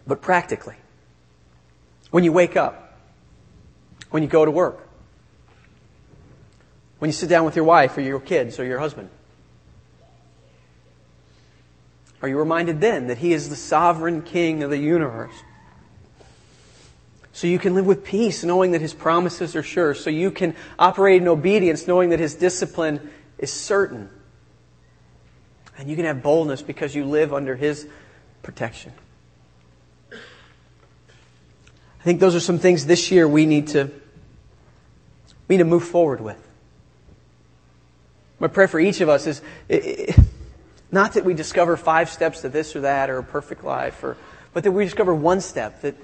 But 0.08 0.22
practically, 0.22 0.76
when 2.10 2.24
you 2.24 2.34
wake 2.34 2.58
up, 2.58 2.98
when 4.10 4.24
you 4.24 4.30
go 4.30 4.44
to 4.44 4.50
work, 4.50 4.88
when 6.98 7.10
you 7.10 7.14
sit 7.14 7.30
down 7.30 7.46
with 7.46 7.56
your 7.56 7.66
wife 7.66 7.96
or 7.96 8.02
your 8.02 8.20
kids 8.20 8.60
or 8.60 8.66
your 8.66 8.80
husband, 8.80 9.12
are 12.24 12.28
you 12.28 12.40
reminded 12.40 12.82
then 12.82 13.08
that 13.08 13.20
He 13.20 13.34
is 13.34 13.50
the 13.50 13.56
sovereign 13.56 14.24
King 14.24 14.64
of 14.64 14.72
the 14.72 14.80
universe? 14.80 15.36
So 17.32 17.48
you 17.48 17.60
can 17.60 17.74
live 17.74 17.86
with 17.86 18.04
peace 18.04 18.44
knowing 18.44 18.72
that 18.72 18.82
His 18.82 18.94
promises 18.94 19.56
are 19.56 19.64
sure. 19.64 19.94
So 19.94 20.10
you 20.10 20.32
can 20.32 20.56
operate 20.78 21.22
in 21.22 21.28
obedience 21.28 21.88
knowing 21.88 22.10
that 22.10 22.20
His 22.20 22.36
discipline 22.36 23.10
is 23.38 23.54
certain. 23.54 24.10
And 25.78 25.90
you 25.90 25.96
can 25.96 26.06
have 26.06 26.22
boldness 26.22 26.62
because 26.62 26.94
you 26.94 27.06
live 27.06 27.34
under 27.34 27.56
His 27.56 27.88
protection. 28.42 28.94
I 30.12 32.04
think 32.04 32.20
those 32.20 32.36
are 32.36 32.40
some 32.40 32.60
things 32.60 32.86
this 32.86 33.12
year 33.12 33.28
we 33.28 33.46
need 33.46 33.68
to, 33.70 33.92
we 35.48 35.58
need 35.58 35.64
to 35.64 35.70
move 35.70 35.84
forward 35.84 36.22
with. 36.22 36.38
My 38.40 38.48
prayer 38.48 38.70
for 38.70 38.80
each 38.80 39.02
of 39.02 39.10
us 39.10 39.28
is 39.28 39.42
not 40.92 41.14
that 41.14 41.26
we 41.26 41.34
discover 41.34 41.76
five 41.76 42.10
steps 42.10 42.42
to 42.42 42.50
this 42.50 42.76
or 42.76 42.82
that 42.82 43.10
or 43.10 43.18
a 43.18 43.24
perfect 43.24 43.66
life, 43.66 44.02
or, 44.02 44.16
but 44.54 44.64
that 44.64 44.72
we 44.72 44.86
discover 44.86 45.14
one 45.14 45.42
step 45.42 45.82
that 45.82 45.96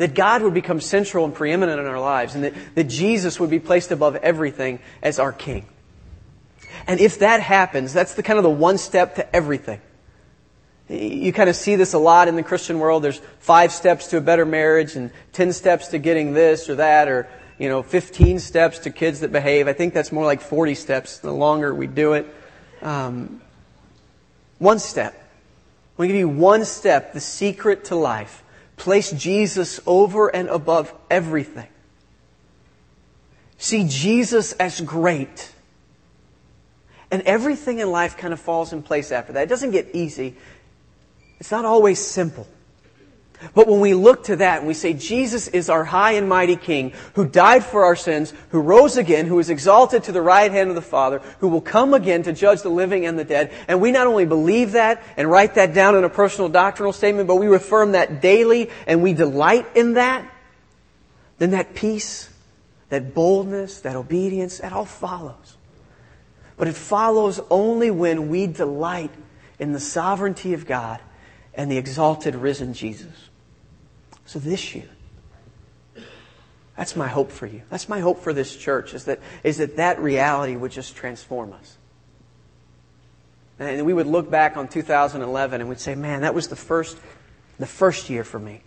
that 0.00 0.14
God 0.14 0.40
would 0.40 0.54
become 0.54 0.80
central 0.80 1.26
and 1.26 1.34
preeminent 1.34 1.78
in 1.78 1.84
our 1.84 2.00
lives, 2.00 2.34
and 2.34 2.44
that, 2.44 2.54
that 2.74 2.84
Jesus 2.84 3.38
would 3.38 3.50
be 3.50 3.60
placed 3.60 3.90
above 3.90 4.16
everything 4.16 4.78
as 5.02 5.18
our 5.18 5.30
King. 5.30 5.66
And 6.86 7.00
if 7.00 7.18
that 7.18 7.42
happens, 7.42 7.92
that's 7.92 8.14
the 8.14 8.22
kind 8.22 8.38
of 8.38 8.42
the 8.42 8.48
one 8.48 8.78
step 8.78 9.16
to 9.16 9.36
everything. 9.36 9.78
You 10.88 11.34
kind 11.34 11.50
of 11.50 11.54
see 11.54 11.76
this 11.76 11.92
a 11.92 11.98
lot 11.98 12.28
in 12.28 12.36
the 12.36 12.42
Christian 12.42 12.78
world. 12.78 13.04
There's 13.04 13.20
five 13.40 13.72
steps 13.72 14.06
to 14.06 14.16
a 14.16 14.22
better 14.22 14.46
marriage 14.46 14.96
and 14.96 15.10
ten 15.34 15.52
steps 15.52 15.88
to 15.88 15.98
getting 15.98 16.32
this 16.32 16.70
or 16.70 16.76
that 16.76 17.06
or, 17.06 17.28
you 17.58 17.68
know, 17.68 17.82
15 17.82 18.38
steps 18.38 18.78
to 18.78 18.90
kids 18.90 19.20
that 19.20 19.32
behave. 19.32 19.68
I 19.68 19.74
think 19.74 19.92
that's 19.92 20.12
more 20.12 20.24
like 20.24 20.40
40 20.40 20.76
steps 20.76 21.18
the 21.18 21.30
longer 21.30 21.74
we 21.74 21.86
do 21.86 22.14
it. 22.14 22.26
Um, 22.80 23.42
one 24.56 24.78
step. 24.78 25.14
To 25.98 26.06
give 26.06 26.16
you 26.16 26.30
one 26.30 26.64
step, 26.64 27.12
the 27.12 27.20
secret 27.20 27.84
to 27.84 27.96
life. 27.96 28.42
Place 28.80 29.10
Jesus 29.10 29.78
over 29.86 30.34
and 30.34 30.48
above 30.48 30.90
everything. 31.10 31.68
see 33.58 33.86
Jesus 33.86 34.52
as 34.52 34.80
great. 34.80 35.52
And 37.10 37.20
everything 37.22 37.80
in 37.80 37.92
life 37.92 38.16
kind 38.16 38.32
of 38.32 38.40
falls 38.40 38.72
in 38.72 38.82
place 38.82 39.12
after 39.12 39.34
that. 39.34 39.42
It 39.42 39.48
doesn't 39.50 39.72
get 39.72 39.90
easy. 39.92 40.34
It's 41.38 41.50
not 41.50 41.66
always 41.66 41.98
simple. 41.98 42.48
But 43.54 43.66
when 43.66 43.80
we 43.80 43.94
look 43.94 44.24
to 44.24 44.36
that 44.36 44.58
and 44.58 44.68
we 44.68 44.74
say 44.74 44.92
Jesus 44.92 45.48
is 45.48 45.70
our 45.70 45.84
high 45.84 46.12
and 46.12 46.28
mighty 46.28 46.56
King 46.56 46.92
who 47.14 47.26
died 47.26 47.64
for 47.64 47.84
our 47.84 47.96
sins, 47.96 48.34
who 48.50 48.60
rose 48.60 48.98
again, 48.98 49.26
who 49.26 49.38
is 49.38 49.48
exalted 49.48 50.04
to 50.04 50.12
the 50.12 50.20
right 50.20 50.50
hand 50.50 50.68
of 50.68 50.74
the 50.74 50.82
Father, 50.82 51.20
who 51.38 51.48
will 51.48 51.62
come 51.62 51.94
again 51.94 52.22
to 52.24 52.32
judge 52.32 52.60
the 52.60 52.68
living 52.68 53.06
and 53.06 53.18
the 53.18 53.24
dead, 53.24 53.50
and 53.66 53.80
we 53.80 53.92
not 53.92 54.06
only 54.06 54.26
believe 54.26 54.72
that 54.72 55.02
and 55.16 55.30
write 55.30 55.54
that 55.54 55.72
down 55.72 55.96
in 55.96 56.04
a 56.04 56.10
personal 56.10 56.50
doctrinal 56.50 56.92
statement, 56.92 57.28
but 57.28 57.36
we 57.36 57.54
affirm 57.54 57.92
that 57.92 58.20
daily 58.20 58.70
and 58.86 59.02
we 59.02 59.14
delight 59.14 59.66
in 59.74 59.94
that, 59.94 60.30
then 61.38 61.52
that 61.52 61.74
peace, 61.74 62.28
that 62.90 63.14
boldness, 63.14 63.80
that 63.80 63.96
obedience, 63.96 64.58
that 64.58 64.74
all 64.74 64.84
follows. 64.84 65.56
But 66.58 66.68
it 66.68 66.76
follows 66.76 67.40
only 67.48 67.90
when 67.90 68.28
we 68.28 68.46
delight 68.46 69.12
in 69.58 69.72
the 69.72 69.80
sovereignty 69.80 70.52
of 70.52 70.66
God 70.66 71.00
and 71.54 71.70
the 71.70 71.78
exalted 71.78 72.34
risen 72.34 72.74
Jesus. 72.74 73.29
So 74.30 74.38
this 74.38 74.76
year, 74.76 74.88
that's 76.76 76.94
my 76.94 77.08
hope 77.08 77.32
for 77.32 77.46
you. 77.46 77.62
That's 77.68 77.88
my 77.88 77.98
hope 77.98 78.20
for 78.20 78.32
this 78.32 78.54
church 78.54 78.94
is 78.94 79.06
that, 79.06 79.18
is 79.42 79.56
that 79.56 79.74
that 79.78 79.98
reality 79.98 80.54
would 80.54 80.70
just 80.70 80.94
transform 80.94 81.52
us. 81.52 81.78
And 83.58 83.84
we 83.84 83.92
would 83.92 84.06
look 84.06 84.30
back 84.30 84.56
on 84.56 84.68
2011 84.68 85.60
and 85.60 85.68
we'd 85.68 85.80
say, 85.80 85.96
man, 85.96 86.20
that 86.20 86.32
was 86.32 86.46
the 86.46 86.54
first, 86.54 86.96
the 87.58 87.66
first 87.66 88.08
year 88.08 88.22
for 88.22 88.38
me. 88.38 88.62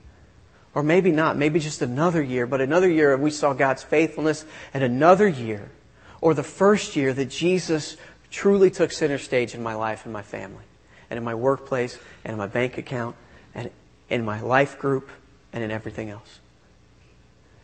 Or 0.75 0.83
maybe 0.83 1.13
not, 1.13 1.37
maybe 1.37 1.61
just 1.61 1.81
another 1.81 2.21
year, 2.21 2.45
but 2.45 2.59
another 2.59 2.89
year 2.89 3.15
we 3.15 3.31
saw 3.31 3.53
God's 3.53 3.83
faithfulness 3.83 4.43
and 4.73 4.83
another 4.83 5.29
year, 5.29 5.71
or 6.19 6.33
the 6.33 6.43
first 6.43 6.97
year 6.97 7.13
that 7.13 7.29
Jesus 7.29 7.95
truly 8.29 8.69
took 8.69 8.91
center 8.91 9.17
stage 9.17 9.55
in 9.55 9.63
my 9.63 9.75
life 9.75 10.03
and 10.03 10.11
my 10.11 10.23
family, 10.23 10.65
and 11.09 11.17
in 11.17 11.23
my 11.23 11.35
workplace, 11.35 11.97
and 12.25 12.33
in 12.33 12.37
my 12.37 12.47
bank 12.47 12.77
account, 12.77 13.15
and 13.55 13.69
in 14.09 14.25
my 14.25 14.41
life 14.41 14.77
group, 14.77 15.09
and 15.53 15.63
in 15.63 15.71
everything 15.71 16.09
else. 16.09 16.39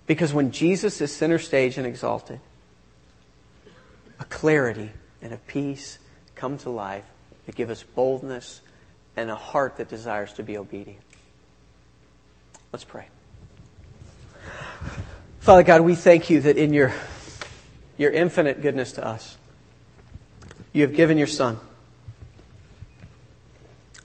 Because 0.06 0.34
when 0.34 0.52
Jesus 0.52 1.02
is 1.02 1.16
center 1.16 1.40
stage 1.40 1.78
and 1.78 1.86
exalted, 1.86 2.40
a 4.20 4.26
clarity 4.26 4.92
and 5.22 5.34
a 5.34 5.38
peace 5.38 6.00
come 6.36 6.58
to 6.60 6.70
life 6.70 7.06
that 7.46 7.56
give 7.56 7.70
us 7.70 7.84
boldness 7.84 8.62
and 9.18 9.30
a 9.30 9.36
heart 9.36 9.78
that 9.78 9.90
desires 9.90 10.34
to 10.34 10.44
be 10.44 10.58
obedient. 10.58 11.02
Let's 12.72 12.84
pray. 12.84 13.08
Father 15.40 15.64
God, 15.64 15.82
we 15.82 15.96
thank 15.96 16.30
you 16.30 16.42
that 16.42 16.58
in 16.58 16.74
your, 16.74 16.94
your 17.98 18.12
infinite 18.12 18.62
goodness 18.62 18.94
to 18.94 19.06
us, 19.06 19.38
you 20.74 20.84
have 20.84 20.94
given 20.94 21.18
your 21.18 21.28
Son, 21.28 21.60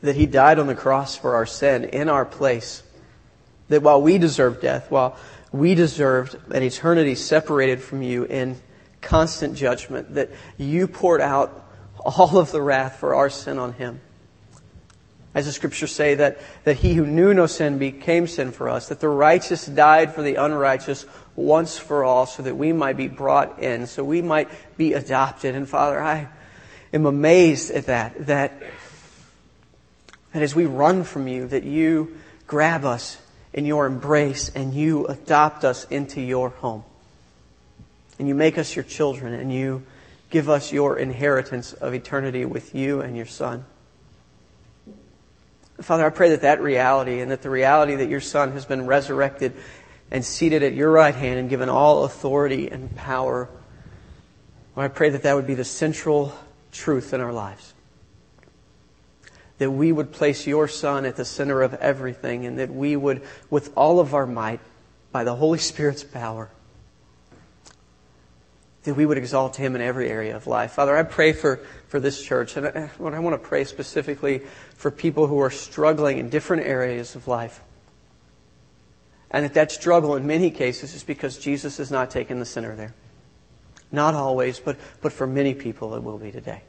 that 0.01 0.17
He 0.17 0.27
died 0.27 0.59
on 0.59 0.67
the 0.67 0.75
cross 0.75 1.17
for 1.17 1.35
our 1.35 1.45
sin 1.45 1.85
in 1.85 2.09
our 2.09 2.25
place, 2.25 2.83
that 3.75 3.83
while 3.83 4.01
we 4.01 4.19
deserved 4.19 4.63
death, 4.63 4.89
while 4.91 5.17
we 5.51 5.75
deserved 5.75 6.37
an 6.53 6.63
eternity 6.63 7.17
separated 7.17 7.83
from 7.83 8.03
you 8.03 8.25
in 8.25 8.57
constant 9.01 9.57
judgment, 9.57 10.15
that 10.15 10.31
you 10.57 10.87
poured 10.87 11.21
out 11.21 11.69
all 11.99 12.39
of 12.39 12.53
the 12.53 12.63
wrath 12.63 12.97
for 12.97 13.15
our 13.15 13.29
sin 13.29 13.59
on 13.59 13.73
Him. 13.73 14.01
As 15.35 15.47
the 15.47 15.53
scriptures 15.53 15.91
say, 15.91 16.15
that, 16.15 16.39
that 16.63 16.77
he 16.77 16.95
who 16.95 17.05
knew 17.05 17.35
no 17.35 17.47
sin 17.47 17.79
became 17.79 18.29
sin 18.29 18.53
for 18.53 18.69
us, 18.69 18.89
that 18.89 19.01
the 19.01 19.09
righteous 19.09 19.67
died 19.67 20.15
for 20.15 20.23
the 20.23 20.37
unrighteous 20.37 21.07
once 21.35 21.77
for 21.77 22.05
all, 22.05 22.27
so 22.27 22.45
that 22.45 22.57
we 22.57 22.73
might 22.73 22.97
be 22.97 23.09
brought 23.09 23.61
in, 23.61 23.89
so 23.89 24.05
we 24.05 24.23
might 24.23 24.49
be 24.77 24.93
adopted. 24.93 25.57
And 25.57 25.69
Father, 25.69 26.01
I 26.01 26.29
am 26.93 27.05
amazed 27.05 27.73
at 27.73 27.87
that, 27.87 28.27
that, 28.27 28.53
that 30.33 30.43
as 30.43 30.55
we 30.55 30.67
run 30.67 31.03
from 31.03 31.27
you, 31.27 31.49
that 31.49 31.65
you 31.65 32.17
grab 32.47 32.85
us 32.85 33.19
in 33.55 33.65
your 33.65 33.87
embrace 33.87 34.51
and 34.55 34.75
you 34.75 35.07
adopt 35.07 35.65
us 35.65 35.85
into 35.85 36.21
your 36.21 36.51
home. 36.51 36.85
And 38.19 38.29
you 38.29 38.35
make 38.35 38.59
us 38.59 38.77
your 38.77 38.83
children 38.83 39.33
and 39.33 39.53
you 39.53 39.85
give 40.29 40.51
us 40.51 40.73
your 40.73 40.99
inheritance 40.99 41.73
of 41.73 41.95
eternity 41.95 42.45
with 42.45 42.75
you 42.75 43.01
and 43.01 43.17
your 43.17 43.27
Son. 43.27 43.65
Father, 45.81 46.05
I 46.05 46.11
pray 46.11 46.31
that 46.31 46.43
that 46.43 46.61
reality 46.61 47.21
and 47.21 47.31
that 47.31 47.43
the 47.43 47.51
reality 47.51 47.97
that 47.97 48.09
your 48.09 48.21
Son 48.21 48.53
has 48.53 48.65
been 48.65 48.87
resurrected 48.87 49.55
and 50.11 50.25
seated 50.25 50.63
at 50.63 50.75
your 50.75 50.91
right 50.91 51.15
hand 51.15 51.39
and 51.39 51.49
given 51.49 51.69
all 51.69 52.05
authority 52.05 52.71
and 52.71 52.95
power, 52.97 53.49
I 54.77 54.89
pray 54.89 55.11
that 55.11 55.23
that 55.23 55.35
would 55.35 55.47
be 55.47 55.55
the 55.55 55.65
central 55.65 56.37
truth 56.73 57.15
in 57.15 57.21
our 57.21 57.33
lives. 57.33 57.74
That 59.59 59.71
we 59.71 59.93
would 59.93 60.13
place 60.13 60.47
your 60.47 60.67
Son 60.67 61.05
at 61.05 61.17
the 61.17 61.25
center 61.25 61.63
of 61.63 61.75
everything 61.75 62.45
and 62.47 62.59
that 62.59 62.73
we 62.73 62.97
would, 62.97 63.23
with 63.51 63.73
all 63.77 64.01
of 64.01 64.15
our 64.15 64.27
might, 64.27 64.61
by 65.13 65.23
the 65.23 65.37
Holy 65.37 65.59
Spirit's 65.59 66.03
power, 66.03 66.51
that 68.83 68.95
we 68.95 69.07
would 69.07 69.17
exalt 69.17 69.57
him 69.57 69.75
in 69.75 69.81
every 69.81 70.11
area 70.11 70.37
of 70.37 70.47
life. 70.47 70.73
Father, 70.73 70.97
I 70.97 71.05
pray 71.05 71.33
for, 71.33 71.61
for 71.89 72.01
this 72.01 72.23
church, 72.23 72.57
and 72.57 72.67
I, 72.67 72.91
I 72.99 73.19
want 73.21 73.41
to 73.41 73.49
pray 73.49 73.65
specifically 73.65 74.43
for 74.77 74.91
people 74.91 75.27
who 75.27 75.41
are 75.41 75.51
struggling 75.51 76.19
in 76.19 76.31
different 76.31 76.67
areas 76.67 77.15
of 77.15 77.29
life. 77.29 77.63
And 79.31 79.45
that 79.45 79.55
that 79.55 79.73
struggle 79.73 80.17
in 80.17 80.27
many 80.27 80.51
cases 80.51 80.95
is 80.95 81.03
because 81.03 81.39
Jesus 81.39 81.81
is 81.81 81.91
not 81.91 82.11
taking 82.11 82.39
the 82.39 82.45
center 82.45 82.77
there. 82.77 82.95
Not 83.91 84.15
always, 84.15 84.59
but, 84.61 84.77
but 85.01 85.13
for 85.13 85.27
many 85.27 85.55
people 85.55 85.95
it 85.95 86.03
will 86.03 86.19
be 86.19 86.31
today. 86.31 86.63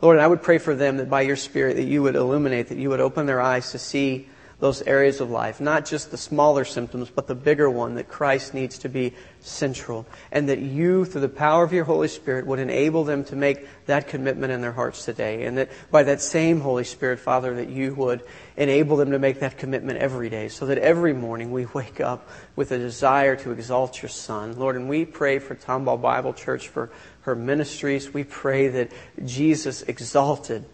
Lord, 0.00 0.18
I 0.18 0.26
would 0.26 0.42
pray 0.42 0.58
for 0.58 0.74
them 0.74 0.98
that 0.98 1.10
by 1.10 1.22
your 1.22 1.36
Spirit 1.36 1.76
that 1.76 1.84
you 1.84 2.02
would 2.02 2.14
illuminate, 2.14 2.68
that 2.68 2.78
you 2.78 2.90
would 2.90 3.00
open 3.00 3.26
their 3.26 3.40
eyes 3.40 3.72
to 3.72 3.78
see 3.78 4.28
those 4.60 4.82
areas 4.82 5.20
of 5.20 5.30
life, 5.30 5.60
not 5.60 5.86
just 5.86 6.10
the 6.10 6.16
smaller 6.16 6.64
symptoms, 6.64 7.10
but 7.10 7.28
the 7.28 7.34
bigger 7.34 7.70
one 7.70 7.94
that 7.94 8.08
Christ 8.08 8.54
needs 8.54 8.78
to 8.78 8.88
be 8.88 9.14
central. 9.40 10.04
And 10.32 10.48
that 10.48 10.58
you, 10.58 11.04
through 11.04 11.20
the 11.20 11.28
power 11.28 11.62
of 11.62 11.72
your 11.72 11.84
Holy 11.84 12.08
Spirit, 12.08 12.46
would 12.46 12.58
enable 12.58 13.04
them 13.04 13.24
to 13.24 13.36
make 13.36 13.68
that 13.86 14.08
commitment 14.08 14.52
in 14.52 14.60
their 14.60 14.72
hearts 14.72 15.04
today. 15.04 15.44
And 15.44 15.58
that 15.58 15.70
by 15.90 16.02
that 16.04 16.20
same 16.20 16.60
Holy 16.60 16.84
Spirit, 16.84 17.20
Father, 17.20 17.54
that 17.54 17.68
you 17.68 17.94
would 17.94 18.22
enable 18.58 18.96
them 18.96 19.12
to 19.12 19.18
make 19.18 19.40
that 19.40 19.56
commitment 19.56 19.98
every 19.98 20.28
day 20.28 20.48
so 20.48 20.66
that 20.66 20.76
every 20.78 21.14
morning 21.14 21.50
we 21.50 21.64
wake 21.66 22.00
up 22.00 22.28
with 22.56 22.72
a 22.72 22.78
desire 22.78 23.36
to 23.36 23.52
exalt 23.52 24.02
your 24.02 24.10
Son. 24.10 24.58
Lord, 24.58 24.76
and 24.76 24.88
we 24.88 25.06
pray 25.06 25.38
for 25.38 25.54
Tomball 25.54 26.02
Bible 26.02 26.34
Church, 26.34 26.68
for 26.68 26.90
her 27.22 27.34
ministries. 27.34 28.12
We 28.12 28.24
pray 28.24 28.68
that 28.68 28.92
Jesus 29.24 29.82
exalted 29.82 30.66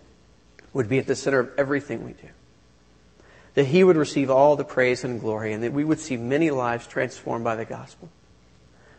would 0.73 0.89
be 0.89 0.99
at 0.99 1.07
the 1.07 1.15
center 1.15 1.39
of 1.39 1.51
everything 1.57 2.05
we 2.05 2.15
do 2.15 2.29
that 3.55 3.67
he 3.67 3.85
would 3.85 3.97
receive 3.97 4.31
all 4.31 4.57
the 4.57 4.65
praise 4.65 5.05
and 5.05 5.21
glory, 5.21 5.53
and 5.53 5.63
that 5.63 5.73
we 5.73 5.85
would 5.85 6.01
see 6.01 6.17
many 6.17 6.51
lives 6.51 6.87
transformed 6.87 7.45
by 7.45 7.57
the 7.57 7.65
gospel, 7.65 8.09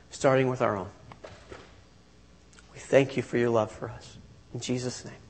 starting 0.10 0.48
with 0.50 0.62
our 0.62 0.78
own. 0.78 0.90
We 2.74 2.80
thank 2.80 3.18
you 3.18 3.24
for 3.24 3.38
your 3.38 3.50
love 3.50 3.72
for 3.72 3.90
us. 3.90 4.18
In 4.54 4.62
Jesus' 4.62 5.04
name. 5.04 5.25